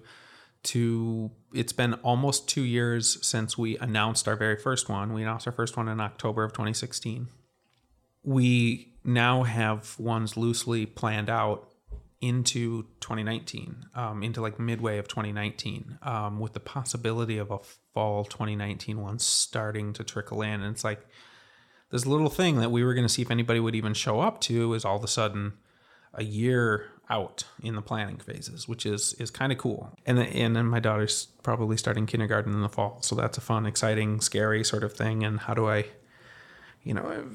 To 0.63 1.31
it's 1.53 1.73
been 1.73 1.93
almost 1.95 2.49
two 2.49 2.63
years 2.63 3.23
since 3.25 3.57
we 3.57 3.77
announced 3.77 4.27
our 4.27 4.35
very 4.35 4.57
first 4.57 4.89
one. 4.89 5.13
We 5.13 5.21
announced 5.21 5.47
our 5.47 5.53
first 5.53 5.77
one 5.77 5.87
in 5.87 5.99
October 5.99 6.43
of 6.43 6.53
2016. 6.53 7.27
We 8.23 8.93
now 9.03 9.43
have 9.43 9.97
ones 9.99 10.35
loosely 10.35 10.87
planned 10.87 11.29
out 11.29 11.71
into 12.19 12.83
2019, 13.01 13.85
um, 13.93 14.23
into 14.23 14.41
like 14.41 14.59
midway 14.59 14.97
of 14.97 15.07
2019, 15.07 15.99
um, 16.01 16.39
with 16.39 16.53
the 16.53 16.59
possibility 16.59 17.37
of 17.37 17.51
a 17.51 17.59
fall 17.93 18.25
2019 18.25 18.99
one 18.99 19.19
starting 19.19 19.93
to 19.93 20.03
trickle 20.03 20.41
in. 20.41 20.61
And 20.61 20.73
it's 20.73 20.83
like 20.83 21.05
this 21.95 22.05
little 22.05 22.29
thing 22.29 22.57
that 22.57 22.71
we 22.71 22.83
were 22.83 22.93
going 22.93 23.07
to 23.07 23.13
see 23.13 23.21
if 23.21 23.31
anybody 23.31 23.57
would 23.57 23.73
even 23.73 23.93
show 23.93 24.19
up 24.19 24.41
to 24.41 24.73
is 24.73 24.83
all 24.83 24.97
of 24.97 25.03
a 25.05 25.07
sudden 25.07 25.53
a 26.13 26.25
year 26.25 26.87
out 27.09 27.45
in 27.63 27.75
the 27.75 27.81
planning 27.81 28.17
phases, 28.17 28.67
which 28.67 28.85
is 28.85 29.13
is 29.13 29.31
kind 29.31 29.53
of 29.53 29.57
cool. 29.57 29.93
And 30.05 30.17
then, 30.17 30.25
and 30.27 30.55
then 30.57 30.65
my 30.65 30.81
daughter's 30.81 31.27
probably 31.41 31.77
starting 31.77 32.05
kindergarten 32.05 32.51
in 32.51 32.61
the 32.61 32.67
fall, 32.67 32.97
so 33.01 33.15
that's 33.15 33.37
a 33.37 33.41
fun, 33.41 33.65
exciting, 33.65 34.19
scary 34.19 34.61
sort 34.65 34.83
of 34.83 34.91
thing. 34.91 35.23
And 35.23 35.39
how 35.39 35.53
do 35.53 35.69
I, 35.69 35.85
you 36.83 36.93
know, 36.93 37.29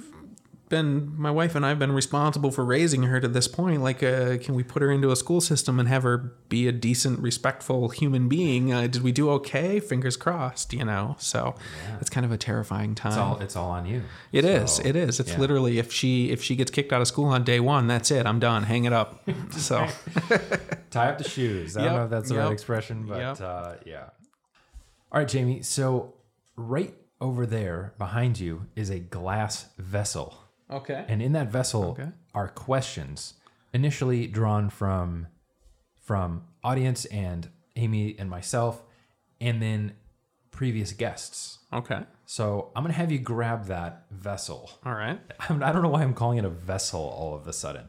been 0.71 1.13
my 1.21 1.31
wife 1.31 1.55
and 1.55 1.67
I've 1.67 1.79
been 1.79 1.93
responsible 1.93 2.51
for 2.51 2.65
raising 2.65 3.03
her 3.03 3.21
to 3.21 3.29
this 3.29 3.47
point. 3.47 3.83
Like, 3.83 4.03
uh, 4.03 4.39
can 4.39 4.55
we 4.55 4.63
put 4.63 4.81
her 4.81 4.91
into 4.91 5.11
a 5.11 5.17
school 5.17 5.43
system 5.43 5.79
and 5.79 5.87
have 5.89 6.05
her 6.05 6.33
be 6.49 6.67
a 6.67 6.73
decent, 6.73 7.21
respectful 7.21 7.91
human 7.91 8.29
being? 8.29 8.73
Uh, 8.73 8.87
did 8.87 9.03
we 9.03 9.13
do 9.13 9.29
okay? 9.31 9.81
Fingers 9.81 10.17
crossed, 10.17 10.73
you 10.73 10.85
know. 10.85 11.17
So 11.19 11.57
it's 12.01 12.09
kind 12.09 12.25
of 12.25 12.33
a 12.33 12.39
terrifying 12.39 12.95
time. 12.95 13.13
It's 13.13 13.19
all 13.19 13.39
it's 13.41 13.57
all 13.57 13.71
on 13.71 13.85
you. 13.85 14.03
It 14.33 14.47
is. 14.47 14.77
So, 14.77 14.83
It 14.85 14.97
is. 14.97 15.21
It's 15.21 15.33
yeah. 15.33 15.39
literally 15.39 15.79
if 15.79 15.93
she 15.93 16.31
if 16.31 16.43
she 16.43 16.57
gets 16.57 16.71
kicked 16.71 16.93
out 16.93 17.03
of 17.03 17.09
school 17.09 17.27
on 17.27 17.45
day 17.45 17.61
one, 17.61 17.87
that's 17.87 18.11
it. 18.11 18.25
I'm 18.25 18.39
done. 18.39 18.63
Hang 18.63 18.85
it 18.85 18.93
up. 18.95 19.23
So 19.51 19.87
tie 20.91 21.09
up 21.09 21.19
the 21.19 21.29
shoes. 21.29 21.77
I 21.77 21.85
don't 21.85 21.95
know 21.95 22.05
if 22.05 22.11
that's 22.11 22.29
the 22.31 22.39
right 22.39 22.53
expression, 22.53 23.07
but 23.07 23.19
yep. 23.19 23.41
uh, 23.41 23.75
yeah. 23.85 24.11
All 25.13 25.19
right, 25.21 25.29
Jamie. 25.29 25.63
So 25.63 26.15
right 26.57 26.95
over 27.21 27.47
there 27.47 27.95
behind 27.99 28.39
you 28.39 28.67
is 28.77 28.91
a 28.91 28.99
glass 28.99 29.67
vessel. 29.77 30.40
Okay. 30.71 31.05
And 31.09 31.21
in 31.23 31.33
that 31.33 31.49
vessel 31.51 31.91
Okay. 31.99 32.09
are 32.35 32.49
questions 32.49 33.35
initially 33.73 34.27
drawn 34.27 34.71
from 34.71 35.27
from 36.03 36.43
audience 36.65 37.05
and 37.07 37.49
Amy 37.77 38.17
and 38.19 38.29
myself 38.29 38.83
and 39.41 39.63
then 39.63 39.95
previous 40.51 40.93
guests. 40.93 41.59
Okay. 41.73 42.01
So 42.27 42.71
I'm 42.75 42.83
gonna 42.83 42.95
have 42.95 43.11
you 43.13 43.19
grab 43.19 43.67
that 43.67 44.07
vessel. 44.11 44.71
All 44.85 44.93
right. 44.95 45.21
I'm, 45.49 45.63
I 45.69 45.73
don't 45.73 45.83
know 45.83 45.89
why 45.89 46.03
I'm 46.03 46.15
calling 46.15 46.39
it 46.39 46.45
a 46.45 46.51
vessel 46.51 47.01
all 47.01 47.35
of 47.35 47.47
a 47.47 47.53
sudden, 47.53 47.89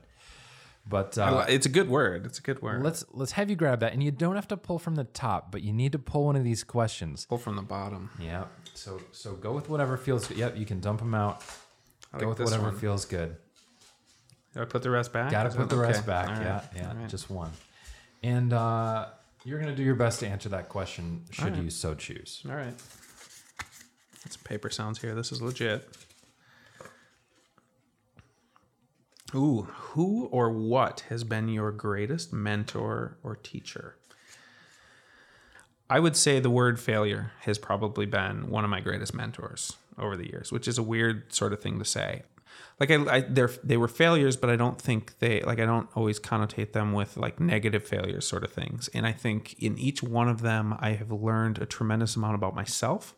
but 0.88 1.18
uh, 1.18 1.46
it's 1.50 1.66
a 1.66 1.70
good 1.70 1.90
word. 1.90 2.26
It's 2.26 2.40
a 2.40 2.42
good 2.42 2.62
word. 2.62 2.84
let's 2.84 3.04
let's 3.12 3.34
have 3.34 3.50
you 3.50 3.56
grab 3.56 3.80
that, 3.82 3.94
and 3.94 4.02
you 4.04 4.12
don't 4.12 4.36
have 4.36 4.48
to 4.50 4.58
pull 4.58 4.80
from 4.80 4.96
the 4.96 5.04
top, 5.04 5.52
but 5.52 5.62
you 5.64 5.74
need 5.74 5.92
to 5.94 6.00
pull 6.00 6.26
one 6.26 6.36
of 6.36 6.44
these 6.44 6.64
questions. 6.64 7.26
pull 7.26 7.38
from 7.38 7.56
the 7.56 7.62
bottom. 7.62 8.12
Yeah. 8.20 8.46
So 8.74 9.02
so 9.12 9.34
go 9.34 9.52
with 9.54 9.68
whatever 9.70 9.98
feels. 9.98 10.30
Yep, 10.32 10.58
you 10.58 10.66
can 10.66 10.80
dump 10.80 11.00
them 11.00 11.14
out. 11.14 11.44
I 12.14 12.20
Go 12.20 12.26
like 12.26 12.30
with 12.30 12.38
this 12.40 12.46
whatever 12.52 12.72
one. 12.72 12.80
feels 12.80 13.06
good. 13.06 13.38
Do 14.54 14.62
I 14.62 14.66
put 14.66 14.84
the 14.84 14.90
rest 14.90 15.14
back? 15.14 15.32
Got 15.32 15.44
to 15.44 15.58
put 15.58 15.70
the 15.70 15.78
rest 15.78 16.06
back. 16.06 16.28
All 16.28 16.36
right. 16.36 16.44
Yeah, 16.44 16.62
yeah, 16.76 16.98
right. 16.98 17.10
just 17.10 17.30
one. 17.30 17.52
And 18.22 18.52
uh, 18.52 19.08
you're 19.46 19.60
gonna 19.60 19.76
do 19.76 19.84
your 19.84 19.96
best 19.96 20.20
to 20.20 20.28
answer 20.28 20.50
that 20.50 20.70
question, 20.70 21.24
should 21.32 21.56
right. 21.56 21.64
you 21.64 21.70
so 21.70 21.96
choose. 21.96 22.44
All 22.48 22.56
right. 22.56 22.74
Some 24.30 24.44
paper 24.44 24.70
sounds 24.70 25.02
here. 25.02 25.16
This 25.16 25.32
is 25.32 25.42
legit. 25.42 25.88
Ooh, 29.34 29.62
who 29.62 30.26
or 30.26 30.52
what 30.52 31.06
has 31.10 31.24
been 31.24 31.48
your 31.48 31.72
greatest 31.72 32.34
mentor 32.34 33.18
or 33.24 33.38
teacher? 33.38 33.96
I 35.90 36.00
would 36.00 36.16
say 36.16 36.40
the 36.40 36.50
word 36.50 36.80
failure 36.80 37.32
has 37.42 37.58
probably 37.58 38.06
been 38.06 38.50
one 38.50 38.64
of 38.64 38.70
my 38.70 38.82
greatest 38.82 39.14
mentors 39.14 39.76
over 40.02 40.18
the 40.18 40.30
years, 40.30 40.52
which 40.52 40.68
is 40.68 40.78
a 40.78 40.84
weird 40.84 41.34
sort 41.34 41.54
of 41.54 41.62
thing 41.62 41.80
to 41.80 41.86
say. 41.86 42.24
Like 42.80 42.92
I, 42.92 43.18
I 43.18 43.20
they're, 43.22 43.52
they 43.64 43.78
were 43.78 43.88
failures, 43.88 44.36
but 44.36 44.50
I 44.50 44.56
don't 44.56 44.82
think 44.82 45.20
they 45.20 45.42
like 45.42 45.60
I 45.60 45.66
don't 45.66 45.88
always 45.96 46.20
connotate 46.20 46.74
them 46.74 46.94
with 46.94 47.16
like 47.16 47.40
negative 47.40 47.84
failures 47.84 48.28
sort 48.28 48.44
of 48.44 48.52
things. 48.52 48.90
And 48.94 49.06
I 49.06 49.12
think 49.12 49.56
in 49.60 49.78
each 49.78 50.02
one 50.02 50.28
of 50.28 50.42
them, 50.42 50.76
I 50.80 50.92
have 50.94 51.12
learned 51.12 51.60
a 51.60 51.66
tremendous 51.66 52.16
amount 52.16 52.36
about 52.36 52.56
myself 52.56 53.16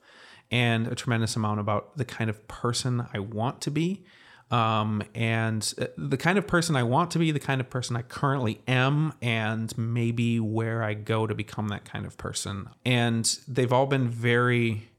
and 0.51 0.87
a 0.87 0.95
tremendous 0.95 1.35
amount 1.35 1.59
about 1.59 1.97
the 1.97 2.05
kind 2.05 2.29
of 2.29 2.47
person 2.47 3.07
I 3.13 3.19
want 3.19 3.61
to 3.61 3.71
be. 3.71 4.03
Um, 4.51 5.01
and 5.15 5.73
uh, 5.81 5.87
the 5.97 6.17
kind 6.17 6.37
of 6.37 6.45
person 6.45 6.75
I 6.75 6.83
want 6.83 7.09
to 7.11 7.19
be, 7.19 7.31
the 7.31 7.39
kind 7.39 7.59
of 7.59 7.71
person 7.71 7.95
I 7.95 8.03
currently 8.03 8.61
am, 8.67 9.13
and 9.19 9.75
maybe 9.77 10.39
where 10.39 10.83
I 10.83 10.93
go 10.93 11.25
to 11.25 11.33
become 11.33 11.69
that 11.69 11.85
kind 11.85 12.05
of 12.05 12.17
person. 12.17 12.69
And 12.85 13.25
they've 13.47 13.73
all 13.73 13.87
been 13.87 14.09
very 14.09 14.89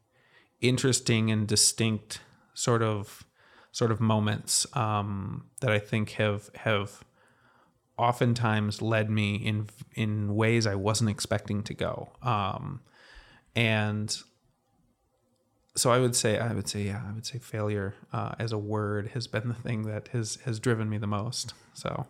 interesting 0.69 1.31
and 1.31 1.47
distinct 1.47 2.21
sort 2.55 2.83
of 2.83 3.25
sort 3.73 3.91
of 3.91 4.01
moments 4.01 4.67
um, 4.77 5.45
that 5.61 5.71
I 5.71 5.79
think 5.79 6.12
have 6.12 6.51
have 6.55 7.05
oftentimes 7.97 8.81
led 8.83 9.11
me 9.11 9.35
in 9.37 9.69
in 9.95 10.35
ways 10.35 10.67
I 10.67 10.75
wasn't 10.75 11.11
expecting 11.11 11.62
to 11.65 11.75
go. 11.75 12.11
Um, 12.23 12.81
and 13.55 14.17
so 15.77 15.91
I 15.91 15.99
would 15.99 16.15
say 16.15 16.39
I 16.39 16.53
would 16.53 16.69
say 16.69 16.83
yeah 16.83 17.03
I 17.09 17.12
would 17.12 17.27
say 17.27 17.39
failure 17.39 17.95
uh, 18.12 18.35
as 18.39 18.53
a 18.53 18.59
word 18.59 19.11
has 19.15 19.27
been 19.27 19.49
the 19.49 19.55
thing 19.55 19.83
that 19.83 20.09
has 20.09 20.39
has 20.45 20.61
driven 20.61 20.89
me 20.89 20.99
the 20.99 21.07
most. 21.07 21.53
So 21.75 22.07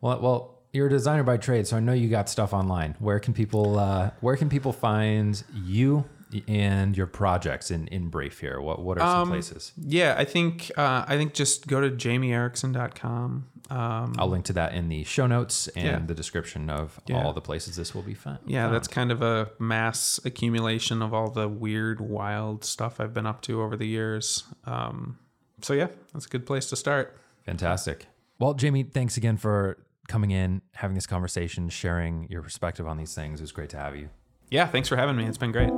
well 0.00 0.20
well 0.20 0.52
you're 0.72 0.88
a 0.88 0.90
designer 0.90 1.22
by 1.22 1.38
trade, 1.38 1.66
so 1.66 1.76
I 1.76 1.80
know 1.80 1.94
you 1.94 2.08
got 2.08 2.28
stuff 2.28 2.52
online. 2.52 2.96
Where 2.98 3.18
can 3.18 3.32
people 3.32 3.78
uh, 3.78 4.10
where 4.20 4.36
can 4.36 4.48
people 4.48 4.72
find 4.72 5.42
you 5.54 6.04
and 6.48 6.96
your 6.96 7.06
projects 7.06 7.70
in 7.70 7.88
in 7.88 8.08
brief 8.08 8.40
here? 8.40 8.60
What 8.60 8.82
what 8.82 8.98
are 8.98 9.00
some 9.00 9.22
um, 9.22 9.28
places? 9.28 9.72
Yeah, 9.76 10.14
I 10.16 10.24
think 10.24 10.70
uh, 10.76 11.04
I 11.06 11.16
think 11.16 11.34
just 11.34 11.66
go 11.66 11.80
to 11.80 11.90
jamieerickson.com. 11.90 13.48
Um, 13.68 14.14
I'll 14.16 14.28
link 14.28 14.44
to 14.46 14.52
that 14.54 14.74
in 14.74 14.88
the 14.88 15.02
show 15.04 15.26
notes 15.26 15.66
and 15.68 15.84
yeah. 15.84 15.98
the 16.06 16.14
description 16.14 16.70
of 16.70 17.00
yeah. 17.06 17.22
all 17.22 17.32
the 17.32 17.40
places 17.40 17.76
this 17.76 17.94
will 17.94 18.02
be 18.02 18.14
found. 18.14 18.38
Yeah, 18.46 18.68
that's 18.68 18.86
kind 18.86 19.10
of 19.10 19.22
a 19.22 19.50
mass 19.58 20.20
accumulation 20.24 21.02
of 21.02 21.12
all 21.12 21.30
the 21.30 21.48
weird, 21.48 22.00
wild 22.00 22.64
stuff 22.64 23.00
I've 23.00 23.12
been 23.12 23.26
up 23.26 23.42
to 23.42 23.62
over 23.62 23.76
the 23.76 23.86
years. 23.86 24.44
Um, 24.66 25.18
so 25.62 25.74
yeah, 25.74 25.88
that's 26.12 26.26
a 26.26 26.28
good 26.28 26.46
place 26.46 26.66
to 26.66 26.76
start. 26.76 27.16
Fantastic. 27.44 28.06
Well, 28.38 28.54
Jamie, 28.54 28.84
thanks 28.84 29.16
again 29.16 29.36
for 29.36 29.78
coming 30.06 30.30
in, 30.30 30.62
having 30.74 30.94
this 30.94 31.06
conversation, 31.06 31.68
sharing 31.68 32.28
your 32.30 32.42
perspective 32.42 32.86
on 32.86 32.96
these 32.96 33.14
things. 33.14 33.40
It 33.40 33.44
was 33.44 33.52
great 33.52 33.70
to 33.70 33.78
have 33.78 33.96
you. 33.96 34.10
Yeah, 34.50 34.66
thanks 34.66 34.88
for 34.88 34.96
having 34.96 35.16
me. 35.16 35.24
It's 35.24 35.38
been 35.38 35.52
great. 35.52 35.72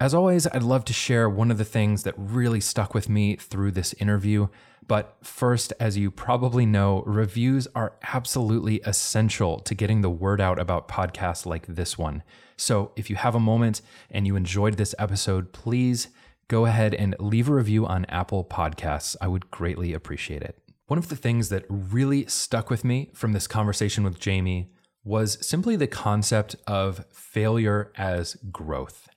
As 0.00 0.14
always, 0.14 0.46
I'd 0.46 0.62
love 0.62 0.84
to 0.84 0.92
share 0.92 1.28
one 1.28 1.50
of 1.50 1.58
the 1.58 1.64
things 1.64 2.04
that 2.04 2.14
really 2.16 2.60
stuck 2.60 2.94
with 2.94 3.08
me 3.08 3.34
through 3.34 3.72
this 3.72 3.94
interview. 3.94 4.46
But 4.86 5.16
first, 5.22 5.72
as 5.80 5.98
you 5.98 6.12
probably 6.12 6.64
know, 6.64 7.02
reviews 7.04 7.66
are 7.74 7.94
absolutely 8.14 8.80
essential 8.86 9.58
to 9.58 9.74
getting 9.74 10.00
the 10.00 10.08
word 10.08 10.40
out 10.40 10.60
about 10.60 10.86
podcasts 10.86 11.46
like 11.46 11.66
this 11.66 11.98
one. 11.98 12.22
So 12.56 12.92
if 12.94 13.10
you 13.10 13.16
have 13.16 13.34
a 13.34 13.40
moment 13.40 13.82
and 14.08 14.24
you 14.24 14.36
enjoyed 14.36 14.76
this 14.76 14.94
episode, 15.00 15.52
please 15.52 16.08
go 16.46 16.64
ahead 16.64 16.94
and 16.94 17.16
leave 17.18 17.48
a 17.48 17.54
review 17.54 17.84
on 17.84 18.04
Apple 18.04 18.44
Podcasts. 18.44 19.16
I 19.20 19.26
would 19.26 19.50
greatly 19.50 19.92
appreciate 19.92 20.42
it. 20.42 20.62
One 20.86 20.98
of 20.98 21.08
the 21.08 21.16
things 21.16 21.48
that 21.48 21.66
really 21.68 22.24
stuck 22.26 22.70
with 22.70 22.84
me 22.84 23.10
from 23.14 23.32
this 23.32 23.48
conversation 23.48 24.04
with 24.04 24.20
Jamie 24.20 24.70
was 25.02 25.44
simply 25.44 25.74
the 25.74 25.88
concept 25.88 26.54
of 26.68 27.04
failure 27.10 27.92
as 27.96 28.36
growth. 28.52 29.08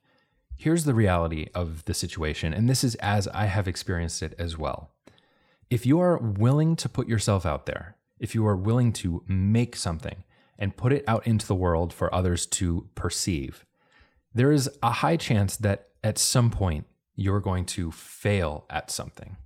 Here's 0.62 0.86
the 0.86 0.93
reality 0.93 1.47
of 1.55 1.84
the 1.86 1.93
situation, 1.95 2.53
and 2.53 2.70
this 2.70 2.84
is 2.84 2.93
as 2.97 3.28
I 3.30 3.45
have 3.45 3.68
experienced 3.68 4.22
it 4.22 4.36
as 4.38 4.59
well. 4.59 4.91
If 5.72 5.88
you 5.88 5.99
are 5.99 6.20
willing 6.20 6.76
to 6.76 6.88
put 6.88 7.07
yourself 7.07 7.47
out 7.47 7.66
there, 7.66 7.95
if 8.20 8.36
you 8.36 8.45
are 8.45 8.55
willing 8.55 8.93
to 9.01 9.24
make 9.28 9.76
something 9.76 10.24
and 10.59 10.78
put 10.78 10.93
it 10.93 11.03
out 11.07 11.26
into 11.26 11.47
the 11.47 11.55
world 11.55 11.91
for 11.91 12.14
others 12.14 12.45
to 12.45 12.88
perceive, 12.93 13.66
there 14.36 14.51
is 14.51 14.70
a 14.84 14.91
high 14.91 15.18
chance 15.18 15.57
that 15.57 15.88
at 16.03 16.20
some 16.20 16.51
point 16.51 16.86
you're 17.16 17.39
going 17.39 17.66
to 17.66 17.91
fail 17.91 18.68
at 18.70 18.91
something. 18.91 19.38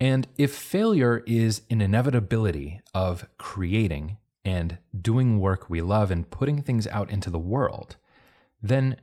And 0.00 0.28
if 0.38 0.54
failure 0.54 1.22
is 1.26 1.60
an 1.68 1.82
inevitability 1.82 2.80
of 2.94 3.28
creating 3.36 4.16
and 4.46 4.78
doing 4.98 5.40
work 5.40 5.68
we 5.68 5.82
love 5.82 6.10
and 6.10 6.30
putting 6.30 6.62
things 6.62 6.86
out 6.86 7.10
into 7.10 7.28
the 7.28 7.38
world, 7.38 7.96
then 8.62 8.96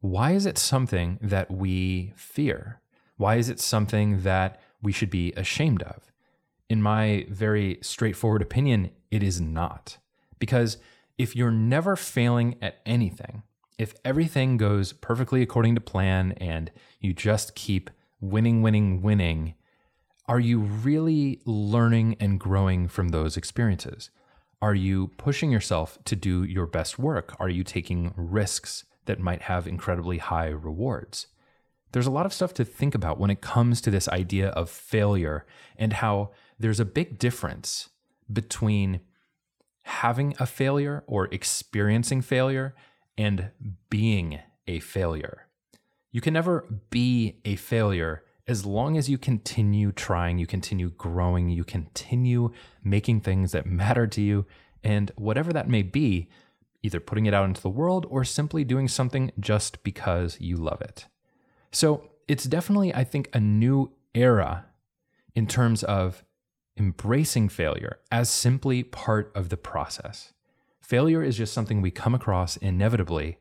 why 0.00 0.32
is 0.32 0.46
it 0.46 0.58
something 0.58 1.18
that 1.20 1.50
we 1.50 2.12
fear? 2.16 2.80
Why 3.16 3.36
is 3.36 3.48
it 3.48 3.58
something 3.58 4.22
that 4.22 4.60
we 4.80 4.92
should 4.92 5.10
be 5.10 5.32
ashamed 5.32 5.82
of? 5.82 6.12
In 6.68 6.82
my 6.82 7.26
very 7.28 7.78
straightforward 7.82 8.42
opinion, 8.42 8.90
it 9.10 9.22
is 9.22 9.40
not. 9.40 9.98
Because 10.38 10.76
if 11.16 11.34
you're 11.34 11.50
never 11.50 11.96
failing 11.96 12.56
at 12.62 12.78
anything, 12.86 13.42
if 13.76 13.94
everything 14.04 14.56
goes 14.56 14.92
perfectly 14.92 15.42
according 15.42 15.74
to 15.74 15.80
plan 15.80 16.32
and 16.32 16.70
you 17.00 17.12
just 17.12 17.54
keep 17.54 17.90
winning, 18.20 18.62
winning, 18.62 19.02
winning, 19.02 19.54
are 20.26 20.40
you 20.40 20.60
really 20.60 21.40
learning 21.44 22.16
and 22.20 22.38
growing 22.38 22.86
from 22.86 23.08
those 23.08 23.36
experiences? 23.36 24.10
Are 24.60 24.74
you 24.74 25.08
pushing 25.16 25.50
yourself 25.50 25.98
to 26.04 26.14
do 26.14 26.44
your 26.44 26.66
best 26.66 26.98
work? 26.98 27.34
Are 27.40 27.48
you 27.48 27.64
taking 27.64 28.12
risks? 28.16 28.84
That 29.08 29.18
might 29.18 29.42
have 29.42 29.66
incredibly 29.66 30.18
high 30.18 30.48
rewards. 30.48 31.26
There's 31.92 32.06
a 32.06 32.12
lot 32.12 32.26
of 32.26 32.32
stuff 32.32 32.54
to 32.54 32.64
think 32.64 32.94
about 32.94 33.18
when 33.18 33.30
it 33.30 33.40
comes 33.40 33.80
to 33.80 33.90
this 33.90 34.08
idea 34.08 34.50
of 34.50 34.70
failure 34.70 35.46
and 35.76 35.94
how 35.94 36.30
there's 36.58 36.78
a 36.78 36.84
big 36.84 37.18
difference 37.18 37.88
between 38.30 39.00
having 39.82 40.34
a 40.38 40.46
failure 40.46 41.02
or 41.06 41.26
experiencing 41.32 42.20
failure 42.20 42.74
and 43.16 43.50
being 43.88 44.38
a 44.66 44.80
failure. 44.80 45.46
You 46.12 46.20
can 46.20 46.34
never 46.34 46.66
be 46.90 47.40
a 47.44 47.56
failure 47.56 48.22
as 48.46 48.66
long 48.66 48.96
as 48.96 49.08
you 49.08 49.16
continue 49.16 49.92
trying, 49.92 50.38
you 50.38 50.46
continue 50.46 50.90
growing, 50.90 51.48
you 51.48 51.64
continue 51.64 52.50
making 52.84 53.20
things 53.20 53.52
that 53.52 53.66
matter 53.66 54.06
to 54.06 54.20
you, 54.20 54.46
and 54.84 55.10
whatever 55.16 55.52
that 55.52 55.68
may 55.68 55.82
be, 55.82 56.28
either 56.82 57.00
putting 57.00 57.26
it 57.26 57.34
out 57.34 57.44
into 57.44 57.60
the 57.60 57.68
world 57.68 58.06
or 58.08 58.24
simply 58.24 58.64
doing 58.64 58.88
something 58.88 59.32
just 59.38 59.82
because 59.82 60.40
you 60.40 60.56
love 60.56 60.80
it. 60.80 61.06
So 61.72 62.10
it's 62.26 62.44
definitely, 62.44 62.94
I 62.94 63.04
think, 63.04 63.28
a 63.32 63.40
new 63.40 63.92
era 64.14 64.66
in 65.34 65.46
terms 65.46 65.82
of 65.82 66.24
embracing 66.76 67.48
failure 67.48 67.98
as 68.10 68.30
simply 68.30 68.82
part 68.82 69.32
of 69.34 69.48
the 69.48 69.56
process. 69.56 70.32
Failure 70.80 71.22
is 71.22 71.36
just 71.36 71.52
something 71.52 71.82
we 71.82 71.90
come 71.90 72.14
across 72.14 72.56
inevitably 72.56 73.38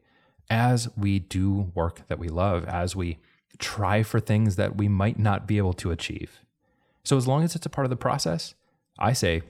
as 0.49 0.89
we 0.97 1.19
do 1.19 1.71
work 1.75 2.07
that 2.07 2.19
we 2.19 2.27
love, 2.27 2.65
as 2.65 2.95
we 2.95 3.19
try 3.57 4.03
for 4.03 4.19
things 4.19 4.55
that 4.55 4.77
we 4.77 4.87
might 4.87 5.19
not 5.19 5.47
be 5.47 5.57
able 5.57 5.73
to 5.73 5.91
achieve. 5.91 6.41
So, 7.03 7.17
as 7.17 7.27
long 7.27 7.43
as 7.43 7.55
it's 7.55 7.65
a 7.65 7.69
part 7.69 7.85
of 7.85 7.89
the 7.89 7.95
process, 7.95 8.53
I 8.99 9.13
say 9.13 9.43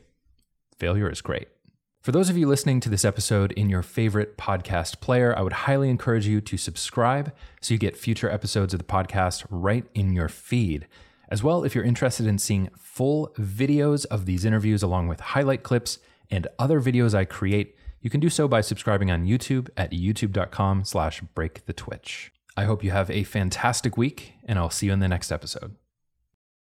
failure 0.77 1.09
is 1.09 1.21
great. 1.21 1.47
For 2.07 2.13
those 2.13 2.29
of 2.29 2.37
you 2.37 2.47
listening 2.47 2.79
to 2.79 2.89
this 2.89 3.03
episode 3.03 3.51
in 3.51 3.69
your 3.69 3.81
favorite 3.81 4.37
podcast 4.37 5.01
player, 5.01 5.37
I 5.37 5.41
would 5.41 5.51
highly 5.51 5.89
encourage 5.89 6.25
you 6.25 6.39
to 6.39 6.55
subscribe 6.55 7.33
so 7.59 7.73
you 7.73 7.77
get 7.77 7.97
future 7.97 8.29
episodes 8.29 8.73
of 8.73 8.79
the 8.79 8.85
podcast 8.85 9.45
right 9.49 9.83
in 9.93 10.13
your 10.13 10.29
feed. 10.29 10.87
As 11.27 11.43
well, 11.43 11.65
if 11.65 11.75
you're 11.75 11.83
interested 11.83 12.25
in 12.25 12.37
seeing 12.37 12.69
full 12.77 13.33
videos 13.37 14.05
of 14.05 14.25
these 14.25 14.45
interviews 14.45 14.81
along 14.81 15.09
with 15.09 15.19
highlight 15.19 15.63
clips 15.63 15.99
and 16.31 16.47
other 16.57 16.79
videos 16.79 17.13
I 17.13 17.25
create, 17.25 17.75
you 17.99 18.09
can 18.09 18.21
do 18.21 18.29
so 18.29 18.47
by 18.47 18.61
subscribing 18.61 19.11
on 19.11 19.25
YouTube 19.25 19.67
at 19.75 19.91
youtube.com 19.91 20.85
slash 20.85 21.21
breakthetwitch. 21.35 22.29
I 22.55 22.63
hope 22.63 22.85
you 22.85 22.91
have 22.91 23.11
a 23.11 23.25
fantastic 23.25 23.97
week, 23.97 24.35
and 24.45 24.57
I'll 24.57 24.69
see 24.69 24.85
you 24.85 24.93
in 24.93 24.99
the 24.99 25.09
next 25.09 25.29
episode. 25.29 25.75